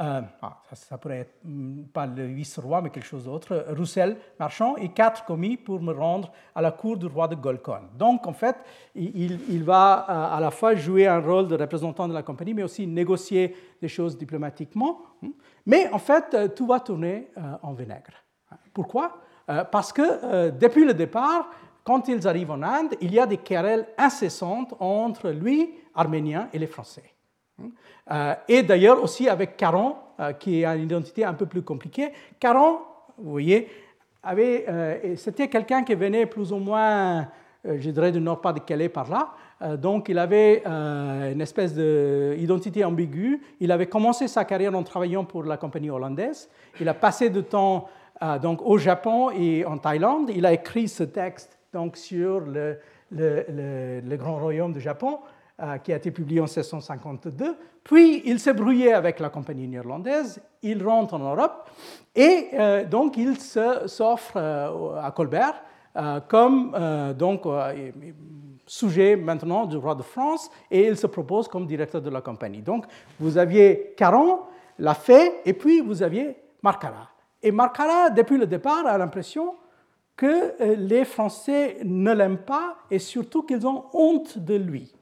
euh, 0.00 0.22
ah, 0.42 0.60
ça, 0.72 0.98
pourrait 0.98 1.20
être 1.20 1.34
hmm, 1.44 1.84
pas 1.92 2.06
le 2.06 2.24
vice-roi, 2.26 2.82
mais 2.82 2.90
quelque 2.90 3.06
chose 3.06 3.24
d'autre, 3.24 3.66
Roussel, 3.76 4.16
marchand, 4.40 4.76
et 4.76 4.88
quatre 4.88 5.24
commis 5.24 5.56
pour 5.56 5.80
me 5.80 5.92
rendre 5.92 6.32
à 6.54 6.62
la 6.62 6.72
cour 6.72 6.96
du 6.96 7.06
roi 7.06 7.28
de 7.28 7.36
Golconde. 7.36 7.88
Donc, 7.96 8.26
en 8.26 8.32
fait, 8.32 8.56
il, 8.96 9.62
va 9.62 10.06
euh, 10.08 10.36
à 10.36 10.40
la 10.40 10.50
fois 10.50 10.74
jouer 10.74 11.06
un 11.06 11.20
rôle 11.20 11.46
de 11.46 11.56
représentant 11.56 12.08
de 12.08 12.14
la 12.14 12.24
compagnie, 12.24 12.54
mais 12.54 12.64
aussi 12.64 12.86
négocier 12.86 13.56
des 13.80 13.88
choses 13.88 14.18
diplomatiquement. 14.18 15.00
Hmm. 15.22 15.30
Mais 15.66 15.88
en 15.90 15.98
fait, 15.98 16.34
euh, 16.34 16.48
tout 16.48 16.66
va 16.66 16.80
tourner 16.80 17.28
en 17.62 17.72
vinaigre. 17.72 18.12
Pourquoi? 18.72 19.18
Parce 19.46 19.92
que 19.92 20.50
depuis 20.50 20.84
le 20.84 20.94
départ, 20.94 21.50
quand 21.84 22.08
ils 22.08 22.26
arrivent 22.26 22.50
en 22.50 22.62
Inde, 22.62 22.94
il 23.00 23.12
y 23.12 23.20
a 23.20 23.26
des 23.26 23.36
querelles 23.36 23.86
incessantes 23.98 24.74
entre 24.80 25.30
lui, 25.30 25.74
Arménien, 25.94 26.48
et 26.52 26.58
les 26.58 26.66
Français. 26.66 27.13
Euh, 28.10 28.34
et 28.48 28.62
d'ailleurs 28.62 29.02
aussi 29.02 29.28
avec 29.28 29.56
Caron, 29.56 29.96
euh, 30.20 30.32
qui 30.32 30.64
a 30.64 30.76
une 30.76 30.84
identité 30.84 31.24
un 31.24 31.34
peu 31.34 31.46
plus 31.46 31.62
compliquée. 31.62 32.10
Caron, 32.38 32.78
vous 33.18 33.30
voyez, 33.30 33.68
euh, 34.26 35.14
c'était 35.16 35.48
quelqu'un 35.48 35.82
qui 35.84 35.94
venait 35.94 36.26
plus 36.26 36.52
ou 36.52 36.58
moins, 36.58 37.28
je 37.64 37.90
dirais, 37.90 38.12
du 38.12 38.20
nord 38.20 38.40
pas 38.40 38.52
de 38.52 38.60
Calais 38.60 38.88
par 38.88 39.08
là. 39.08 39.76
donc 39.76 40.08
il 40.08 40.18
avait 40.18 40.62
une 40.66 41.40
espèce 41.40 41.74
d'identité 41.74 42.84
ambiguë. 42.84 43.40
Il 43.60 43.70
avait 43.70 43.86
commencé 43.86 44.28
sa 44.28 44.44
carrière 44.44 44.74
en 44.74 44.82
travaillant 44.82 45.24
pour 45.24 45.44
la 45.44 45.56
compagnie 45.56 45.90
hollandaise. 45.90 46.48
Il 46.80 46.88
a 46.88 46.94
passé 46.94 47.30
du 47.30 47.42
temps 47.42 47.88
donc, 48.42 48.60
au 48.62 48.78
Japon 48.78 49.30
et 49.30 49.64
en 49.64 49.78
Thaïlande. 49.78 50.30
Il 50.34 50.46
a 50.46 50.52
écrit 50.52 50.88
ce 50.88 51.04
texte 51.04 51.58
donc, 51.72 51.96
sur 51.96 52.40
le, 52.40 52.78
le 53.10 54.16
grand 54.16 54.38
royaume 54.38 54.72
du 54.72 54.80
Japon. 54.80 55.18
Euh, 55.62 55.78
qui 55.78 55.92
a 55.92 55.96
été 55.96 56.10
publié 56.10 56.40
en 56.40 56.46
1652. 56.46 57.56
Puis 57.84 58.22
il 58.24 58.40
s'est 58.40 58.54
brouillé 58.54 58.92
avec 58.92 59.20
la 59.20 59.28
compagnie 59.28 59.68
néerlandaise, 59.68 60.42
il 60.62 60.84
rentre 60.84 61.14
en 61.14 61.20
Europe 61.20 61.70
et 62.12 62.48
euh, 62.54 62.84
donc 62.84 63.16
il 63.16 63.38
s'offre 63.38 64.32
euh, 64.34 65.00
à 65.00 65.12
Colbert 65.12 65.54
comme 66.26 66.76
donc, 67.16 67.42
sujet 68.66 69.14
maintenant 69.14 69.64
du 69.66 69.76
roi 69.76 69.94
de 69.94 70.02
France 70.02 70.50
et 70.72 70.88
il 70.88 70.96
se 70.96 71.06
propose 71.06 71.46
comme 71.46 71.68
directeur 71.68 72.02
de 72.02 72.10
la 72.10 72.20
compagnie. 72.20 72.62
Donc 72.62 72.86
vous 73.20 73.38
aviez 73.38 73.94
Caron, 73.96 74.40
l'a 74.80 74.94
fait, 74.94 75.40
et 75.44 75.52
puis 75.52 75.80
vous 75.80 76.02
aviez 76.02 76.34
Marcara. 76.64 77.10
Et 77.40 77.52
Marcara, 77.52 78.10
depuis 78.10 78.38
le 78.38 78.48
départ, 78.48 78.84
a 78.88 78.98
l'impression 78.98 79.54
que 80.16 80.74
les 80.74 81.04
Français 81.04 81.76
ne 81.84 82.12
l'aiment 82.12 82.38
pas 82.38 82.74
et 82.90 82.98
surtout 82.98 83.44
qu'ils 83.44 83.64
ont 83.64 83.84
honte 83.92 84.36
de 84.36 84.56
lui. 84.56 84.92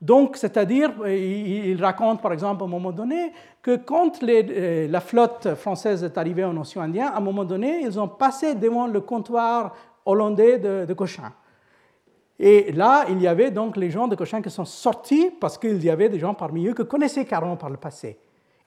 Donc, 0.00 0.38
c'est-à-dire, 0.38 0.92
il 1.06 1.78
raconte 1.80 2.22
par 2.22 2.32
exemple 2.32 2.62
à 2.62 2.66
un 2.66 2.70
moment 2.70 2.90
donné 2.90 3.32
que 3.60 3.76
quand 3.76 4.22
euh, 4.22 4.88
la 4.88 5.00
flotte 5.00 5.54
française 5.54 6.02
est 6.02 6.16
arrivée 6.16 6.44
en 6.44 6.56
océan 6.56 6.82
Indien, 6.82 7.08
à 7.08 7.18
un 7.18 7.20
moment 7.20 7.44
donné, 7.44 7.82
ils 7.82 8.00
ont 8.00 8.08
passé 8.08 8.54
devant 8.54 8.86
le 8.86 9.00
comptoir 9.02 9.74
hollandais 10.06 10.58
de, 10.58 10.92
Cochin. 10.94 11.30
Et 12.38 12.72
là, 12.72 13.04
il 13.10 13.20
y 13.20 13.26
avait 13.26 13.50
donc 13.50 13.76
les 13.76 13.90
gens 13.90 14.08
de 14.08 14.16
Cochin 14.16 14.40
qui 14.40 14.48
sont 14.48 14.64
sortis 14.64 15.30
parce 15.38 15.58
qu'il 15.58 15.84
y 15.84 15.90
avait 15.90 16.08
des 16.08 16.18
gens 16.18 16.32
parmi 16.32 16.66
eux 16.66 16.72
qui 16.72 16.86
connaissaient 16.86 17.26
Caron 17.26 17.56
par 17.56 17.68
le 17.68 17.76
passé. 17.76 18.18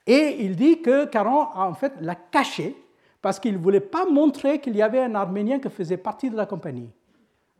Et 0.06 0.36
il 0.40 0.54
dit 0.54 0.80
que 0.80 1.06
Caron, 1.06 1.48
en 1.56 1.74
fait, 1.74 1.94
l'a 2.00 2.14
caché 2.14 2.76
parce 3.20 3.40
qu'il 3.40 3.54
ne 3.54 3.58
voulait 3.58 3.80
pas 3.80 4.04
montrer 4.04 4.60
qu'il 4.60 4.76
y 4.76 4.82
avait 4.82 5.00
un 5.00 5.16
Arménien 5.16 5.58
qui 5.58 5.70
faisait 5.70 5.96
partie 5.96 6.30
de 6.30 6.36
la 6.36 6.46
compagnie. 6.46 6.90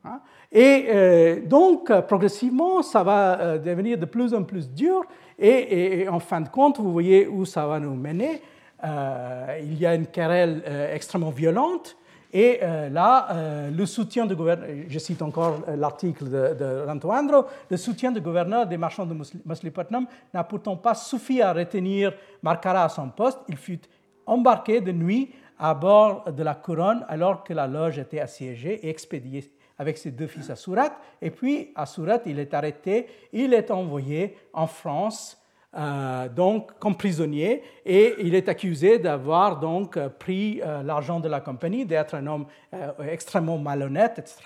Hein? 0.04 0.20
Et 0.52 0.86
euh, 0.88 1.40
donc, 1.44 1.90
progressivement, 2.02 2.82
ça 2.82 3.02
va 3.02 3.40
euh, 3.40 3.58
devenir 3.58 3.98
de 3.98 4.04
plus 4.04 4.34
en 4.34 4.42
plus 4.44 4.70
dur. 4.70 5.02
Et, 5.38 6.06
en 6.08 6.20
fin 6.20 6.40
de 6.40 6.48
compte, 6.48 6.78
vous 6.78 6.92
voyez 6.92 7.26
où 7.26 7.44
ça 7.44 7.66
va 7.66 7.80
nous 7.80 7.94
mener. 7.94 8.40
Euh, 8.84 9.58
il 9.62 9.78
y 9.78 9.86
a 9.86 9.94
une 9.94 10.06
querelle 10.06 10.62
extrêmement 10.92 11.30
violente. 11.30 11.96
Et 12.32 12.60
là, 12.90 13.28
le 13.70 13.86
soutien 13.86 14.26
du 14.26 14.34
gouverneur, 14.34 14.68
je 14.88 14.98
cite 14.98 15.22
encore 15.22 15.60
l'article 15.76 16.24
de, 16.24 16.54
de 16.54 17.44
le 17.70 17.76
soutien 17.76 18.10
du 18.10 18.20
gouverneur 18.20 18.66
des 18.66 18.76
marchands 18.76 19.06
de 19.06 19.14
Masulipatam 19.44 20.06
n'a 20.32 20.42
pourtant 20.42 20.76
pas 20.76 20.94
suffi 20.94 21.40
à 21.40 21.52
retenir 21.52 22.12
Markara 22.42 22.84
à 22.84 22.88
son 22.88 23.08
poste. 23.08 23.38
Il 23.48 23.56
fut 23.56 23.80
embarqué 24.26 24.80
de 24.80 24.90
nuit 24.90 25.32
à 25.58 25.74
bord 25.74 26.24
de 26.32 26.42
la 26.42 26.54
couronne 26.54 27.04
alors 27.08 27.44
que 27.44 27.52
la 27.52 27.68
loge 27.68 27.98
était 27.98 28.20
assiégée 28.20 28.84
et 28.84 28.90
expédié 28.90 29.53
avec 29.78 29.98
ses 29.98 30.10
deux 30.10 30.26
fils 30.26 30.50
à 30.50 30.56
Surat. 30.56 30.96
Et 31.20 31.30
puis, 31.30 31.72
à 31.74 31.86
Surat, 31.86 32.20
il 32.26 32.38
est 32.38 32.54
arrêté, 32.54 33.06
il 33.32 33.54
est 33.54 33.70
envoyé 33.70 34.36
en 34.52 34.66
France, 34.66 35.40
euh, 35.76 36.28
donc 36.28 36.78
comme 36.78 36.96
prisonnier, 36.96 37.62
et 37.84 38.14
il 38.20 38.34
est 38.36 38.48
accusé 38.48 39.00
d'avoir 39.00 39.58
donc 39.58 39.98
pris 40.18 40.60
euh, 40.62 40.84
l'argent 40.84 41.18
de 41.18 41.28
la 41.28 41.40
compagnie, 41.40 41.84
d'être 41.84 42.14
un 42.14 42.26
homme 42.28 42.46
euh, 42.72 42.92
extrêmement 43.10 43.58
malhonnête, 43.58 44.18
etc. 44.18 44.36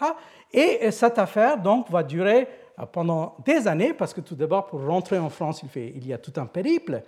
Et 0.53 0.91
cette 0.91 1.19
affaire 1.19 1.59
donc 1.59 1.91
va 1.91 2.03
durer 2.03 2.49
pendant 2.93 3.37
des 3.45 3.69
années, 3.69 3.93
parce 3.93 4.15
que 4.15 4.23
tout 4.23 4.37
d'abord, 4.37 4.67
pour 4.67 4.83
rentrer 4.87 5.19
en 5.19 5.29
France, 5.29 5.63
il, 5.63 5.69
fait, 5.69 5.93
il 5.95 6.07
y 6.07 6.13
a 6.15 6.19
tout 6.19 6.33
un 6.37 6.47
périple. 6.47 7.03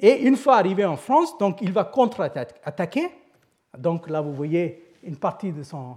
Et 0.00 0.22
une 0.22 0.36
fois 0.36 0.56
arrivé 0.56 0.84
en 0.84 0.96
France, 0.96 1.36
donc 1.36 1.60
il 1.60 1.72
va 1.72 1.84
contre-attaquer. 1.84 3.08
Donc 3.76 4.08
là, 4.08 4.22
vous 4.22 4.32
voyez 4.32 4.94
une 5.02 5.16
partie 5.16 5.52
de 5.52 5.62
son, 5.62 5.96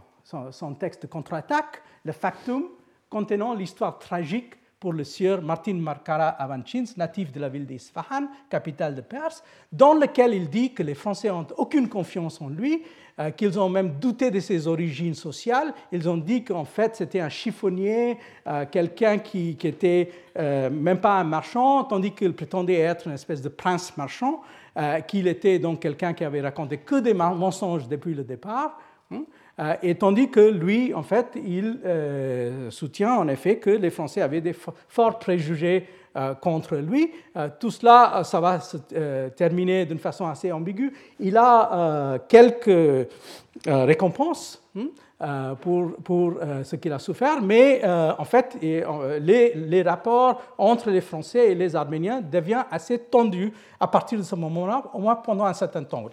son, 0.51 0.73
texte 0.75 1.07
contre-attaque, 1.07 1.81
le 2.03 2.11
factum 2.11 2.63
contenant 3.09 3.53
l'histoire 3.53 3.97
tragique 3.97 4.53
pour 4.79 4.93
le 4.93 5.03
sieur 5.03 5.41
Martin 5.41 5.73
Markara 5.73 6.29
Avanchins, 6.29 6.85
natif 6.95 7.33
de 7.33 7.39
la 7.39 7.49
ville 7.49 7.65
d'Isfahan, 7.65 8.27
capitale 8.49 8.95
de 8.95 9.01
Perse, 9.01 9.43
dans 9.71 9.93
lequel 9.93 10.33
il 10.33 10.49
dit 10.49 10.73
que 10.73 10.83
les 10.83 10.93
Français 10.93 11.27
n'ont 11.27 11.47
aucune 11.57 11.89
confiance 11.89 12.41
en 12.41 12.47
lui, 12.47 12.83
euh, 13.19 13.31
qu'ils 13.31 13.59
ont 13.59 13.67
même 13.67 13.99
douté 13.99 14.31
de 14.31 14.39
ses 14.39 14.67
origines 14.67 15.15
sociales. 15.15 15.73
Ils 15.91 16.07
ont 16.07 16.15
dit 16.15 16.45
qu'en 16.45 16.63
fait 16.63 16.95
c'était 16.95 17.19
un 17.19 17.27
chiffonnier, 17.27 18.17
euh, 18.47 18.65
quelqu'un 18.71 19.17
qui, 19.17 19.57
qui 19.57 19.67
était 19.67 20.11
euh, 20.37 20.69
même 20.69 21.01
pas 21.01 21.19
un 21.19 21.25
marchand, 21.25 21.83
tandis 21.83 22.11
qu'il 22.11 22.33
prétendait 22.33 22.79
être 22.79 23.07
une 23.07 23.13
espèce 23.13 23.41
de 23.41 23.49
prince 23.49 23.95
marchand, 23.97 24.41
qu'il 25.09 25.27
était 25.27 25.59
donc 25.59 25.81
quelqu'un 25.81 26.13
qui 26.13 26.23
avait 26.23 26.39
raconté 26.39 26.77
que 26.77 27.01
des 27.01 27.13
mensonges 27.13 27.89
depuis 27.89 28.13
le 28.13 28.23
départ. 28.23 28.79
Hein. 29.11 29.23
Euh, 29.59 29.75
et 29.83 29.95
tandis 29.95 30.29
que 30.29 30.39
lui, 30.39 30.93
en 30.93 31.03
fait, 31.03 31.27
il 31.35 31.79
euh, 31.85 32.71
soutient 32.71 33.13
en 33.13 33.27
effet 33.27 33.57
que 33.57 33.69
les 33.69 33.89
Français 33.89 34.21
avaient 34.21 34.41
des 34.41 34.53
forts 34.53 35.19
préjugés 35.19 35.87
contre 36.41 36.75
lui. 36.77 37.11
tout 37.59 37.69
cela, 37.69 38.23
ça 38.25 38.41
va 38.41 38.59
se 38.59 38.77
terminer 39.29 39.85
d'une 39.85 39.99
façon 39.99 40.25
assez 40.25 40.51
ambiguë. 40.51 40.91
Il 41.19 41.37
a 41.37 42.17
quelques 42.27 43.07
récompenses. 43.65 44.61
Euh, 45.21 45.53
pour, 45.55 46.35
euh, 46.41 46.63
ce 46.63 46.77
qu'il 46.77 46.93
a 46.93 46.99
souffert, 46.99 47.41
mais 47.41 47.81
euh, 47.83 48.13
en 48.17 48.23
fait, 48.23 48.57
les, 48.61 49.81
rapports 49.81 50.41
entre 50.57 50.89
les 50.91 51.01
Français 51.01 51.51
et 51.51 51.55
les 51.55 51.75
Arméniens 51.75 52.21
deviennent 52.21 52.63
assez 52.71 52.97
tendus 52.97 53.51
à 53.81 53.87
partir 53.89 54.17
de 54.17 54.23
ce 54.23 54.35
moment-là, 54.35 54.81
au 54.93 54.99
moins 54.99 55.17
pendant 55.17 55.43
un 55.43 55.51
certain 55.51 55.83
temps. 55.83 56.05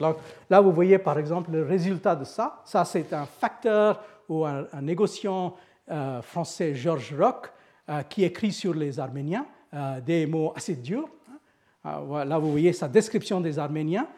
Là, 0.51 0.61
vous 0.61 0.73
voyez 0.73 0.99
par 0.99 1.21
exemple 1.21 1.53
le 1.53 1.63
résultat 1.63 2.17
de 2.17 2.25
ça. 2.25 2.61
Ça, 2.65 2.85
c'est 2.85 3.13
un 3.13 3.27
facteur 3.27 4.03
ou 4.29 4.45
un, 4.45 4.67
négociant 4.83 5.55
français, 6.23 6.75
Georges 6.75 7.15
Roch, 7.17 7.53
qui 8.09 8.25
écrit 8.25 8.51
sur 8.51 8.75
les 8.75 8.99
Arméniens 8.99 9.47
des 10.05 10.27
mots 10.27 10.53
assez 10.57 10.75
durs. 10.75 11.09
Hein. 11.85 12.25
Là, 12.25 12.39
vous 12.39 12.51
voyez 12.51 12.73
sa 12.73 12.89
description 12.89 13.41
des 13.41 13.57
Arméniens. 13.57 14.09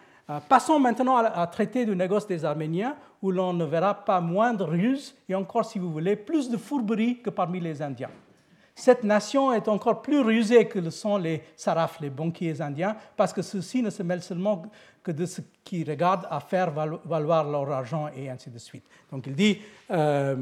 Passons 0.49 0.79
maintenant 0.79 1.17
à, 1.17 1.47
traiter 1.47 1.87
du 1.87 1.97
négoce 1.97 2.27
des 2.27 2.45
Arméniens, 2.45 2.97
où 3.23 3.31
l'on 3.31 3.55
ne 3.55 3.65
verra 3.65 3.95
pas 3.95 4.21
moins 4.21 4.53
de 4.53 4.63
ruse 4.63 5.15
et 5.29 5.35
encore, 5.35 5.65
si 5.65 5.79
vous 5.79 5.91
voulez, 5.91 6.17
plus 6.17 6.51
de 6.51 6.59
fourberie 6.59 7.23
que 7.23 7.31
parmi 7.31 7.61
les 7.61 7.81
Indiens. 7.81 8.11
Cette 8.79 9.03
nation 9.03 9.53
est 9.53 9.67
encore 9.67 10.03
plus 10.03 10.21
rusée 10.21 10.69
que 10.69 10.79
le 10.79 10.91
sont 10.91 11.17
les 11.17 11.43
sarafs, 11.57 11.99
les 12.01 12.11
banquiers 12.11 12.61
indiens, 12.61 12.95
parce 13.17 13.33
que 13.33 13.43
ceux-ci 13.43 13.83
ne 13.83 13.91
se 13.91 14.05
mêlent 14.05 14.23
seulement 14.23 14.63
que 15.03 15.11
de 15.11 15.27
ce 15.27 15.41
qui 15.65 15.83
regarde 15.83 16.29
à 16.31 16.39
faire 16.39 16.71
valoir 16.71 17.43
leur 17.43 17.73
argent 17.73 18.09
et 18.15 18.31
ainsi 18.31 18.51
de 18.51 18.59
suite. 18.59 18.85
Donc 19.11 19.27
il 19.27 19.35
dit, 19.35 19.59
euh, 19.91 20.37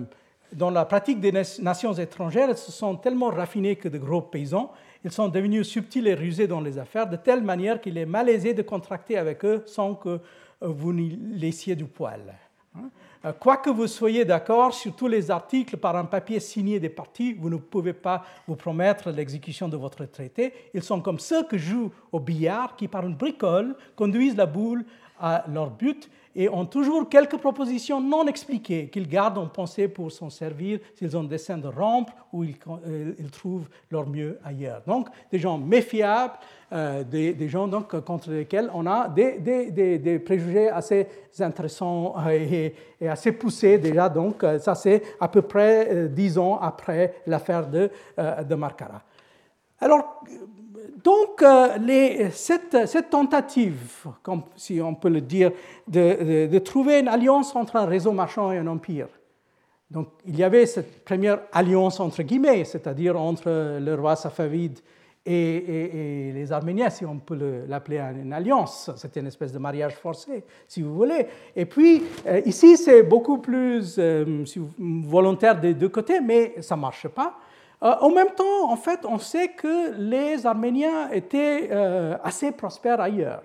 dans 0.53 0.69
la 0.69 0.85
pratique 0.85 1.19
des 1.19 1.33
nations 1.33 1.95
étrangères, 1.95 2.51
elles 2.51 2.59
se 2.59 2.73
sont 2.73 2.97
tellement 2.97 3.31
raffinées 3.31 3.77
que 3.77 3.89
de 3.89 3.97
gros 3.97 4.21
paysans, 4.21 4.71
ils 5.07 5.13
sont 5.13 5.29
devenus 5.29 5.69
subtils 5.69 6.09
et 6.09 6.15
rusés 6.15 6.49
dans 6.49 6.61
les 6.61 6.79
affaires, 6.79 7.09
de 7.09 7.15
telle 7.15 7.41
manière 7.41 7.81
qu'il 7.81 7.97
est 7.97 8.05
malaisé 8.05 8.55
de 8.55 8.63
contracter 8.63 9.17
avec 9.17 9.45
eux 9.45 9.63
sans 9.65 9.95
que 9.95 10.09
euh, 10.09 10.19
vous 10.63 10.93
n'y 10.93 11.11
laissiez 11.11 11.77
du 11.77 11.85
poil. 11.85 12.35
Hein. 12.75 12.91
Euh, 13.25 13.33
quoique 13.39 13.71
vous 13.71 13.87
soyez 13.87 14.25
d'accord 14.25 14.75
sur 14.75 14.97
tous 14.97 15.07
les 15.07 15.31
articles 15.31 15.77
par 15.77 15.95
un 15.95 16.07
papier 16.07 16.41
signé 16.41 16.81
des 16.81 16.89
parties, 16.89 17.35
vous 17.35 17.49
ne 17.49 17.57
pouvez 17.57 17.93
pas 17.93 18.25
vous 18.49 18.57
promettre 18.57 19.13
l'exécution 19.13 19.69
de 19.69 19.77
votre 19.77 20.05
traité. 20.07 20.53
Ils 20.75 20.83
sont 20.83 21.01
comme 21.01 21.21
ceux 21.21 21.47
qui 21.47 21.61
jouent 21.61 21.93
au 22.11 22.19
billard, 22.19 22.75
qui 22.75 22.89
par 22.89 23.07
une 23.07 23.15
bricole 23.15 23.77
conduisent 23.95 24.37
la 24.37 24.47
boule 24.47 24.85
à 25.21 25.45
leur 25.47 25.71
but 25.71 26.11
et 26.37 26.51
ont 26.51 26.67
toujours 26.67 27.09
quelques 27.09 27.39
propositions 27.39 28.01
non 28.01 28.27
expliquées 28.27 28.89
qu'ils 28.89 29.09
gardent 29.09 29.39
en 29.39 29.47
pensée 29.47 29.89
pour 29.89 30.13
s'en 30.13 30.29
servir 30.29 30.79
s'ils 30.95 31.17
ont 31.17 31.25
dessein 31.25 31.57
de 31.57 31.67
rompre 31.67 32.13
ou 32.31 32.45
ils, 32.45 32.57
euh, 32.87 33.15
ils, 33.19 33.31
trouvent 33.31 33.69
leur 33.91 34.07
mieux 34.07 34.39
ailleurs. 34.45 34.83
Donc, 34.87 35.09
des 35.33 35.39
gens 35.39 35.57
méfiables, 35.57 36.35
euh, 36.73 37.03
des, 37.05 37.49
gens 37.49 37.67
donc, 37.67 37.99
contre 38.01 38.31
lesquels 38.31 38.71
on 38.75 38.87
a 38.87 39.09
des, 39.09 40.19
préjugés 40.19 40.69
assez 40.69 41.07
intéressants 41.41 42.15
et, 42.31 42.75
et, 43.01 43.09
assez 43.09 43.33
poussés 43.33 43.79
déjà. 43.79 44.11
Donc, 44.11 44.45
euh, 44.45 44.59
ça, 44.59 44.75
c'est 44.75 45.03
à 45.19 45.29
peu 45.29 45.41
près 45.41 46.09
dix 46.09 46.37
ans 46.37 46.59
après 46.61 47.15
l'affaire 47.27 47.67
de, 47.67 47.91
de 48.19 48.55
Marcara. 48.55 49.01
Alors, 49.81 50.23
donc, 51.03 51.43
euh, 51.43 52.29
cette, 52.33 53.11
tentative, 53.11 54.07
si 54.57 54.81
on 54.81 54.95
peut 54.95 55.09
le 55.09 55.21
dire, 55.21 55.53
de, 55.87 56.59
trouver 56.59 57.01
une 57.01 57.09
alliance 57.09 57.55
entre 57.55 57.77
un 57.77 57.87
réseau 57.87 58.13
marchand 58.13 58.53
et 58.53 58.59
un 58.59 58.67
empire. 58.67 59.09
Donc, 59.91 60.09
il 60.27 60.37
y 60.37 60.43
avait 60.43 60.67
cette 60.67 61.05
première 61.05 61.41
alliance 61.53 62.01
entre 62.01 62.23
guillemets, 62.23 62.65
c'est-à-dire 62.65 63.21
entre 63.21 63.79
le 63.81 63.95
roi 63.95 64.17
Safavide 64.17 64.81
et, 65.27 66.33
les 66.35 66.53
Arméniens, 66.53 66.91
si 66.91 67.05
on 67.05 67.19
peut 67.19 67.65
l'appeler 67.69 67.99
une 67.99 68.33
alliance. 68.33 68.91
C'était 68.97 69.21
une 69.21 69.27
espèce 69.27 69.53
de 69.53 69.59
mariage 69.59 69.95
forcé, 69.95 70.45
si 70.69 70.83
vous 70.83 70.95
voulez. 70.95 71.27
Et 71.55 71.67
puis, 71.67 72.03
euh, 72.27 72.41
ici, 72.47 72.77
c'est 72.77 73.03
beaucoup 73.03 73.39
plus 73.39 73.97
euh, 73.99 74.45
volontaire 74.79 75.61
des 75.61 75.75
deux 75.75 75.89
côtés, 75.89 76.21
mais 76.21 76.55
ça 76.61 76.77
ne 76.77 76.81
marche 76.81 77.09
pas. 77.09 77.39
Euh, 77.83 77.95
en 78.01 78.11
même 78.11 78.31
temps, 78.35 78.71
en 78.71 78.77
fait, 78.77 79.01
on 79.05 79.19
sait 79.19 79.49
que 79.49 79.93
les 79.99 80.47
Arméniens 80.47 81.11
étaient 81.11 81.69
euh, 81.71 82.17
assez 82.23 82.53
prospères 82.53 83.01
ailleurs. 83.01 83.43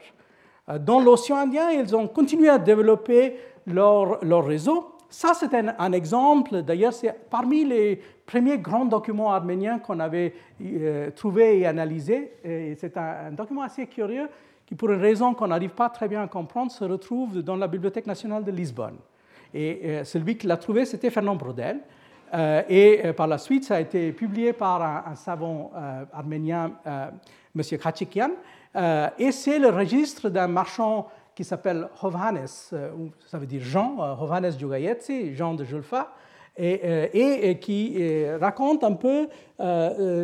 Euh, 0.69 0.79
dans 0.79 1.01
l'océan 1.01 1.37
Indien, 1.37 1.69
ils 1.71 1.95
ont 1.95 2.07
continué 2.07 2.47
à 2.47 2.57
développer 2.57 3.37
leur, 3.67 4.45
réseau. 4.45 4.95
Ça, 5.09 5.33
c'est 5.33 5.53
un, 5.53 5.91
exemple. 5.91 6.61
D'ailleurs, 6.61 6.93
c'est 6.93 7.13
parmi 7.29 7.65
les 7.65 8.01
premiers 8.25 8.57
grands 8.57 8.85
documents 8.85 9.33
arméniens 9.33 9.79
qu'on 9.79 9.99
avait 9.99 10.33
trouvés 11.17 11.59
et 11.59 11.65
analysés. 11.65 12.31
c'est 12.77 12.95
un, 12.95 13.31
document 13.31 13.63
assez 13.63 13.87
curieux 13.87 14.29
qui, 14.65 14.73
pour 14.73 14.89
une 14.89 15.01
raison 15.01 15.33
qu'on 15.33 15.47
n'arrive 15.47 15.71
pas 15.71 15.89
très 15.89 16.07
bien 16.07 16.23
à 16.23 16.27
comprendre, 16.27 16.71
se 16.71 16.85
retrouve 16.85 17.43
dans 17.43 17.57
la 17.57 17.67
Bibliothèque 17.67 18.07
nationale 18.07 18.45
de 18.45 18.51
Lisbonne. 18.51 18.97
Et 19.53 19.99
celui 20.05 20.37
qui 20.37 20.47
l'a 20.47 20.55
trouvé, 20.55 20.85
c'était 20.85 21.09
Fernand 21.09 21.35
Brodel. 21.35 21.81
Euh, 22.33 22.63
et 22.69 23.01
euh, 23.05 23.13
par 23.13 23.27
la 23.27 23.37
suite, 23.37 23.65
ça 23.65 23.75
a 23.75 23.79
été 23.79 24.11
publié 24.13 24.53
par 24.53 24.81
un, 24.81 25.15
savant 25.15 25.71
euh, 25.75 26.05
arménien, 26.13 26.73
M. 26.85 27.61
Khachikian. 27.77 28.31
et 29.19 29.31
c'est 29.31 29.59
le 29.59 29.69
registre 29.69 30.29
d'un 30.29 30.47
marchand 30.47 31.09
qui 31.35 31.43
s'appelle 31.43 31.87
Hovhannes, 32.01 32.47
ça 32.47 33.37
veut 33.37 33.45
dire 33.45 33.61
Jean, 33.63 33.97
Hovhannes 34.21 34.51
Djugayetsi, 34.57 35.33
Jean 35.35 35.53
de 35.53 35.63
Julfa, 35.63 36.13
et, 36.63 37.49
et, 37.49 37.59
qui 37.59 38.25
raconte 38.39 38.83
un 38.83 38.93
peu 38.93 39.27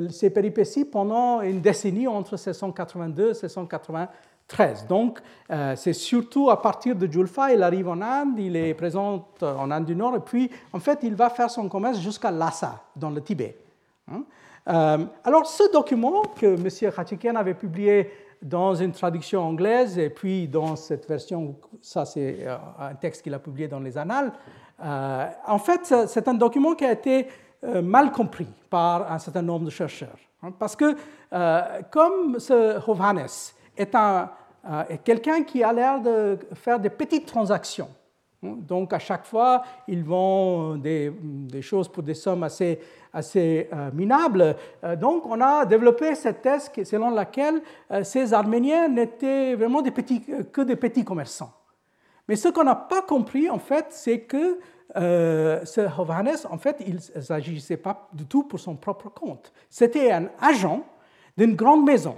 ses 0.10 0.30
péripéties 0.30 0.86
pendant 0.86 1.42
une 1.42 1.62
décennie 1.62 2.08
entre 2.08 2.34
1682 2.34 3.24
et 3.24 3.28
1683 3.28 4.10
13. 4.48 4.88
Donc, 4.88 5.20
euh, 5.52 5.76
c'est 5.76 5.94
surtout 5.94 6.50
à 6.50 6.62
partir 6.62 6.96
de 6.96 7.12
Julfa, 7.12 7.52
il 7.52 7.62
arrive 7.62 7.90
en 7.90 8.02
Inde, 8.02 8.40
il 8.40 8.56
est 8.56 8.74
présent 8.74 9.28
en 9.42 9.72
Inde 9.72 9.86
du 9.86 9.96
Nord, 9.96 10.16
et 10.16 10.20
puis, 10.20 10.50
en 10.72 10.80
fait, 10.80 11.00
il 11.04 11.16
va 11.16 11.30
faire 11.30 11.50
son 11.50 11.68
commerce 11.68 12.00
jusqu'à 12.00 12.32
Lhasa, 12.32 12.82
dans 12.96 13.10
le 13.10 13.22
Tibet. 13.22 13.58
Hein. 14.10 14.24
Euh, 14.70 15.06
alors, 15.24 15.46
ce 15.46 15.72
document 15.72 16.22
que 16.22 16.46
M. 16.46 16.92
Khachikian 16.94 17.36
avait 17.36 17.54
publié 17.54 18.10
dans 18.42 18.76
une 18.76 18.92
traduction 18.92 19.42
anglaise, 19.42 19.98
et 19.98 20.10
puis 20.10 20.48
dans 20.48 20.76
cette 20.76 21.08
version, 21.08 21.56
ça 21.82 22.06
c'est 22.06 22.38
euh, 22.42 22.56
un 22.80 22.96
texte 22.96 23.24
qu'il 23.24 23.34
a 23.34 23.40
publié 23.40 23.68
dans 23.68 23.80
les 23.80 23.98
Annales, 23.98 24.32
en 24.80 25.60
fait, 25.60 25.94
c'est 26.08 26.28
un 26.28 26.34
document 26.34 26.76
qui 26.76 26.86
a 26.86 26.92
été 26.92 27.28
mal 27.82 28.12
compris 28.12 28.48
par 28.70 29.12
un 29.12 29.20
certain 29.20 29.42
nombre 29.42 29.66
de 29.66 29.72
chercheurs. 29.72 30.18
Hein, 30.44 30.52
parce 30.58 30.76
que, 30.76 30.96
comme 31.90 32.40
ce 32.40 32.78
est, 33.78 33.96
un, 33.96 34.30
euh, 34.70 34.84
quelqu'un 35.04 35.44
qui 35.44 35.64
a 35.64 35.72
l'air 35.72 36.02
de 36.02 36.38
faire 36.54 36.80
des 36.80 36.90
petites 36.90 37.26
transactions. 37.26 37.90
Donc 38.44 38.94
à 38.94 39.00
chaque 39.00 39.26
fois, 39.26 39.64
ils 39.88 40.04
vont 40.04 40.76
des, 40.76 41.12
choses 41.62 41.88
pour 41.88 42.04
des 42.04 42.14
sommes 42.14 42.44
assez, 42.44 42.80
euh, 43.14 43.90
minables. 43.94 44.56
Euh, 44.84 44.96
donc 44.96 45.26
on 45.26 45.40
a 45.42 45.66
développé 45.66 46.14
cette 46.16 46.42
thèse 46.42 46.70
selon 46.84 47.10
laquelle 47.10 47.62
ces 48.04 48.34
Arméniens 48.34 48.90
n'étaient 48.90 49.56
vraiment 49.56 49.82
que 49.82 50.62
des 50.62 50.76
petits 50.76 51.04
commerçants. 51.04 51.52
Mais 52.28 52.36
ce 52.36 52.50
qu'on 52.50 52.64
n'a 52.64 52.76
pas 52.76 53.02
compris, 53.02 53.50
en 53.50 53.60
fait, 53.60 53.88
c'est 53.90 54.22
que 54.22 54.60
ce 54.96 56.00
Hovannes, 56.00 56.36
en 56.50 56.58
fait, 56.58 56.82
il 56.86 57.00
n'agissait 57.30 57.78
pas 57.78 58.10
du 58.14 58.26
tout 58.26 58.44
pour 58.44 58.60
son 58.60 58.76
propre 58.76 59.10
compte. 59.10 59.52
C'était 59.70 60.12
un 60.12 60.30
agent 60.42 60.82
d'une 61.38 61.56
grande 61.56 61.86
maison 61.86 62.16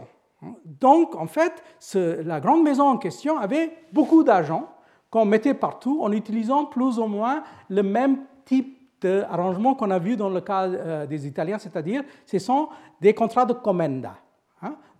donc, 0.65 1.15
en 1.15 1.27
fait, 1.27 1.63
la 1.95 2.39
grande 2.39 2.63
maison 2.63 2.87
en 2.87 2.97
question 2.97 3.37
avait 3.37 3.71
beaucoup 3.91 4.23
d'argent 4.23 4.69
qu'on 5.09 5.25
mettait 5.25 5.53
partout 5.53 5.99
en 6.01 6.11
utilisant 6.11 6.65
plus 6.65 6.99
ou 6.99 7.07
moins 7.07 7.43
le 7.69 7.83
même 7.83 8.19
type 8.45 8.77
d'arrangement 9.01 9.75
qu'on 9.75 9.91
a 9.91 9.99
vu 9.99 10.15
dans 10.15 10.29
le 10.29 10.41
cas 10.41 10.67
euh, 10.67 11.05
des 11.05 11.25
Italiens, 11.25 11.57
c'est-à-dire 11.57 12.03
ce 12.25 12.37
sont 12.37 12.69
des 12.99 13.13
contrats 13.13 13.45
de 13.45 13.53
commenda. 13.53 14.15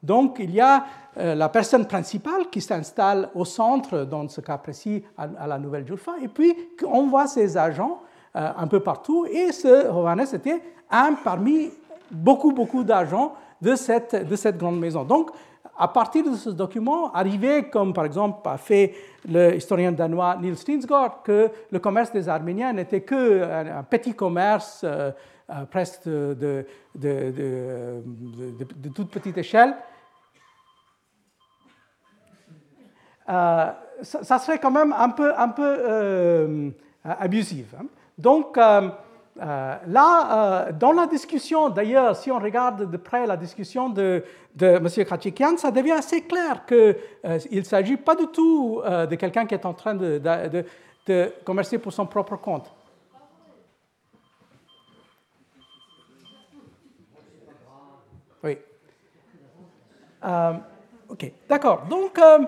Donc, 0.02 0.38
il 0.40 0.52
y 0.52 0.62
a 0.62 0.86
euh, 1.18 1.36
la 1.36 1.50
personne 1.50 1.86
principale 1.86 2.50
qui 2.50 2.62
s'installe 2.62 3.30
au 3.36 3.46
centre, 3.46 4.06
dans 4.06 4.28
ce 4.28 4.42
cas 4.42 4.58
précis, 4.58 5.04
à, 5.18 5.48
la 5.48 5.58
Nouvelle 5.58 5.86
Julfa, 5.86 6.14
et 6.22 6.28
puis 6.28 6.56
on 6.88 7.08
voit 7.08 7.28
ces 7.28 7.58
agents 7.58 8.02
euh, 8.36 8.50
un 8.58 8.68
peu 8.68 8.80
partout, 8.80 9.26
et 9.26 9.52
ce 9.52 9.88
Rovanes 9.88 10.34
était 10.34 10.62
un 10.90 11.14
parmi 11.24 11.70
beaucoup, 12.12 12.52
beaucoup 12.52 12.84
d'agents 12.84 13.34
de 13.62 13.76
cette, 13.76 14.28
de 14.28 14.36
cette 14.36 14.58
grande 14.58 14.80
maison. 14.80 15.04
Donc, 15.04 15.32
à 15.78 15.88
partir 15.88 16.30
de 16.30 16.36
ce 16.36 16.50
document, 16.50 17.12
arrivé, 17.14 17.70
comme 17.70 17.94
par 17.94 18.06
exemple 18.06 18.48
a 18.48 18.58
fait 18.58 18.94
le 19.28 19.56
historien 19.56 19.94
danois 19.94 20.36
Niels 20.42 20.58
Stinsgaard, 20.58 21.24
que 21.24 21.50
le 21.72 21.80
commerce 21.80 22.12
des 22.12 22.28
Arméniens 22.28 22.74
n'était 22.74 23.02
qu'un 23.02 23.80
un 23.80 23.84
petit 23.84 24.14
commerce 24.14 24.82
euh, 24.84 25.12
presque 25.70 26.08
de, 26.08 26.66
toute 28.96 29.10
petite 29.10 29.38
échelle, 29.38 29.76
euh, 33.30 33.68
ça, 34.02 34.40
serait 34.40 34.60
quand 34.60 34.72
même 34.72 34.94
un 34.98 35.10
peu, 35.10 35.32
peu 35.56 36.74
abusif. 37.04 37.74
Hein. 37.80 37.86
Donc, 38.18 38.58
là, 38.58 40.72
dans 40.72 40.92
la 40.92 41.08
discussion, 41.08 41.70
d'ailleurs, 41.70 42.16
si 42.16 42.32
on 42.32 42.40
regarde 42.40 42.90
de 42.90 42.98
près 42.98 43.28
la 43.28 43.38
discussion 43.38 43.90
de, 43.90 44.24
M. 44.60 44.88
Kachikian, 45.08 45.58
ça 45.58 45.72
devient 45.72 45.92
assez 45.92 46.24
clair 46.24 46.66
qu'il 46.66 46.96
ne 47.52 47.64
s'agit 47.64 47.98
pas 47.98 48.16
du 48.16 48.28
tout 48.28 48.82
de 48.86 49.16
quelqu'un 49.16 49.46
qui 49.46 49.56
est 49.56 49.66
en 49.66 49.74
train 49.74 49.96
de 49.96 50.66
commercer 51.44 51.78
pour 51.78 51.94
son 51.94 52.06
propre 52.06 52.38
compte. 52.38 52.72
Oui. 58.44 58.58
Euh, 60.24 60.54
ok, 61.10 61.32
d'accord. 61.48 61.86
Donc, 61.90 62.18
euh, 62.18 62.40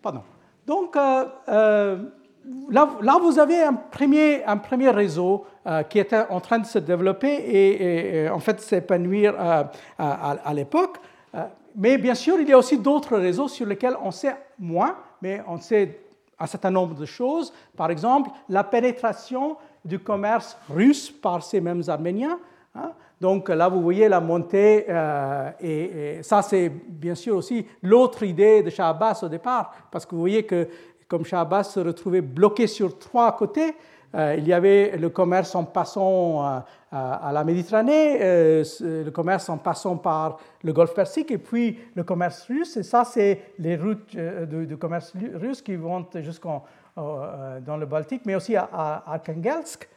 pardon. 0.00 0.22
Donc, 0.66 0.96
euh, 0.96 1.98
là, 2.70 2.88
là, 3.00 3.18
vous 3.20 3.38
avez 3.38 3.62
un 3.62 3.74
premier, 3.74 4.44
un 4.44 4.56
premier 4.58 4.90
réseau 4.90 5.46
qui 5.90 5.98
était 5.98 6.24
en 6.30 6.40
train 6.40 6.60
de 6.60 6.66
se 6.66 6.78
développer 6.78 7.28
et, 7.28 8.30
en 8.30 8.38
fait 8.38 8.58
s'épanouir 8.60 9.34
à 9.98 10.54
l'époque. 10.54 10.96
mais 11.76 11.98
bien 11.98 12.14
sûr, 12.14 12.40
il 12.40 12.48
y 12.48 12.52
a 12.52 12.58
aussi 12.58 12.78
d'autres 12.78 13.18
réseaux 13.18 13.48
sur 13.48 13.66
lesquels 13.66 13.96
on 14.02 14.10
sait 14.10 14.34
moins, 14.58 14.96
mais 15.20 15.42
on 15.46 15.58
sait 15.58 16.00
un 16.38 16.46
certain 16.46 16.70
nombre 16.70 16.94
de 16.94 17.04
choses. 17.04 17.52
Par 17.76 17.90
exemple, 17.90 18.30
la 18.48 18.64
pénétration 18.64 19.56
du 19.88 19.98
commerce 19.98 20.56
russe 20.68 21.10
par 21.10 21.42
ces 21.42 21.60
mêmes 21.60 21.82
Arméniens. 21.88 22.38
Hein. 22.74 22.92
Donc 23.20 23.48
là, 23.48 23.68
vous 23.68 23.82
voyez 23.82 24.08
la 24.08 24.20
montée, 24.20 24.86
euh, 24.88 25.50
et, 25.60 26.22
ça, 26.22 26.42
c'est 26.42 26.68
bien 26.68 27.14
sûr 27.14 27.36
aussi 27.36 27.66
l'autre 27.82 28.22
idée 28.22 28.62
de 28.62 28.70
Shah 28.70 28.90
Abbas 28.90 29.20
au 29.22 29.28
départ, 29.28 29.74
parce 29.90 30.06
que 30.06 30.14
vous 30.14 30.20
voyez 30.20 30.44
que 30.44 30.68
comme 31.08 31.24
Shah 31.24 31.40
Abbas 31.40 31.64
se 31.64 31.80
retrouvait 31.80 32.20
bloqué 32.20 32.66
sur 32.66 32.96
trois 32.98 33.34
côtés, 33.36 33.74
euh, 34.14 34.36
il 34.38 34.46
y 34.46 34.52
avait 34.52 34.96
le 34.96 35.10
commerce 35.10 35.54
en 35.54 35.64
passant 35.64 36.46
euh, 36.46 36.58
à 36.92 37.30
la 37.32 37.44
Méditerranée, 37.44 38.18
le 38.20 39.10
commerce 39.10 39.48
en 39.48 39.58
passant 39.58 39.96
par 39.96 40.38
le 40.62 40.72
Golfe 40.72 40.94
Persique, 40.94 41.30
et 41.30 41.38
puis 41.38 41.78
le 41.94 42.04
commerce 42.04 42.44
russe. 42.44 42.76
Et 42.76 42.82
ça, 42.82 43.04
c'est 43.04 43.52
les 43.58 43.76
routes 43.76 44.16
de, 44.16 44.74
commerce 44.76 45.12
russe 45.34 45.60
qui 45.60 45.76
vont 45.76 46.06
jusqu'en 46.22 46.62
dans 47.64 47.76
le 47.76 47.86
Baltique, 47.86 48.22
mais 48.24 48.34
aussi 48.34 48.56
à, 48.56 49.02
Arkhangelsk. 49.06 49.88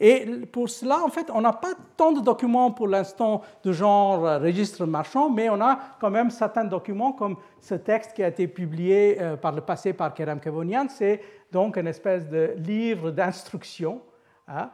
Et 0.00 0.26
pour 0.50 0.68
cela, 0.68 1.04
en 1.04 1.08
fait, 1.08 1.30
on 1.32 1.40
n'a 1.40 1.52
pas 1.52 1.74
tant 1.96 2.10
de 2.10 2.20
documents 2.20 2.72
pour 2.72 2.88
l'instant 2.88 3.42
de 3.62 3.72
genre 3.72 4.26
euh, 4.26 4.38
registre 4.40 4.84
marchand, 4.86 5.30
mais 5.30 5.48
on 5.50 5.60
a 5.60 5.78
quand 6.00 6.10
même 6.10 6.30
certains 6.30 6.64
documents 6.64 7.12
comme 7.12 7.36
ce 7.60 7.76
texte 7.76 8.14
qui 8.14 8.24
a 8.24 8.28
été 8.28 8.48
publié 8.48 9.18
euh, 9.20 9.36
par 9.36 9.52
le 9.52 9.60
passé 9.60 9.92
par 9.92 10.12
Kerem 10.14 10.40
Kevonian. 10.40 10.86
C'est 10.88 11.20
donc 11.52 11.76
une 11.76 11.86
espèce 11.86 12.28
de 12.28 12.54
livre 12.56 13.12
d'instruction 13.12 14.00
hein, 14.48 14.70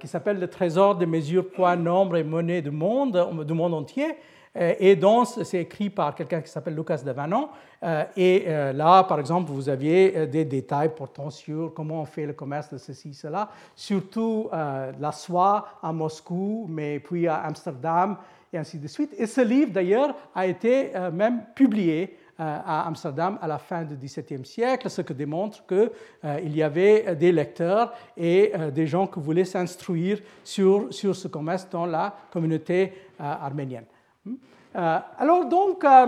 qui 0.00 0.08
s'appelle 0.08 0.40
Le 0.40 0.48
Trésor 0.48 0.96
des 0.96 1.04
mesures, 1.04 1.50
poids, 1.50 1.76
nombre 1.76 2.16
et 2.16 2.24
monnaie 2.24 2.62
du 2.62 2.70
monde, 2.70 3.44
du 3.44 3.52
monde 3.52 3.74
entier. 3.74 4.16
Euh, 4.56 4.74
et 4.78 4.96
dont 4.96 5.24
c'est 5.24 5.62
écrit 5.62 5.88
par 5.88 6.14
quelqu'un 6.14 6.42
qui 6.42 6.50
s'appelle 6.50 6.74
Lucas 6.74 6.98
de 6.98 7.10
Vanon. 7.10 7.48
Euh, 7.82 8.04
et 8.16 8.44
euh, 8.46 8.72
là, 8.72 9.02
par 9.04 9.18
exemple, 9.18 9.50
vous 9.50 9.68
aviez 9.68 10.26
des 10.26 10.44
détails 10.44 10.94
portant 10.94 11.30
sur 11.30 11.72
comment 11.72 12.02
on 12.02 12.04
fait 12.04 12.26
le 12.26 12.34
commerce 12.34 12.70
de 12.70 12.76
ceci, 12.76 13.14
cela, 13.14 13.48
surtout 13.74 14.50
la 14.52 15.12
soie 15.12 15.66
à 15.82 15.92
Moscou, 15.92 16.66
mais 16.68 17.00
puis 17.00 17.26
à 17.26 17.36
Amsterdam, 17.42 18.16
et 18.52 18.58
ainsi 18.58 18.78
de 18.78 18.86
suite. 18.86 19.14
Et 19.16 19.26
ce 19.26 19.40
livre, 19.40 19.72
d'ailleurs, 19.72 20.14
a 20.34 20.46
été 20.46 20.92
même 21.12 21.44
publié 21.54 22.16
à 22.38 22.86
Amsterdam 22.86 23.38
à 23.40 23.46
la 23.46 23.58
fin 23.58 23.84
du 23.84 23.96
XVIIe 23.96 24.44
siècle, 24.44 24.90
ce 24.90 25.02
qui 25.02 25.14
démontre 25.14 25.64
qu'il 25.66 26.56
y 26.56 26.62
avait 26.62 27.14
des 27.16 27.32
lecteurs 27.32 27.92
et 28.16 28.52
des 28.72 28.86
gens 28.86 29.06
qui 29.06 29.20
voulaient 29.20 29.44
s'instruire 29.44 30.18
sur 30.44 30.92
ce 30.92 31.28
commerce 31.28 31.68
dans 31.70 31.86
la 31.86 32.14
communauté 32.30 32.92
arménienne. 33.18 33.84
Euh, 34.26 34.98
alors 35.18 35.44
donc, 35.46 35.84
euh, 35.84 36.06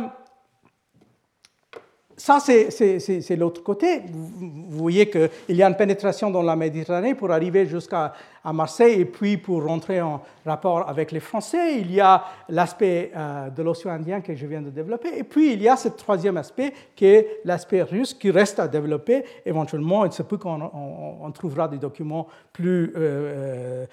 ça 2.16 2.38
c'est 2.40 3.36
l'autre 3.36 3.62
côté. 3.62 4.02
Vous 4.08 4.78
voyez 4.78 5.08
qu'il 5.08 5.56
y 5.56 5.62
a 5.62 5.68
une 5.68 5.76
pénétration 5.76 6.30
dans 6.30 6.42
la 6.42 6.56
Méditerranée 6.56 7.14
pour 7.14 7.30
arriver 7.30 7.66
jusqu'à 7.66 8.12
Marseille 8.44 9.00
et 9.00 9.04
puis 9.04 9.36
pour 9.36 9.64
rentrer 9.64 10.00
en 10.00 10.22
rapport 10.44 10.88
avec 10.88 11.12
les 11.12 11.20
Français. 11.20 11.80
Il 11.80 11.92
y 11.92 12.00
a 12.00 12.24
l'aspect 12.48 13.10
euh, 13.16 13.50
de 13.50 13.62
l'océan 13.62 13.92
Indien 13.92 14.20
que 14.20 14.34
je 14.34 14.46
viens 14.46 14.62
de 14.62 14.70
développer. 14.70 15.16
Et 15.16 15.24
puis 15.24 15.52
il 15.52 15.62
y 15.62 15.68
a 15.68 15.76
ce 15.76 15.88
troisième 15.88 16.36
aspect 16.36 16.72
qui 16.94 17.06
est 17.06 17.40
l'aspect 17.44 17.82
russe 17.82 18.14
qui 18.14 18.30
reste 18.30 18.60
à 18.60 18.68
développer. 18.68 19.24
Éventuellement, 19.44 20.04
il 20.04 20.12
se 20.12 20.22
peut 20.22 20.38
qu'on 20.38 21.30
trouvera 21.32 21.68
des 21.68 21.78
documents 21.78 22.26
plus 22.52 22.92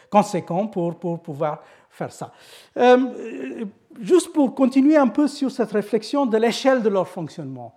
conséquents 0.10 0.68
pour, 0.68 0.96
pour 0.96 1.20
pouvoir 1.20 1.64
faire 1.92 2.12
ça. 2.12 2.32
Euh, 2.78 3.66
juste 4.02 4.34
pour 4.34 4.56
continuer 4.56 4.98
un 4.98 5.08
peu 5.08 5.28
sur 5.28 5.52
cette 5.52 5.72
réflexion 5.72 6.26
de 6.26 6.38
l'échelle 6.38 6.82
de 6.82 6.90
leur 6.90 7.08
fonctionnement, 7.08 7.76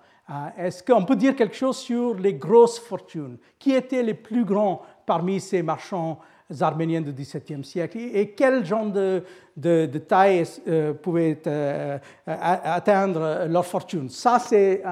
est-ce 0.56 0.82
qu'on 0.82 1.04
peut 1.04 1.16
dire 1.16 1.36
quelque 1.36 1.54
chose 1.54 1.76
sur 1.76 2.14
les 2.14 2.34
grosses 2.34 2.78
fortunes? 2.78 3.36
Qui 3.58 3.72
étaient 3.72 4.02
les 4.02 4.14
plus 4.14 4.44
grands 4.44 4.82
parmi 5.04 5.38
ces 5.40 5.62
marchands 5.62 6.18
arméniens 6.60 7.02
du 7.02 7.12
XVIIe 7.12 7.64
siècle? 7.64 7.98
Et 7.98 8.30
quel 8.30 8.64
genre 8.64 8.86
de, 8.86 9.86
taille 9.98 10.44
euh, 10.66 10.94
pouvait 10.94 11.42
euh, 11.46 11.98
atteindre 12.26 13.46
leur 13.48 13.66
fortune? 13.66 14.08
Ça, 14.08 14.38
c'est 14.38 14.82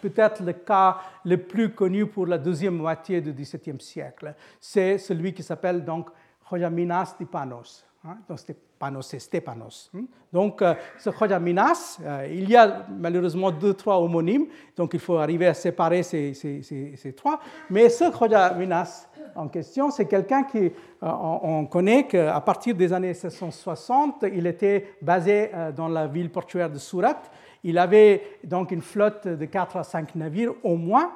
peut-être 0.00 0.42
le 0.42 0.52
cas 0.52 0.98
le 1.24 1.38
plus 1.38 1.70
connu 1.70 2.06
pour 2.06 2.26
la 2.26 2.38
deuxième 2.38 2.76
moitié 2.76 3.20
du 3.20 3.32
XVIIe 3.32 3.80
siècle. 3.80 4.34
C'est 4.60 4.98
celui 4.98 5.32
qui 5.32 5.42
s'appelle 5.42 5.84
donc 5.84 6.10
Minas 6.52 7.16
Dipanos. 7.18 7.85
Hein, 8.08 8.18
donc 8.28 8.38
Stepanos 8.38 9.14
et 9.14 9.18
Stepanos. 9.18 9.90
Hein? 9.92 10.04
Donc, 10.32 10.62
euh, 10.62 10.74
ce 10.96 11.10
Khoja 11.10 11.40
Minas, 11.40 11.98
euh, 12.04 12.28
il 12.30 12.48
y 12.48 12.54
a 12.54 12.86
malheureusement 12.88 13.50
deux, 13.50 13.74
trois 13.74 13.98
homonymes, 13.98 14.46
donc 14.76 14.94
il 14.94 15.00
faut 15.00 15.16
arriver 15.16 15.48
à 15.48 15.54
séparer 15.54 16.04
ces, 16.04 16.32
ces, 16.32 16.62
ces, 16.62 17.12
trois. 17.14 17.40
Mais 17.68 17.88
ce 17.88 18.08
Khoja 18.16 18.54
Minas 18.54 19.08
en 19.34 19.48
question, 19.48 19.90
c'est 19.90 20.06
quelqu'un 20.06 20.44
qui, 20.44 20.66
euh, 20.66 20.70
on, 21.02 21.66
connaît 21.66 22.06
qu'à 22.06 22.40
partir 22.42 22.76
des 22.76 22.92
années 22.92 23.08
1660, 23.08 24.24
il 24.32 24.46
était 24.46 24.94
basé 25.02 25.50
dans 25.76 25.88
la 25.88 26.06
ville 26.06 26.30
portuaire 26.30 26.70
de 26.70 26.78
Surat. 26.78 27.20
Il 27.64 27.76
avait 27.76 28.22
donc 28.44 28.70
une 28.70 28.82
flotte 28.82 29.26
de 29.26 29.44
4 29.46 29.78
à 29.78 29.82
5 29.82 30.14
navires 30.14 30.52
au 30.62 30.76
moins. 30.76 31.10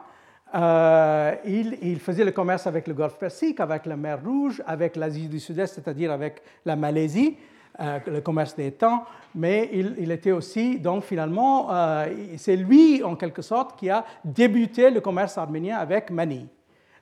Euh, 0.54 1.34
il, 1.44 1.98
faisait 2.00 2.24
le 2.24 2.32
commerce 2.32 2.66
avec 2.66 2.88
le 2.88 2.94
Golfe 2.94 3.16
Persique, 3.18 3.60
avec 3.60 3.86
la 3.86 3.96
mer 3.96 4.18
Rouge, 4.24 4.62
avec 4.66 4.96
l'Asie 4.96 5.28
du 5.28 5.38
Sud-Est, 5.38 5.74
c'est-à-dire 5.74 6.10
avec 6.10 6.42
la 6.64 6.74
Malaisie, 6.74 7.36
euh, 7.78 7.98
le 8.06 8.20
commerce 8.20 8.56
des 8.56 8.72
temps, 8.72 9.04
mais 9.34 9.70
il, 9.72 10.10
était 10.10 10.32
aussi, 10.32 10.80
donc 10.80 11.04
finalement, 11.04 11.72
euh, 11.72 12.06
c'est 12.36 12.56
lui, 12.56 13.02
en 13.04 13.14
quelque 13.14 13.42
sorte, 13.42 13.78
qui 13.78 13.88
a 13.90 14.04
débuté 14.24 14.90
le 14.90 15.00
commerce 15.00 15.38
arménien 15.38 15.78
avec 15.78 16.10
Mani. 16.10 16.48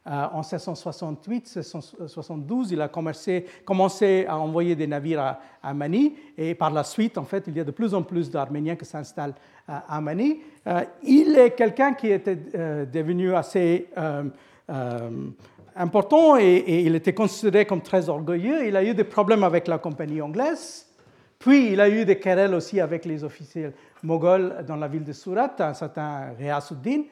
Euh, 0.09 0.27
en 0.33 0.41
1668-1672, 0.41 2.69
il 2.71 2.81
a 2.81 2.89
commencé, 2.89 3.45
à 4.27 4.39
envoyer 4.39 4.75
des 4.75 4.87
navires 4.87 5.37
à, 5.63 5.75
Mani, 5.75 6.15
et 6.37 6.55
par 6.55 6.71
la 6.71 6.83
suite, 6.83 7.19
en 7.19 7.25
fait, 7.25 7.45
il 7.47 7.55
y 7.57 7.61
a 7.61 7.65
de 7.65 7.71
plus 7.71 7.93
en 7.93 8.03
plus 8.03 8.31
d'Arméniens 8.31 8.77
qui 8.77 8.87
s'installent 8.87 9.35
à 9.67 10.01
Mani. 10.01 10.41
Euh, 10.67 10.83
il 11.03 11.37
est 11.37 11.51
quelqu'un 11.51 11.93
qui 11.93 12.11
était 12.11 12.39
euh, 12.55 12.87
devenu 12.87 13.35
assez 13.35 13.89
important 15.77 16.39
et, 16.39 16.85
il 16.85 16.95
était 16.95 17.13
considéré 17.13 17.67
comme 17.67 17.83
très 17.83 18.09
orgueilleux. 18.09 18.67
Il 18.67 18.77
a 18.77 18.85
eu 18.85 18.95
des 18.95 19.05
problèmes 19.05 19.45
avec 19.45 19.69
la 19.69 19.77
compagnie 19.77 20.23
anglaise, 20.23 20.87
puis 21.39 21.73
il 21.73 21.83
a 21.83 21.89
eu 21.89 22.07
des 22.07 22.19
querelles 22.19 22.55
aussi 22.55 22.81
avec 22.81 23.05
les 23.05 23.25
officiers 23.25 23.73
moghols 24.03 24.65
dans 24.67 24.77
la 24.77 24.89
ville 24.89 25.05
de 25.05 25.13
Surat, 25.13 25.55
un 25.59 25.75
certain 25.75 26.33
Riasuddin. 26.39 27.03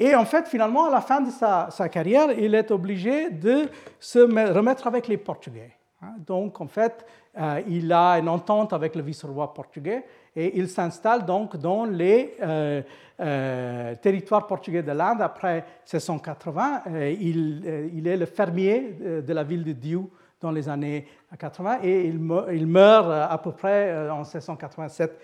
Et 0.00 0.14
en 0.14 0.24
fait, 0.24 0.48
finalement, 0.48 0.86
à 0.86 0.90
la 0.90 1.02
fin 1.02 1.20
de 1.20 1.30
sa, 1.30 1.88
carrière, 1.90 2.32
il 2.32 2.54
est 2.54 2.70
obligé 2.70 3.28
de 3.28 3.68
se 3.98 4.18
remettre 4.18 4.86
avec 4.86 5.06
les 5.06 5.18
Portugais. 5.18 5.76
Hein. 6.00 6.14
Donc, 6.26 6.58
en 6.62 6.66
fait, 6.66 7.04
euh, 7.38 7.60
il 7.68 7.92
a 7.92 8.18
une 8.18 8.30
entente 8.30 8.72
avec 8.72 8.94
le 8.96 9.02
vice-roi 9.02 9.52
portugais 9.52 10.04
et 10.34 10.58
il 10.58 10.68
s'installe 10.68 11.26
donc 11.26 11.58
dans 11.58 11.84
les 11.84 12.34
euh, 12.40 12.80
euh, 13.20 13.94
territoires 13.96 14.46
portugais 14.46 14.82
de 14.82 14.90
l'Inde 14.90 15.20
après 15.20 15.66
1680. 15.92 16.82
Il, 17.20 17.90
il, 17.94 18.08
est 18.08 18.16
le 18.16 18.26
fermier 18.26 18.96
de 19.24 19.32
la 19.34 19.44
ville 19.44 19.62
de 19.62 19.72
Diou 19.72 20.10
dans 20.40 20.50
les 20.50 20.66
années 20.66 21.06
80 21.38 21.80
et 21.82 22.06
il 22.06 22.66
meurt 22.66 23.10
à 23.10 23.36
peu 23.36 23.52
près 23.52 24.08
en 24.08 24.20
1687 24.20 25.20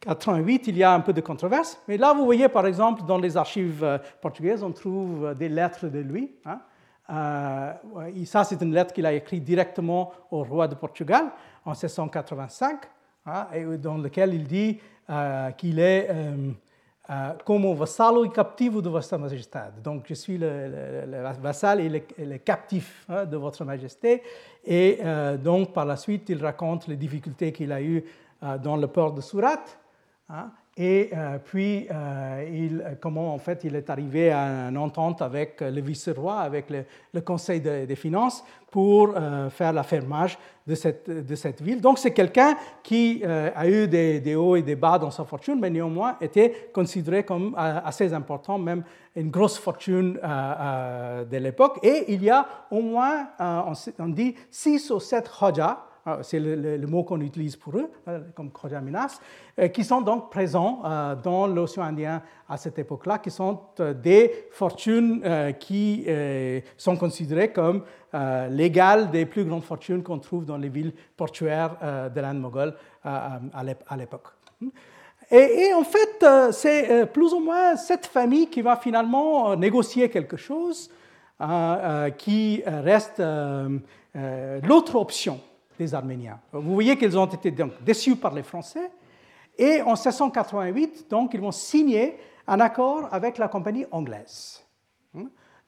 88, 0.00 0.68
il 0.68 0.78
y 0.78 0.84
a 0.84 0.92
un 0.92 1.00
peu 1.00 1.12
de 1.12 1.20
controverse, 1.20 1.80
mais 1.88 1.96
là, 1.96 2.12
vous 2.12 2.24
voyez, 2.24 2.48
par 2.48 2.66
exemple, 2.66 3.02
dans 3.04 3.18
les 3.18 3.36
archives 3.36 3.82
euh, 3.82 3.98
portugaises, 4.20 4.62
on 4.62 4.70
trouve 4.70 5.26
euh, 5.26 5.34
des 5.34 5.48
lettres 5.48 5.88
de 5.88 5.98
lui. 5.98 6.30
Hein. 6.44 6.60
Euh, 7.10 7.72
ça, 8.24 8.44
c'est 8.44 8.62
une 8.62 8.72
lettre 8.72 8.92
qu'il 8.92 9.06
a 9.06 9.12
écrite 9.12 9.42
directement 9.42 10.12
au 10.30 10.44
roi 10.44 10.68
de 10.68 10.74
Portugal 10.74 11.26
en 11.64 11.70
1685, 11.70 12.80
hein, 13.26 13.46
dans 13.78 13.96
laquelle 13.96 14.34
il 14.34 14.46
dit 14.46 14.78
qu'il 15.56 15.78
est 15.78 16.08
comme 17.46 17.74
vassalo 17.74 18.26
et 18.26 18.28
captivo 18.28 18.82
de 18.82 18.90
Votre 18.90 19.16
Majesté. 19.16 19.58
Donc, 19.82 20.04
je 20.06 20.12
suis 20.12 20.36
le, 20.36 21.06
vassal 21.40 21.80
et 21.80 21.88
le, 22.18 22.36
captif 22.38 23.06
hein, 23.08 23.24
de 23.24 23.38
Votre 23.38 23.64
Majesté. 23.64 24.22
Et 24.66 24.98
donc, 25.42 25.72
par 25.72 25.86
la 25.86 25.96
suite, 25.96 26.28
il 26.28 26.44
raconte 26.44 26.86
les 26.88 26.96
difficultés 26.96 27.52
qu'il 27.52 27.72
a 27.72 27.80
eues 27.80 28.04
dans 28.62 28.76
le 28.76 28.86
port 28.86 29.14
de 29.14 29.22
Surat. 29.22 29.64
Hein, 30.30 30.50
et 30.80 31.10
euh, 31.12 31.38
puis, 31.44 31.88
euh, 31.90 32.94
comment 33.00 33.34
en 33.34 33.38
fait 33.38 33.64
il 33.64 33.74
est 33.74 33.90
arrivé 33.90 34.30
à 34.30 34.68
une 34.68 34.78
entente 34.78 35.22
avec 35.22 35.60
le 35.60 35.80
vice-roi, 35.80 36.36
avec 36.38 36.66
le, 36.70 37.20
Conseil 37.22 37.60
des 37.60 37.96
finances, 37.96 38.44
pour 38.70 39.12
euh, 39.16 39.50
faire 39.50 39.72
l'affermage 39.72 40.38
de 40.68 40.76
cette, 40.76 41.10
de 41.10 41.34
cette 41.34 41.60
ville. 41.62 41.80
Donc, 41.80 41.98
c'est 41.98 42.12
quelqu'un 42.12 42.54
qui 42.84 43.24
a 43.24 43.68
eu 43.68 43.88
des, 43.88 44.36
hauts 44.36 44.54
et 44.54 44.62
des 44.62 44.76
bas 44.76 44.98
dans 44.98 45.10
sa 45.10 45.24
fortune, 45.24 45.58
mais 45.58 45.70
néanmoins 45.70 46.16
était 46.20 46.70
considéré 46.72 47.24
comme 47.24 47.54
assez 47.56 48.12
important, 48.12 48.58
même 48.58 48.84
une 49.16 49.30
grosse 49.30 49.58
fortune 49.58 50.12
de 50.12 51.36
l'époque. 51.38 51.80
Et 51.82 52.12
il 52.12 52.22
y 52.22 52.30
a 52.30 52.46
au 52.70 52.82
moins, 52.82 53.30
on 53.98 54.08
dit, 54.08 54.36
six 54.50 54.90
ou 54.90 55.00
sept 55.00 55.28
ah, 55.40 55.87
c'est 56.22 56.40
le, 56.40 56.86
mot 56.86 57.02
qu'on 57.02 57.20
utilise 57.20 57.56
pour 57.56 57.76
eux, 57.76 57.90
hein, 58.06 58.20
comme 58.34 58.50
Khojaminas, 58.50 59.20
euh, 59.58 59.68
qui 59.68 59.84
sont 59.84 60.00
donc 60.00 60.30
présents 60.30 60.82
euh, 60.84 61.14
dans 61.16 61.46
l'océan 61.46 61.84
Indien 61.84 62.22
à 62.48 62.56
cette 62.56 62.78
époque-là, 62.78 63.18
qui 63.18 63.30
sont 63.30 63.60
euh, 63.80 63.94
des 63.94 64.46
fortunes 64.50 65.22
qui 65.58 66.06
sont 66.76 66.96
considérées 66.96 67.52
comme 67.52 67.82
l'égale 68.50 69.10
des 69.10 69.26
plus 69.26 69.44
grandes 69.44 69.62
fortunes 69.62 70.02
qu'on 70.02 70.18
trouve 70.18 70.44
dans 70.44 70.56
les 70.56 70.68
villes 70.68 70.92
portuaires 71.16 71.76
de 72.14 72.20
l'Inde 72.20 72.40
moghole 72.40 72.74
à 73.04 73.96
l'époque. 73.96 74.28
Et, 75.30 75.72
en 75.74 75.84
fait, 75.84 76.52
c'est 76.52 77.06
plus 77.12 77.32
ou 77.32 77.40
moins 77.40 77.76
cette 77.76 78.06
famille 78.06 78.48
qui 78.48 78.62
va 78.62 78.76
finalement 78.76 79.54
négocier 79.56 80.08
quelque 80.08 80.36
chose 80.36 80.90
qui 82.16 82.62
reste 82.66 83.22
l'autre 84.14 84.96
option 84.96 85.40
des 85.78 85.94
Arméniens. 85.94 86.40
Vous 86.52 86.74
voyez 86.74 86.96
qu'ils 86.96 87.16
ont 87.16 87.26
été 87.26 87.50
donc 87.50 87.72
déçus 87.82 88.16
par 88.16 88.34
les 88.34 88.42
Français 88.42 88.90
et 89.58 89.82
en 89.82 89.94
1688, 89.94 91.10
donc, 91.10 91.34
ils 91.34 91.40
vont 91.40 91.50
signer 91.50 92.16
un 92.46 92.60
accord 92.60 93.08
avec 93.10 93.38
la 93.38 93.48
compagnie 93.48 93.84
anglaise. 93.90 94.64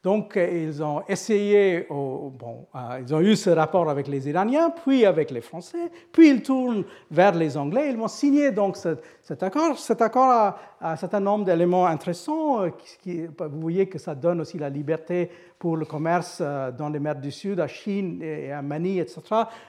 Donc, 0.03 0.37
ils 0.37 0.83
ont 0.83 1.03
essayé, 1.09 1.87
bon, 1.91 2.67
euh, 2.75 3.01
ils 3.03 3.15
ont 3.15 3.21
eu 3.21 3.37
ce 3.37 3.51
rapport 3.51 3.91
avec 3.91 4.09
les 4.09 4.31
Iraniens, 4.31 4.71
puis 4.71 5.05
avec 5.05 5.31
les 5.31 5.43
Français, 5.43 5.91
puis 6.11 6.31
ils 6.31 6.43
tournent 6.43 6.85
vers 7.11 7.35
les 7.35 7.55
Anglais. 7.55 7.91
Ils 7.91 7.99
vont 7.99 8.09
signer 8.09 8.51
donc 8.51 8.79
cet, 8.79 9.43
accord. 9.43 9.79
Cet 9.79 10.01
accord 10.01 10.31
a, 10.31 10.59
un 10.81 10.97
certain 10.97 11.21
nombre 11.21 11.45
d'éléments 11.45 11.85
intéressants. 11.85 12.63
Euh, 12.63 12.71
vous 13.05 13.61
voyez 13.61 13.91
que 13.91 13.99
ça 13.99 14.15
donne 14.15 14.41
aussi 14.41 14.57
la 14.57 14.71
liberté 14.71 15.31
pour 15.59 15.77
le 15.77 15.85
commerce 15.85 16.39
euh, 16.41 16.73
dans 16.73 16.89
les 16.89 16.99
mers 16.99 17.17
du 17.17 17.31
Sud, 17.31 17.61
à 17.61 17.69
Chine 17.69 18.23
et 18.23 18.53
à 18.53 18.63
Mani, 18.63 19.01
etc., 19.01 19.21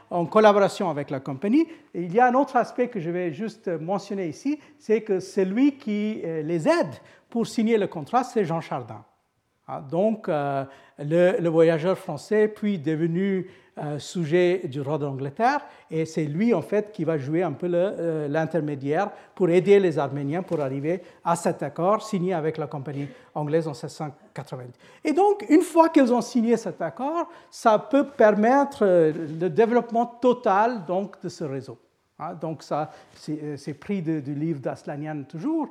en 0.10 0.26
collaboration 0.26 0.90
avec 0.90 1.10
la 1.10 1.20
compagnie. 1.20 1.68
il 1.94 2.14
y 2.14 2.22
a 2.22 2.28
un 2.28 2.36
autre 2.36 2.56
aspect 2.56 2.88
que 2.88 3.02
je 3.02 3.10
vais 3.10 3.34
juste 3.34 3.68
mentionner 3.68 4.30
ici, 4.30 4.58
c'est 4.80 5.02
que 5.02 5.20
celui 5.20 5.76
qui 5.76 6.22
les 6.24 6.70
aide 6.70 6.96
pour 7.30 7.46
signer 7.46 7.78
le 7.78 7.88
contrat, 7.88 8.24
c'est 8.24 8.46
Jean 8.46 8.62
Chardin. 8.62 9.04
Ah, 9.74 9.80
donc, 9.80 10.28
euh, 10.28 10.66
le, 11.00 11.48
voyageur 11.48 11.98
français, 11.98 12.50
puis 12.50 12.78
devenu 12.78 13.50
euh, 13.78 14.00
sujet 14.00 14.64
du 14.66 14.82
roi 14.82 14.98
d'Angleterre, 14.98 15.62
et 15.90 16.04
c'est 16.04 16.26
lui, 16.26 16.54
en 16.54 16.62
fait, 16.62 16.92
qui 16.92 17.06
va 17.06 17.18
jouer 17.18 17.42
un 17.42 17.54
peu 17.54 17.70
euh, 17.74 18.28
l'intermédiaire 18.28 19.12
pour 19.34 19.50
aider 19.50 19.80
les 19.80 19.98
Arméniens 19.98 20.44
pour 20.44 20.60
arriver 20.60 21.02
à 21.24 21.38
cet 21.38 21.64
accord 21.64 22.04
signé 22.04 22.34
avec 22.34 22.58
la 22.58 22.68
compagnie 22.68 23.08
anglaise 23.34 23.66
en 23.66 23.72
1680. 23.72 24.64
Et 25.06 25.14
donc, 25.14 25.46
une 25.48 25.62
fois 25.62 25.88
qu'ils 25.88 26.12
ont 26.12 26.20
signé 26.20 26.58
cet 26.58 26.82
accord, 26.82 27.30
ça 27.50 27.80
peut 27.80 28.08
permettre 28.08 28.84
le 28.84 29.48
développement 29.48 30.06
total 30.06 30.84
donc, 30.86 31.22
de 31.22 31.30
ce 31.30 31.46
réseau. 31.46 31.80
Ah, 32.20 32.36
donc, 32.36 32.62
ça, 32.62 32.92
c'est 33.16 33.74
pris 33.74 34.02
du 34.02 34.36
livre 34.36 34.60
d'Aslanian 34.60 35.24
toujours. 35.24 35.70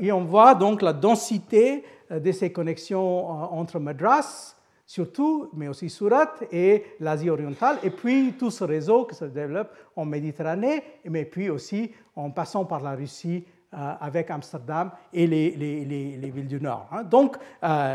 Et 0.00 0.12
on 0.12 0.24
voit 0.24 0.54
donc 0.54 0.82
la 0.82 0.92
densité 0.92 1.84
euh, 2.10 2.20
de 2.20 2.32
ces 2.32 2.52
connexions 2.52 3.30
euh, 3.30 3.44
entre 3.50 3.78
Madras, 3.78 4.56
surtout, 4.86 5.48
mais 5.54 5.68
aussi 5.68 5.88
Surat 5.88 6.34
et 6.52 6.84
l'Asie 7.00 7.30
orientale, 7.30 7.78
et 7.82 7.90
puis 7.90 8.34
tout 8.38 8.50
ce 8.50 8.64
réseau 8.64 9.06
qui 9.06 9.14
se 9.14 9.24
développe 9.24 9.70
en 9.96 10.04
Méditerranée, 10.04 10.82
mais 11.04 11.24
puis 11.24 11.48
aussi 11.48 11.92
en 12.14 12.30
passant 12.30 12.66
par 12.66 12.82
la 12.82 12.94
Russie 12.94 13.44
euh, 13.46 13.63
avec 14.00 14.30
Amsterdam 14.30 14.90
et 15.12 15.26
les, 15.26 15.50
les, 15.50 16.30
villes 16.30 16.46
du 16.46 16.60
Nord. 16.60 16.88
Hein. 16.92 17.02
Donc, 17.02 17.36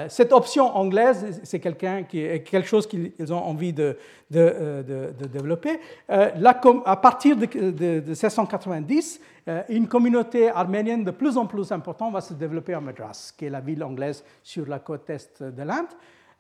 cette 0.08 0.34
option 0.34 0.76
anglaise, 0.76 1.40
c'est 1.44 1.60
quelque 1.60 2.64
chose 2.64 2.88
qu'ils 2.88 3.34
ont 3.34 3.44
envie 3.44 3.74
de, 3.74 3.98
de, 4.30 5.28
développer. 5.32 5.80
à 6.08 6.96
partir 6.98 7.36
de, 7.38 8.02
1790, 8.02 9.22
euh, 9.48 9.64
une 9.70 9.88
communauté 9.88 10.50
arménienne 10.50 11.04
de 11.04 11.12
plus 11.12 11.38
en 11.38 11.46
plus 11.46 11.72
importante 11.72 12.14
va 12.14 12.22
se 12.22 12.34
développer 12.34 12.74
à 12.74 12.80
Madras, 12.80 13.34
qui 13.38 13.46
est 13.46 13.50
la 13.50 13.62
ville 13.62 13.84
anglaise 13.84 14.24
sur 14.44 14.68
la 14.68 14.80
côte 14.80 15.10
est 15.10 15.42
de 15.42 15.64
l'Inde. 15.64 15.88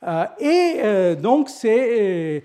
Euh, 0.04 0.26
et 0.40 0.80
euh, 0.84 1.16
donc, 1.16 1.50
c'est 1.50 2.44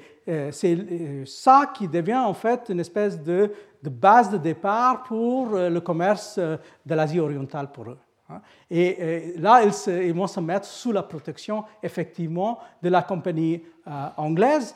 ça 1.27 1.72
qui 1.75 1.89
devient 1.89 2.16
en 2.16 2.35
fait 2.35 2.68
une 2.68 2.81
espèce 2.81 3.20
de, 3.20 3.53
base 3.83 4.31
de 4.31 4.39
départ 4.39 5.03
pour 5.05 5.51
le 5.51 5.79
commerce 5.81 6.39
de 6.39 6.95
l'Asie 6.95 7.20
orientale 7.20 7.70
pour 7.70 7.91
eux. 7.91 7.99
Hein. 8.31 8.41
Et 8.70 9.35
là, 9.39 9.62
ils, 9.62 10.14
vont 10.14 10.27
se 10.27 10.41
mettre 10.41 10.66
sous 10.66 10.93
la 10.93 11.03
protection, 11.03 11.64
effectivement, 11.83 12.59
de 12.83 12.89
la 12.89 13.03
compagnie 13.03 13.62
anglaise, 14.16 14.75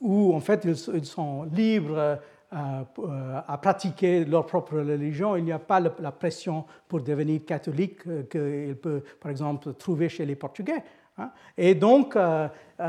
où 0.00 0.34
en 0.34 0.40
fait 0.40 0.64
ils 0.64 1.04
sont 1.04 1.44
libres 1.44 2.18
euh, 2.54 3.40
à, 3.48 3.58
pratiquer 3.58 4.24
leur 4.24 4.46
propre 4.46 4.78
religion. 4.78 5.34
Il 5.34 5.44
n'y 5.44 5.50
a 5.50 5.58
pas 5.58 5.80
la 5.80 6.12
pression 6.12 6.64
pour 6.86 7.00
devenir 7.00 7.44
catholique 7.44 8.06
euh, 8.06 8.22
qu'il 8.30 8.76
peut, 8.76 9.02
par 9.20 9.32
exemple, 9.32 9.74
trouver 9.74 10.08
chez 10.08 10.24
les 10.24 10.36
Portugais. 10.36 10.84
Hein. 11.18 11.30
Et 11.56 11.74
donc, 11.74 12.16
euh, 12.16 12.48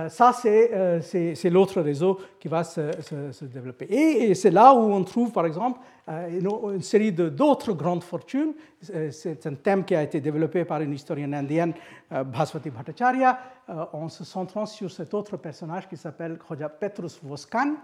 ça, 0.09 0.34
c'est 0.34 1.49
l'autre 1.49 1.82
réseau 1.82 2.19
qui 2.39 2.47
va 2.47 2.63
se, 2.63 3.45
développer. 3.45 3.86
Et, 3.86 4.34
c'est 4.34 4.51
là 4.51 4.73
où 4.73 4.91
on 4.93 5.03
trouve, 5.03 5.32
par 5.32 5.45
exemple, 5.45 5.80
une, 6.07 6.82
série 6.82 7.11
d'autres 7.11 7.73
grandes 7.73 8.03
fortunes. 8.03 8.53
C'est 8.82 9.45
un 9.45 9.55
thème 9.55 9.86
qui 9.86 9.95
a 9.95 10.03
été 10.03 10.21
développé 10.21 10.65
par 10.65 10.82
une 10.82 10.93
historienne 10.93 11.34
indienne, 11.34 11.73
Bhaswati 12.09 12.69
Bhattacharya, 12.69 13.39
en 13.93 14.09
se 14.09 14.23
centrant 14.23 14.65
sur 14.65 14.91
cet 14.91 15.13
autre 15.13 15.38
personnage 15.38 15.88
qui 15.88 15.97
s'appelle 15.97 16.38
Khoja 16.38 16.69
Petrus 16.69 17.19
Voskan, 17.23 17.76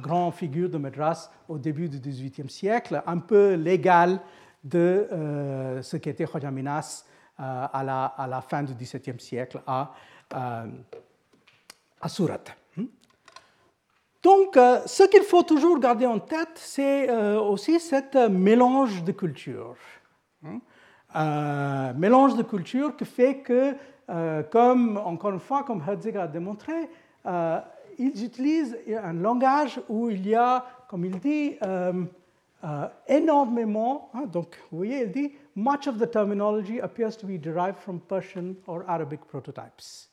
grande 0.00 0.34
figure 0.34 0.70
de 0.70 0.78
Madras 0.78 1.30
au 1.48 1.58
début 1.58 1.88
du 1.88 1.98
XVIIIe 1.98 2.48
siècle, 2.48 3.02
un 3.06 3.18
peu 3.18 3.54
l'égal 3.54 4.20
de 4.66 5.08
euh, 5.12 5.82
ce 5.82 5.96
qu'était 5.96 6.24
Khoja 6.24 6.50
Minas 6.50 7.04
euh, 7.04 7.15
à, 7.38 7.82
la, 7.84 8.04
à, 8.06 8.26
la, 8.26 8.40
fin 8.40 8.62
du 8.62 8.74
XVIIe 8.74 9.20
siècle 9.20 9.60
à, 9.66 9.92
euh, 10.34 10.66
à 12.00 12.08
Surat. 12.08 12.38
Hmm? 12.76 12.86
Donc, 14.22 14.54
ce 14.54 15.08
qu'il 15.08 15.22
faut 15.22 15.42
toujours 15.42 15.78
garder 15.78 16.06
en 16.06 16.18
tête, 16.18 16.54
c'est 16.56 17.10
aussi 17.36 17.78
ce 17.78 18.28
mélange 18.28 19.04
de 19.04 19.12
cultures. 19.12 19.76
Hmm? 20.42 20.58
mélange 21.96 22.34
de 22.36 22.42
cultures 22.42 22.96
qui 22.96 23.04
fait 23.04 23.38
que, 23.38 23.74
comme 24.50 24.96
encore 24.96 25.30
une 25.30 25.40
fois, 25.40 25.62
comme 25.62 25.82
Herzig 25.86 26.16
a 26.16 26.26
démontré, 26.26 26.90
ils 27.98 28.24
utilisent 28.24 28.76
un 29.02 29.12
langage 29.12 29.80
où 29.88 30.10
il 30.10 30.26
y 30.26 30.34
a, 30.34 30.64
comme 30.88 31.04
il 31.04 31.18
dit, 31.20 31.56
euh, 32.66 32.68
euh, 32.68 32.88
énormément, 33.08 34.10
hein, 34.14 34.24
donc 34.26 34.58
vous 34.70 34.78
voyez, 34.78 35.02
il 35.02 35.12
dit, 35.12 35.32
much 35.54 35.86
of 35.86 35.98
the 35.98 36.10
terminology 36.10 36.80
appears 36.80 37.16
to 37.16 37.26
be 37.26 37.38
derived 37.38 37.78
from 37.78 38.00
Persian 38.00 38.54
or 38.66 38.82
Arabic 38.88 39.20
prototypes. 39.26 40.08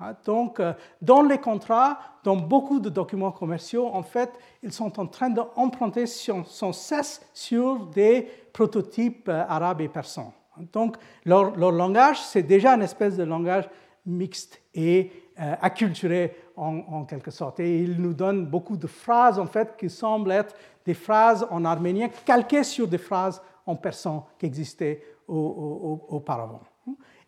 Hein, 0.00 0.14
donc, 0.24 0.60
euh, 0.60 0.72
dans 1.00 1.22
les 1.22 1.38
contrats, 1.38 1.98
dans 2.22 2.36
beaucoup 2.36 2.80
de 2.80 2.90
documents 2.90 3.32
commerciaux, 3.32 3.86
en 3.86 4.02
fait, 4.02 4.30
ils 4.62 4.72
sont 4.72 4.98
en 5.00 5.06
train 5.06 5.30
d'emprunter 5.30 6.06
sans 6.06 6.72
cesse 6.72 7.26
sur 7.32 7.86
des 7.86 8.28
prototypes 8.52 9.28
arabes 9.28 9.80
et 9.80 9.88
persans. 9.88 10.32
Donc, 10.72 10.96
leur, 11.24 11.56
leur 11.56 11.72
langage, 11.72 12.20
c'est 12.20 12.42
déjà 12.42 12.74
une 12.74 12.82
espèce 12.82 13.16
de 13.16 13.24
langage 13.24 13.68
mixte 14.06 14.60
et 14.74 15.10
acculturé 15.36 16.36
en, 16.56 17.04
quelque 17.04 17.30
sorte. 17.30 17.60
Et 17.60 17.78
il 17.78 18.00
nous 18.00 18.14
donne 18.14 18.46
beaucoup 18.46 18.76
de 18.76 18.86
phrases, 18.86 19.38
en 19.38 19.46
fait, 19.46 19.76
qui 19.76 19.90
semblent 19.90 20.32
être 20.32 20.54
des 20.84 20.94
phrases 20.94 21.46
en 21.50 21.64
arménien 21.64 22.08
calquées 22.24 22.64
sur 22.64 22.86
des 22.86 22.98
phrases 22.98 23.42
en 23.66 23.76
persan 23.76 24.26
qui 24.38 24.46
existaient 24.46 25.02
auparavant. 25.26 26.60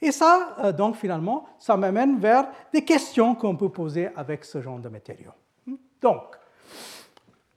Et 0.00 0.12
ça, 0.12 0.56
euh, 0.58 0.72
donc, 0.72 0.96
finalement, 0.96 1.46
ça 1.58 1.76
m'amène 1.76 2.18
vers 2.18 2.48
des 2.72 2.84
questions 2.84 3.34
qu'on 3.34 3.56
peut 3.56 3.70
poser 3.70 4.08
avec 4.14 4.44
ce 4.44 4.60
genre 4.60 4.78
de 4.78 4.88
matériaux. 4.88 5.32
Donc, 6.00 6.36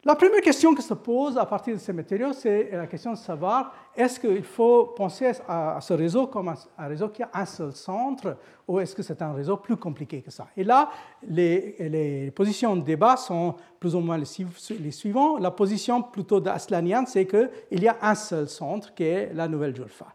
La 0.06 0.16
première 0.16 0.40
question 0.40 0.74
qui 0.74 0.82
se 0.82 0.94
pose 0.94 1.38
à 1.38 1.46
partir 1.46 1.74
de 1.74 1.80
ces 1.80 1.92
matériaux, 1.92 2.32
c'est 2.32 2.70
la 2.72 2.88
question 2.88 3.12
de 3.12 3.18
savoir 3.18 3.74
est-ce 3.94 4.18
qu'il 4.18 4.46
faut 4.46 4.86
penser 4.96 5.30
à, 5.46 5.80
ce 5.82 5.94
réseau 5.94 6.28
comme 6.28 6.48
un, 6.48 6.88
réseau 6.88 7.10
qui 7.10 7.22
a 7.22 7.30
un 7.34 7.46
seul 7.46 7.74
centre 7.74 8.38
ou 8.66 8.80
est-ce 8.80 8.96
que 8.96 9.04
c'est 9.04 9.22
un 9.22 9.34
réseau 9.34 9.58
plus 9.58 9.76
compliqué 9.76 10.22
que 10.22 10.32
ça? 10.32 10.48
Et 10.56 10.64
là, 10.64 10.90
les, 11.28 12.32
positions 12.34 12.78
de 12.78 12.82
débat 12.82 13.18
sont 13.18 13.56
plus 13.78 13.94
ou 13.94 14.00
moins 14.00 14.18
les, 14.18 14.92
suivantes. 14.92 15.42
La 15.42 15.52
position 15.52 16.02
plutôt 16.02 16.40
d'Aslanian, 16.40 17.06
c'est 17.06 17.26
qu'il 17.26 17.84
y 17.84 17.88
a 17.90 17.98
un 18.02 18.16
seul 18.16 18.48
centre 18.48 18.94
qui 18.94 19.04
est 19.04 19.34
la 19.34 19.50
nouvelle 19.50 19.76
Julfa. 19.76 20.08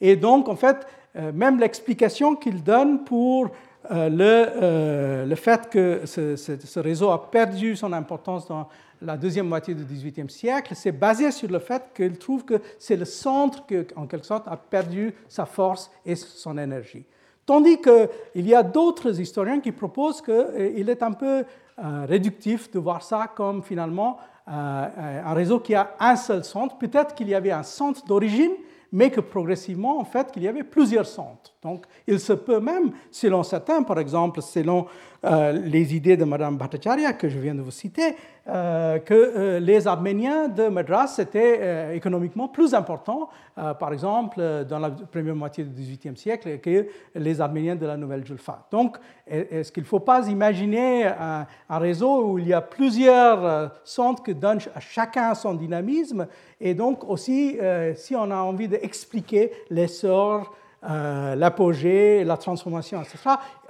Et 0.00 0.16
donc, 0.16 0.48
en 0.48 0.56
fait, 0.56 0.86
euh, 1.16 1.32
même 1.32 1.58
l'explication 1.60 2.34
qu'il 2.34 2.62
donne 2.64 3.04
pour 3.04 3.50
euh, 3.90 4.08
le, 4.08 4.46
euh, 4.62 5.26
le, 5.26 5.34
fait 5.34 5.70
que 5.70 6.02
ce, 6.04 6.78
réseau 6.78 7.10
a 7.10 7.30
perdu 7.30 7.74
son 7.74 7.92
importance 7.92 8.46
dans 8.46 8.68
la 9.02 9.16
deuxième 9.16 9.48
moitié 9.48 9.74
du 9.74 9.84
XVIIIe 9.84 10.30
siècle, 10.30 10.74
c'est 10.74 10.92
basé 10.92 11.30
sur 11.30 11.50
le 11.50 11.58
fait 11.58 11.82
qu'il 11.94 12.18
trouve 12.18 12.44
que 12.44 12.60
c'est 12.78 12.96
le 12.96 13.04
centre 13.04 13.66
qui, 13.66 13.76
en 13.96 14.06
quelque 14.06 14.26
sorte, 14.26 14.48
a 14.48 14.56
perdu 14.56 15.14
sa 15.28 15.46
force 15.46 15.90
et 16.04 16.16
son 16.16 16.58
énergie. 16.58 17.04
Tandis 17.46 17.80
qu'il 17.80 18.46
y 18.46 18.54
a 18.54 18.62
d'autres 18.62 19.18
historiens 19.20 19.60
qui 19.60 19.72
proposent 19.72 20.20
qu'il 20.20 20.88
est 20.88 21.02
un 21.02 21.12
peu 21.12 21.44
réductif 21.78 22.70
de 22.70 22.78
voir 22.78 23.02
ça 23.02 23.30
comme 23.34 23.62
finalement 23.62 24.18
un 24.46 25.32
réseau 25.34 25.60
qui 25.60 25.74
a 25.74 25.94
un 26.00 26.16
seul 26.16 26.44
centre. 26.44 26.76
Peut-être 26.76 27.14
qu'il 27.14 27.28
y 27.28 27.34
avait 27.34 27.52
un 27.52 27.62
centre 27.62 28.04
d'origine, 28.04 28.52
mais 28.92 29.10
que 29.10 29.20
progressivement, 29.20 29.98
en 29.98 30.04
fait, 30.04 30.32
qu'il 30.32 30.42
y 30.42 30.48
avait 30.48 30.62
plusieurs 30.64 31.06
centres. 31.06 31.54
Donc, 31.62 31.86
il 32.06 32.20
se 32.20 32.32
peut 32.32 32.60
même, 32.60 32.92
selon 33.10 33.42
certains, 33.42 33.82
par 33.82 33.98
exemple, 33.98 34.40
selon 34.42 34.86
euh, 35.24 35.50
les 35.50 35.96
idées 35.96 36.16
de 36.16 36.24
Mme 36.24 36.56
Bhattacharya, 36.56 37.14
que 37.14 37.28
je 37.28 37.36
viens 37.40 37.56
de 37.56 37.62
vous 37.62 37.72
citer, 37.72 38.14
euh, 38.46 39.00
que 39.00 39.14
euh, 39.14 39.58
les 39.58 39.88
Arméniens 39.88 40.46
de 40.46 40.68
Madras 40.68 41.16
étaient 41.18 41.96
économiquement 41.96 42.46
plus 42.46 42.74
importants, 42.74 43.28
par 43.56 43.92
exemple, 43.92 44.40
dans 44.68 44.78
la 44.78 44.90
première 44.90 45.34
moitié 45.34 45.64
du 45.64 45.82
XVIIIe 45.82 46.16
siècle, 46.16 46.60
que 46.60 46.86
les 47.16 47.40
Arméniens 47.40 47.74
de 47.74 47.86
la 47.86 47.96
Nouvelle 47.96 48.24
Julfa. 48.24 48.68
Donc, 48.70 48.96
est-ce 49.26 49.72
qu'il 49.72 49.82
ne 49.82 49.88
faut 49.88 49.98
pas 49.98 50.28
imaginer 50.28 51.06
un, 51.06 51.44
un, 51.68 51.78
réseau 51.78 52.24
où 52.24 52.38
il 52.38 52.46
y 52.46 52.52
a 52.52 52.60
plusieurs 52.60 53.72
centres 53.82 54.22
qui 54.22 54.36
donnent 54.36 54.60
à 54.76 54.78
chacun 54.78 55.34
son 55.34 55.54
dynamisme, 55.54 56.28
et 56.60 56.74
donc 56.74 57.02
aussi, 57.02 57.58
si 57.96 58.14
on 58.14 58.30
a 58.30 58.36
envie 58.36 58.68
d'expliquer 58.68 59.50
l'essor 59.70 60.54
euh, 60.84 61.34
l'apogée, 61.34 62.22
la 62.22 62.36
transformation, 62.36 63.02
etc., 63.02 63.18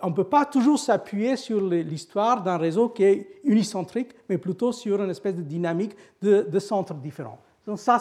on 0.03 0.11
ne 0.11 0.15
peut 0.15 0.25
pas 0.25 0.45
toujours 0.45 0.79
s'appuyer 0.79 1.37
sur 1.37 1.61
l'histoire 1.61 2.43
d'un 2.43 2.59
réseau 2.59 2.91
qui 2.91 3.03
est 3.03 3.41
unicentrique, 3.45 4.11
mais 4.29 4.37
plutôt 4.37 4.73
sur 4.73 5.03
une 5.03 5.11
espèce 5.11 5.35
de 5.35 5.43
dynamique 5.43 5.97
de, 6.21 6.59
centres 6.59 6.95
différents. 6.95 7.39
Donc 7.67 7.79
ça, 7.79 7.99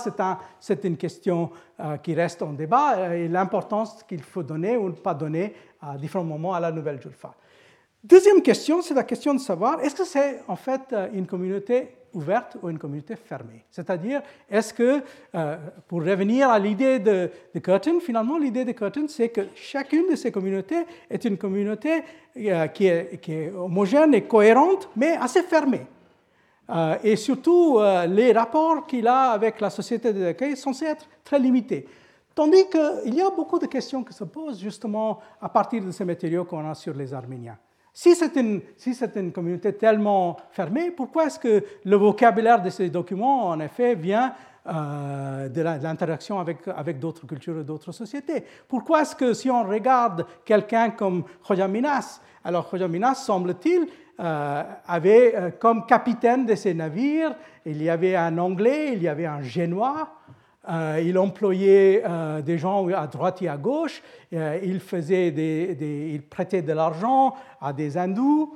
c'est 0.60 0.84
une 0.84 0.98
question 0.98 1.52
euh, 1.80 1.98
qui 1.98 2.14
reste 2.14 2.42
en 2.42 2.52
débat 2.52 2.98
euh, 2.98 3.14
et 3.14 3.28
l'importance 3.30 4.04
qu'il 4.04 4.24
faut 4.24 4.44
donner 4.44 4.76
ou 4.76 4.90
ne 4.90 4.96
pas 4.96 5.14
donner 5.14 5.54
à 5.82 5.98
différents 5.98 6.26
moments 6.26 6.54
à 6.54 6.60
la 6.60 6.72
nouvelle 6.72 7.02
Julfa. 7.02 7.34
Deuxième 8.04 8.42
question, 8.42 8.82
c'est 8.82 8.94
la 8.94 9.04
question 9.04 9.34
de 9.34 9.40
savoir, 9.40 9.80
est-ce 9.82 9.96
que 9.96 10.06
c'est 10.06 10.42
en 10.48 10.56
fait 10.56 10.94
une 11.14 11.28
communauté 11.28 11.97
ouverte 12.14 12.58
ou 12.62 12.70
une 12.70 12.78
communauté 12.78 13.16
fermée. 13.16 13.66
C'est-à-dire, 13.70 14.22
est-ce 14.50 14.74
que, 14.74 15.02
euh, 15.36 15.58
pour 15.88 16.00
revenir 16.04 16.50
à 16.50 16.60
l'idée 16.60 17.00
de, 17.00 17.30
Curtin, 17.62 18.00
finalement, 18.00 18.38
l'idée 18.38 18.66
de 18.66 18.72
Curtin, 18.72 19.08
c'est 19.08 19.30
que 19.30 19.42
chacune 19.56 20.10
de 20.10 20.16
ces 20.16 20.32
communautés 20.32 20.86
est 21.10 21.26
une 21.26 21.38
communauté 21.38 22.04
euh, 22.38 22.68
qui, 22.68 22.88
est, 22.88 23.52
homogène 23.56 24.14
et 24.14 24.24
cohérente, 24.24 24.90
mais 24.96 25.16
assez 25.18 25.44
fermée. 25.44 25.86
Euh, 26.70 26.98
et 27.04 27.16
surtout, 27.16 27.80
les 28.10 28.32
rapports 28.34 28.86
qu'il 28.86 29.08
a 29.08 29.32
avec 29.32 29.62
la 29.62 29.70
société 29.70 30.12
de 30.12 30.24
l'accueil 30.24 30.58
sont 30.58 30.74
censés 30.74 30.86
être 30.86 31.08
très 31.24 31.40
limités. 31.40 31.88
Tandis 32.36 32.66
qu'il 32.70 33.16
y 33.16 33.22
a 33.22 33.32
beaucoup 33.32 33.58
de 33.58 33.66
questions 33.66 34.04
qui 34.04 34.14
se 34.14 34.24
posent 34.24 34.60
justement 34.60 35.20
à 35.42 35.50
partir 35.50 35.84
de 35.84 35.92
ces 35.92 36.06
matériaux 36.06 36.46
qu'on 36.46 36.70
a 36.70 36.76
sur 36.76 36.94
les 36.94 37.12
Arméniens. 37.14 37.58
Si 38.00 38.14
c'est 38.14 38.36
une, 38.36 38.62
si 38.76 38.96
une, 39.16 39.32
communauté 39.32 39.74
tellement 39.74 40.38
fermée, 40.52 40.92
pourquoi 40.92 41.26
est-ce 41.26 41.40
que 41.40 41.64
le 41.84 41.96
vocabulaire 41.96 42.62
de 42.62 42.70
ces 42.70 42.92
documents, 42.92 43.48
en 43.48 43.60
effet, 43.60 43.96
vient 43.96 44.36
euh, 44.68 45.50
de 45.50 45.62
l'interaction 45.64 46.40
avec, 46.40 46.60
avec 46.68 47.00
d'autres 47.00 47.26
cultures 47.26 47.62
et 47.62 47.64
d'autres 47.64 47.92
sociétés? 47.92 48.44
Pourquoi 48.68 49.02
est-ce 49.02 49.16
que 49.16 49.34
si 49.34 49.50
on 49.50 49.64
regarde 49.64 50.28
quelqu'un 50.46 50.92
comme 50.92 51.24
Minas, 51.70 52.22
alors 52.44 52.72
Minas, 52.88 53.16
semble-t-il, 53.16 53.88
euh, 54.20 54.64
avait 54.88 55.34
euh, 55.36 55.50
comme 55.60 55.88
capitaine 55.88 56.46
de 56.46 56.54
ses 56.54 56.76
navires, 56.76 57.36
il 57.66 57.82
y 57.82 57.90
avait 57.90 58.16
un 58.16 58.38
Anglais, 58.38 58.92
il 58.94 59.02
y 59.02 59.08
avait 59.08 59.26
un 59.26 59.42
Génois, 59.42 60.17
il 61.02 61.18
employait 61.18 62.04
euh, 62.06 62.42
des 62.42 62.58
gens 62.58 62.88
à 62.90 63.08
droite 63.08 63.42
et 63.42 63.48
à 63.48 63.58
gauche. 63.58 64.02
Euh, 64.34 64.60
il, 64.64 64.80
faisait 64.80 65.32
des, 65.32 66.12
il 66.14 66.22
prêtait 66.22 66.62
de 66.62 66.74
l'argent 66.74 67.36
à 67.62 67.74
des 67.74 67.98
hindous. 67.98 68.56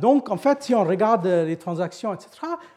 donc, 0.00 0.30
en 0.30 0.36
fait, 0.36 0.62
si 0.62 0.74
on 0.74 0.84
regarde 0.84 1.26
les 1.26 1.56
transactions, 1.56 2.12
etc., 2.12 2.28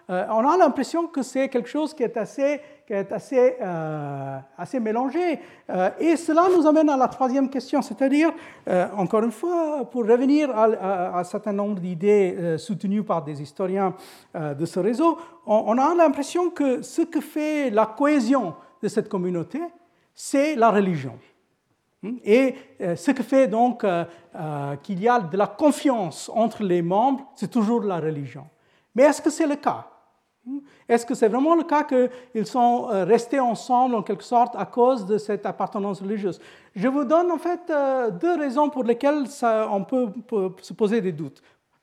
on 0.07 0.47
a 0.47 0.57
l'impression 0.57 1.07
que 1.07 1.21
c'est 1.21 1.49
quelque 1.49 1.69
chose 1.69 1.93
qui 1.93 2.03
est 2.03 2.15
assez 2.15 2.61
qui 2.87 2.93
est 2.93 3.11
assez, 3.11 3.57
euh, 3.61 4.39
assez 4.57 4.79
mélangé. 4.79 5.41
Euh, 5.69 5.89
et 5.99 6.15
cela 6.15 6.47
nous 6.55 6.65
amène 6.65 6.89
à 6.89 6.95
la 6.95 7.09
troisième 7.09 7.49
question, 7.49 7.81
c'est-à-dire, 7.81 8.31
euh, 8.69 8.87
encore 8.95 9.23
une 9.23 9.31
fois, 9.31 9.83
pour 9.91 10.07
revenir 10.07 10.49
à, 10.57 11.19
un 11.19 11.23
certain 11.25 11.51
nombre 11.51 11.81
d'idées 11.81 12.55
soutenues 12.57 13.03
par 13.03 13.23
des 13.23 13.41
historiens 13.41 13.93
de 14.33 14.65
ce 14.65 14.79
réseau, 14.79 15.17
on, 15.45 15.77
a 15.77 15.93
l'impression 15.95 16.49
que 16.49 16.81
ce 16.81 17.01
que 17.01 17.19
fait 17.19 17.69
la 17.69 17.85
cohésion 17.85 18.55
de 18.81 18.87
cette 18.87 19.09
communauté, 19.09 19.59
c'est 20.13 20.55
la 20.55 20.71
religion. 20.71 21.19
Et 22.23 22.55
ce 22.79 23.11
que 23.11 23.23
fait 23.23 23.47
donc 23.47 23.85
qu'il 24.83 25.01
y 25.01 25.09
a 25.09 25.19
de 25.19 25.37
la 25.37 25.47
confiance 25.47 26.31
entre 26.33 26.63
les 26.63 26.81
membres, 26.81 27.25
c'est 27.35 27.51
toujours 27.51 27.81
la 27.81 27.99
religion. 27.99 28.45
Mais 28.95 29.03
est-ce 29.03 29.21
que 29.21 29.29
c'est 29.29 29.47
le 29.47 29.55
cas? 29.55 29.87
Est-ce 30.87 31.05
que 31.05 31.15
c'est 31.15 31.27
vraiment 31.27 31.55
le 31.55 31.63
cas 31.63 31.83
qu'ils 31.83 32.45
sont 32.45 32.87
euh, 32.89 33.03
restés 33.03 33.39
ensemble 33.39 33.95
en 33.95 34.01
quelque 34.01 34.23
sorte 34.23 34.55
à 34.55 34.65
cause 34.65 35.05
de 35.05 35.17
cette 35.17 35.45
appartenance 35.45 36.01
religieuse? 36.01 36.39
Je 36.75 36.87
vous 36.87 37.03
donne 37.03 37.31
en 37.31 37.37
fait 37.37 37.61
euh, 37.69 38.09
deux 38.11 38.37
raisons 38.37 38.69
pour 38.69 38.83
lesquelles 38.83 39.25
on 39.71 39.83
peut, 39.83 40.07
se 40.61 40.73
poser 40.73 41.01
des 41.01 41.11
doutes. 41.11 41.41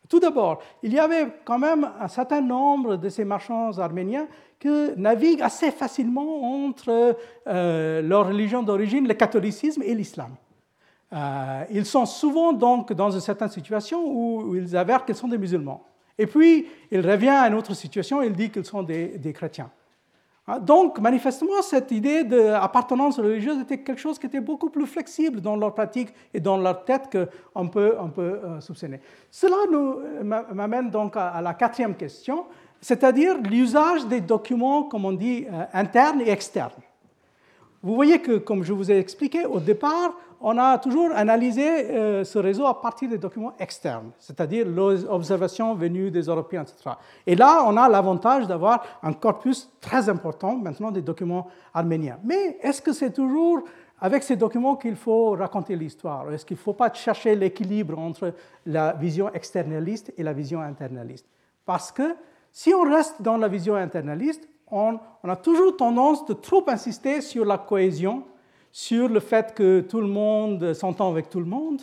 Tout 0.08 0.20
d'abord, 0.20 0.60
il 0.82 0.92
y 0.92 0.98
avait 0.98 1.26
quand 1.44 1.58
même 1.58 1.90
un 1.98 2.08
certain 2.08 2.40
nombre 2.40 2.96
de 2.96 3.08
ces 3.08 3.24
marchands 3.24 3.78
arméniens 3.78 4.26
qui 4.58 4.68
naviguent 4.96 5.42
assez 5.42 5.70
facilement 5.70 6.64
entre 6.66 7.16
euh, 7.46 8.02
leur 8.02 8.28
religion 8.28 8.62
d'origine, 8.62 9.08
le 9.08 9.14
catholicisme 9.14 9.82
et 9.82 9.94
l'islam. 9.94 10.30
ils 11.70 11.86
sont 11.86 12.06
souvent 12.06 12.52
donc 12.52 12.92
dans 12.92 13.10
une 13.10 13.20
certaine 13.20 13.48
situation 13.48 14.02
où 14.06 14.56
ils 14.56 14.76
avèrent 14.76 15.04
qu'ils 15.04 15.14
sont 15.14 15.28
des 15.28 15.38
musulmans. 15.38 15.82
Et 16.18 16.26
puis, 16.26 16.66
il 16.90 17.00
revient 17.00 17.28
à 17.28 17.48
une 17.48 17.54
autre 17.54 17.74
situation, 17.74 18.22
il 18.22 18.32
dit 18.32 18.50
qu'ils 18.50 18.64
sont 18.64 18.82
des, 18.82 19.32
chrétiens. 19.34 19.70
Ah, 20.46 20.58
donc, 20.58 21.00
manifestement, 21.00 21.62
cette 21.62 21.90
idée 21.90 22.22
d'appartenance 22.22 23.18
religieuse 23.18 23.60
était 23.60 23.78
quelque 23.78 24.00
chose 24.00 24.18
qui 24.18 24.26
était 24.26 24.40
beaucoup 24.40 24.68
plus 24.68 24.86
flexible 24.86 25.40
dans 25.40 25.56
leur 25.56 25.74
pratique 25.74 26.10
et 26.34 26.40
dans 26.40 26.58
leur 26.58 26.84
tête 26.84 27.08
qu'on 27.10 27.68
peut, 27.68 27.96
on 27.98 28.10
peut 28.10 28.40
euh, 28.44 28.60
soupçonner. 28.60 29.00
Cela 29.30 29.56
nous 29.72 30.00
m'amène 30.22 30.90
donc 30.90 31.16
à, 31.16 31.40
la 31.40 31.54
quatrième 31.54 31.94
question, 31.94 32.44
c'est-à-dire 32.80 33.38
l'usage 33.40 34.06
des 34.06 34.20
documents, 34.20 34.82
comme 34.84 35.06
on 35.06 35.12
dit, 35.12 35.46
euh, 35.50 35.64
internes 35.72 36.20
et 36.20 36.30
externes. 36.30 36.72
Vous 37.82 37.94
voyez 37.94 38.20
que, 38.20 38.38
comme 38.38 38.64
je 38.64 38.72
vous 38.72 38.90
ai 38.90 38.98
expliqué, 38.98 39.46
au 39.46 39.60
départ, 39.60 40.14
on 40.47 40.59
a 40.59 40.76
toujours 40.76 41.11
analysé 41.14 41.66
euh, 41.66 42.22
ce 42.22 42.38
réseau 42.38 42.66
à 42.66 42.78
partir 42.78 43.09
des 43.09 43.16
documents 43.16 43.55
externes, 43.59 44.11
c'est-à-dire 44.18 44.66
les 44.68 45.05
observations 45.07 45.74
venues 45.74 46.11
des 46.11 46.20
Européens, 46.20 46.64
etc. 46.64 46.90
Et 47.26 47.34
là, 47.34 47.64
on 47.66 47.74
a 47.78 47.88
l'avantage 47.88 48.47
d'avoir 48.47 48.84
un 49.03 49.14
corpus 49.14 49.70
très 49.80 50.07
important 50.11 50.55
maintenant 50.55 50.90
des 50.90 51.01
documents 51.01 51.47
arméniens. 51.72 52.18
Mais 52.24 52.59
est-ce 52.61 52.82
que 52.82 52.92
c'est 52.92 53.12
toujours 53.12 53.62
avec 53.99 54.22
ces 54.22 54.36
documents 54.36 54.76
qu'il 54.76 54.97
faut 54.97 55.30
raconter 55.30 55.76
l'histoire? 55.76 56.30
Est-ce 56.30 56.45
qu'il 56.45 56.59
ne 56.59 56.62
faut 56.62 56.74
pas 56.74 56.92
chercher 56.92 57.34
l'équilibre 57.34 57.99
entre 57.99 58.34
la 58.66 58.92
vision 58.92 59.32
externaliste 59.32 60.12
et 60.18 60.22
la 60.22 60.34
vision 60.34 60.61
internaliste? 60.61 61.26
Parce 61.64 61.90
que 61.90 62.14
si 62.53 62.74
on 62.74 62.82
reste 62.82 63.22
dans 63.22 63.38
la 63.38 63.49
vision 63.49 63.76
internaliste, 63.76 64.47
on, 64.70 64.99
on 65.22 65.28
a 65.30 65.36
toujours 65.36 65.74
tendance 65.74 66.26
de 66.26 66.34
trop 66.34 66.68
insister 66.68 67.22
sur 67.22 67.47
la 67.47 67.57
cohésion 67.57 68.24
sur 68.75 69.09
le 69.09 69.20
fait 69.20 69.55
que 69.55 69.83
tout 69.83 70.01
le 70.01 70.09
monde 70.09 70.75
s'entend 70.75 71.09
avec 71.09 71.31
tout 71.31 71.39
le 71.39 71.47
monde. 71.47 71.81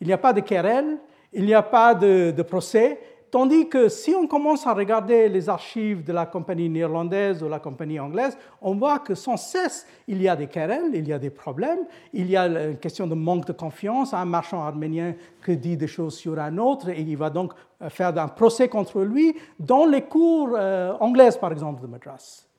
Il 0.00 0.06
n'y 0.06 0.12
a 0.14 0.18
pas 0.18 0.32
de 0.32 0.40
querelle, 0.40 0.96
il 1.34 1.44
n'y 1.44 1.52
a 1.52 1.60
pas 1.60 1.94
de, 1.94 2.32
procès, 2.40 2.98
tandis 3.30 3.68
que 3.68 3.90
si 3.90 4.14
on 4.14 4.26
commence 4.26 4.66
à 4.66 4.72
regarder 4.72 5.28
les 5.28 5.50
archives 5.50 6.02
de 6.02 6.14
la 6.14 6.24
compagnie 6.24 6.70
néerlandaise 6.70 7.42
ou 7.42 7.48
la 7.50 7.58
compagnie 7.58 8.00
anglaise, 8.00 8.38
on 8.62 8.74
voit 8.74 9.00
que 9.00 9.14
sans 9.14 9.36
cesse, 9.36 9.86
il 10.08 10.22
y 10.22 10.30
a 10.30 10.34
des 10.34 10.46
querelles, 10.46 10.92
il 10.94 11.06
y 11.06 11.12
a 11.12 11.18
des 11.18 11.28
problèmes, 11.28 11.80
il 12.14 12.30
y 12.30 12.38
a 12.38 12.46
une 12.46 12.78
question 12.78 13.06
de 13.06 13.14
manque 13.14 13.44
de 13.44 13.52
confiance, 13.52 14.14
un 14.14 14.24
marchand 14.24 14.62
arménien 14.62 15.16
qui 15.44 15.58
dit 15.58 15.76
des 15.76 15.88
choses 15.88 16.16
sur 16.16 16.38
un 16.38 16.56
autre 16.56 16.88
et 16.88 17.02
il 17.02 17.18
va 17.18 17.28
donc 17.28 17.52
faire 17.90 18.16
un 18.16 18.28
procès 18.28 18.66
contre 18.70 19.02
lui 19.02 19.36
dans 19.58 19.84
les 19.84 20.02
cours 20.02 20.54
euh, 20.54 20.94
anglaises, 21.00 21.36
par 21.36 21.52
exemple, 21.52 21.82
de 21.82 21.86
Madras. 21.86 22.49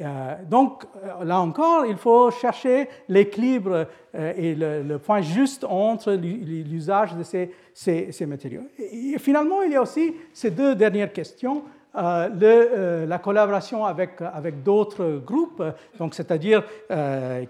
Euh, 0.00 0.36
donc, 0.48 0.84
euh, 0.96 1.24
là 1.24 1.40
encore, 1.40 1.84
il 1.84 1.96
faut 1.96 2.30
chercher 2.30 2.88
l'équilibre 3.08 3.86
euh, 4.14 4.32
et 4.36 4.54
le, 4.54 4.98
point 4.98 5.20
juste 5.20 5.64
entre 5.64 6.12
l'usage 6.12 7.14
de 7.16 7.22
ces, 7.24 8.26
matériaux. 8.26 8.62
Et 8.78 9.18
finalement, 9.18 9.62
il 9.62 9.72
y 9.72 9.76
a 9.76 9.82
aussi 9.82 10.14
ces 10.32 10.50
deux 10.50 10.74
dernières 10.74 11.12
questions. 11.12 11.62
la 11.94 13.18
collaboration 13.20 13.84
avec, 13.84 14.62
d'autres 14.62 15.20
groupes, 15.24 15.62
c'est-à-dire 16.12 16.62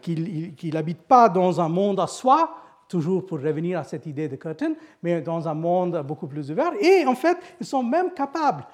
qu'il 0.01 0.75
n'habite 0.75 1.03
pas 1.03 1.29
dans 1.29 1.61
un 1.61 1.69
monde 1.69 2.01
à 2.01 2.07
soi, 2.07 2.51
toujours 2.89 3.27
pour 3.27 3.39
revenir 3.39 3.79
à 3.79 3.85
cette 3.85 4.07
idée 4.07 4.29
de 4.29 4.37
Curtin, 4.37 4.73
mais 5.03 5.21
dans 5.21 5.47
un 5.47 5.53
monde 5.53 6.03
beaucoup 6.07 6.27
plus 6.27 6.51
ouvert. 6.51 6.73
Et 6.81 7.05
en 7.07 7.15
fait, 7.15 7.37
ils 7.61 7.67
sont 7.67 7.83
même 7.83 8.15
capables, 8.15 8.65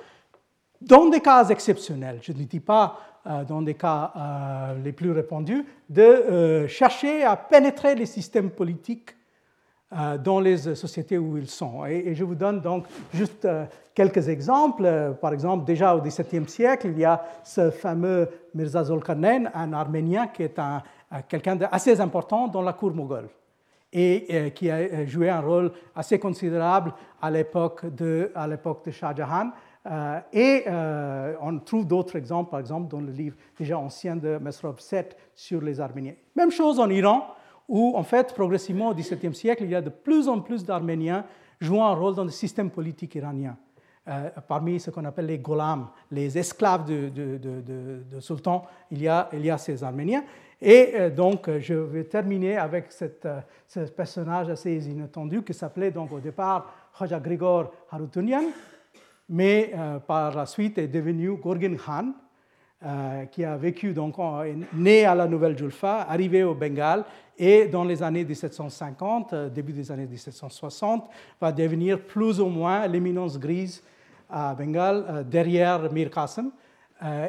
dans 0.81 1.09
des 1.09 1.21
cas 1.21 1.49
exceptionnels, 1.49 2.19
je 2.23 2.33
ne 2.33 2.45
dis 2.45 2.61
pas 2.61 2.97
euh, 2.97 3.14
dans 3.25 3.63
des 3.63 3.75
cas 3.75 4.13
euh, 4.17 4.75
les 4.83 4.93
plus 4.93 5.11
répandus, 5.11 5.65
de 5.89 6.03
euh, 6.03 6.69
chercher 6.69 7.25
à 7.25 7.37
pénétrer 7.37 7.95
les 7.95 8.07
systèmes 8.07 8.51
politiques 8.51 9.17
dans 10.25 10.41
les 10.41 10.75
sociétés 10.75 11.19
où 11.19 11.39
ils 11.39 11.49
sont. 11.49 11.87
Et, 11.87 12.17
je 12.17 12.25
vous 12.25 12.35
donne 12.35 12.61
donc 12.61 12.85
juste 13.13 13.47
quelques 13.95 14.29
exemples. 14.29 15.15
Par 15.21 15.33
exemple, 15.33 15.65
déjà 15.65 15.95
au 15.95 16.01
XVIIe 16.01 16.49
siècle, 16.49 16.89
il 16.91 16.99
y 16.99 17.05
a 17.05 17.23
ce 17.45 17.71
fameux 17.71 18.29
Mirza 18.55 18.83
Zolkarnain, 18.83 19.45
un 19.55 19.73
Arménien 19.73 20.27
qui 20.27 20.43
est 20.43 20.59
un, 20.59 20.83
quelqu'un 21.29 21.55
d'assez 21.55 22.01
important 22.01 22.49
dans 22.49 22.63
la 22.63 22.73
cour 22.73 22.93
moghole 22.93 23.29
et 23.93 24.51
qui 24.57 24.69
a 24.69 25.07
joué 25.07 25.31
un 25.31 25.41
rôle 25.41 25.71
assez 25.95 26.19
considérable 26.19 26.93
à 27.23 27.31
l'époque 27.31 27.87
de, 27.95 28.33
à 28.35 28.49
l'époque 28.49 28.85
de 28.87 28.91
Shah 28.91 29.15
Jahan. 29.15 29.53
Euh, 29.87 30.21
et 30.33 30.65
euh, 30.67 31.35
on 31.43 31.59
trouve 31.59 31.87
d'autres 31.87 32.17
exemples, 32.17 32.51
par 32.51 32.61
exemple 32.61 32.91
dans 32.91 33.01
le 33.01 33.13
livre 33.13 33.37
déjà 33.59 33.79
ancien 33.79 34.17
de 34.17 34.39
Mesrov 34.39 34.81
7 34.81 35.17
sur 35.35 35.61
les 35.61 35.79
Arméniens. 35.79 36.15
Même 36.35 36.51
chose 36.51 36.81
en 36.81 36.89
Iran, 36.89 37.27
où 37.69 37.93
en 37.95 38.03
fait 38.03 38.35
progressivement 38.35 38.89
au 38.89 38.95
XVIIe 38.95 39.35
siècle, 39.35 39.65
il 39.65 39.71
y 39.71 39.75
a 39.75 39.83
de 39.83 39.91
plus 39.91 40.29
en 40.29 40.41
plus 40.41 40.65
d'Arméniens 40.65 41.25
jouant 41.61 41.87
un 41.87 41.95
rôle 41.95 42.15
dans 42.15 42.25
le 42.25 42.31
système 42.31 42.71
politique 42.71 43.15
iranien. 43.15 43.57
Euh, 44.09 44.29
parmi 44.49 44.81
ce 44.81 44.91
qu'on 44.91 45.05
appelle 45.05 45.27
les 45.27 45.39
golams, 45.39 45.89
les 46.11 46.37
esclaves 46.37 46.85
de, 46.85 47.09
de, 47.09 48.21
sultan, 48.21 48.67
il 48.91 49.01
y, 49.03 49.09
a, 49.09 49.59
ces 49.59 49.83
Arméniens. 49.83 50.25
Et 50.61 51.11
donc, 51.11 51.51
je 51.59 51.75
vais 51.75 52.05
terminer 52.05 52.57
avec 52.57 52.93
ce 52.93 53.81
personnage 53.97 54.51
assez 54.51 54.91
inattendu 54.91 55.43
qui 55.43 55.55
s'appelait 55.55 55.91
donc 55.91 56.13
au 56.13 56.21
départ 56.21 56.71
Khaja 56.99 57.19
Grigor 57.19 57.73
Harutunian, 57.91 58.45
mais 59.29 59.73
euh, 59.75 59.99
par 59.99 60.35
la 60.35 60.47
suite 60.47 60.79
est 60.79 60.89
devenu 60.89 61.37
Gorgin 61.37 61.77
Khan, 61.77 62.13
euh, 62.85 63.25
qui 63.27 63.45
a 63.45 63.57
vécu, 63.57 63.95
donc 63.95 64.17
né 64.75 65.07
à 65.07 65.15
la 65.15 65.27
Nouvelle 65.27 65.57
Julfa, 65.57 66.03
arrivé 66.03 66.43
au 66.43 66.55
Bengale 66.55 67.05
et 67.39 67.67
dans 67.67 67.85
les 67.85 68.03
années 68.03 68.25
1750, 68.25 69.33
euh, 69.33 69.49
début 69.49 69.73
des 69.73 69.91
années 69.91 70.07
1760, 70.07 71.09
va 71.41 71.53
devenir 71.53 72.01
plus 72.01 72.41
ou 72.41 72.47
moins 72.47 72.87
l'éminence 72.87 73.39
grise 73.39 73.83
à 74.29 74.55
Bengale 74.55 75.25
derrière 75.29 75.93
Mir 75.93 76.11
Qasim 76.11 76.51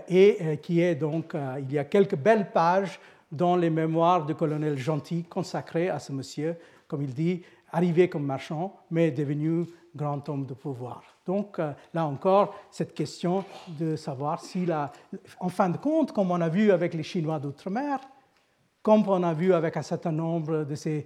et 0.07 0.57
qui 0.61 0.79
est 0.79 0.95
donc, 0.95 1.35
il 1.59 1.73
y 1.73 1.77
a 1.77 1.83
quelques 1.83 2.15
belles 2.15 2.51
pages 2.51 2.99
dans 3.31 3.57
les 3.57 3.69
mémoires 3.69 4.25
du 4.25 4.33
colonel 4.33 4.77
Gentil 4.77 5.25
consacrées 5.25 5.89
à 5.89 5.99
ce 5.99 6.13
monsieur, 6.13 6.55
comme 6.87 7.01
il 7.01 7.13
dit, 7.13 7.43
arrivé 7.71 8.07
comme 8.07 8.25
marchand, 8.25 8.79
mais 8.89 9.11
devenu 9.11 9.65
grand 9.93 10.27
homme 10.29 10.45
de 10.45 10.53
pouvoir. 10.53 11.14
Donc 11.25 11.59
euh, 11.59 11.71
là 11.93 12.05
encore, 12.05 12.55
cette 12.69 12.93
question 12.93 13.43
de 13.67 13.95
savoir 13.95 14.41
si, 14.41 14.67
en 15.39 15.49
fin 15.49 15.69
de 15.69 15.77
compte, 15.77 16.11
comme 16.11 16.31
on 16.31 16.41
a 16.41 16.49
vu 16.49 16.71
avec 16.71 16.93
les 16.93 17.03
Chinois 17.03 17.39
d'outre-mer, 17.39 17.99
comme 18.81 19.07
on 19.07 19.23
a 19.23 19.33
vu 19.33 19.53
avec 19.53 19.77
un 19.77 19.81
certain 19.81 20.11
nombre 20.11 20.63
de 20.63 20.75
ces, 20.75 21.05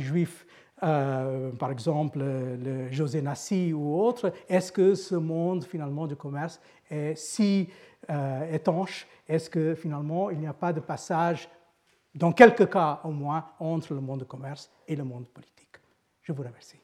juifs, 0.00 0.46
euh, 0.82 1.50
par 1.52 1.70
exemple 1.70 2.18
le 2.18 2.92
José 2.92 3.22
Nassi 3.22 3.72
ou 3.72 3.98
autres, 3.98 4.30
est-ce 4.48 4.70
que 4.70 4.94
ce 4.94 5.14
monde 5.14 5.64
finalement 5.64 6.06
du 6.06 6.16
commerce 6.16 6.60
est 6.90 7.14
si 7.16 7.70
euh, 8.10 8.52
étanche? 8.52 9.06
Est-ce 9.26 9.48
que 9.48 9.74
finalement 9.74 10.28
il 10.28 10.38
n'y 10.38 10.46
a 10.46 10.52
pas 10.52 10.74
de 10.74 10.80
passage, 10.80 11.48
dans 12.14 12.32
quelques 12.32 12.70
cas 12.70 13.00
au 13.04 13.10
moins, 13.10 13.46
entre 13.58 13.94
le 13.94 14.00
monde 14.00 14.20
du 14.20 14.26
commerce 14.26 14.70
et 14.86 14.94
le 14.94 15.04
monde 15.04 15.26
politique? 15.28 15.76
Je 16.22 16.32
vous 16.32 16.42
remercie. 16.42 16.76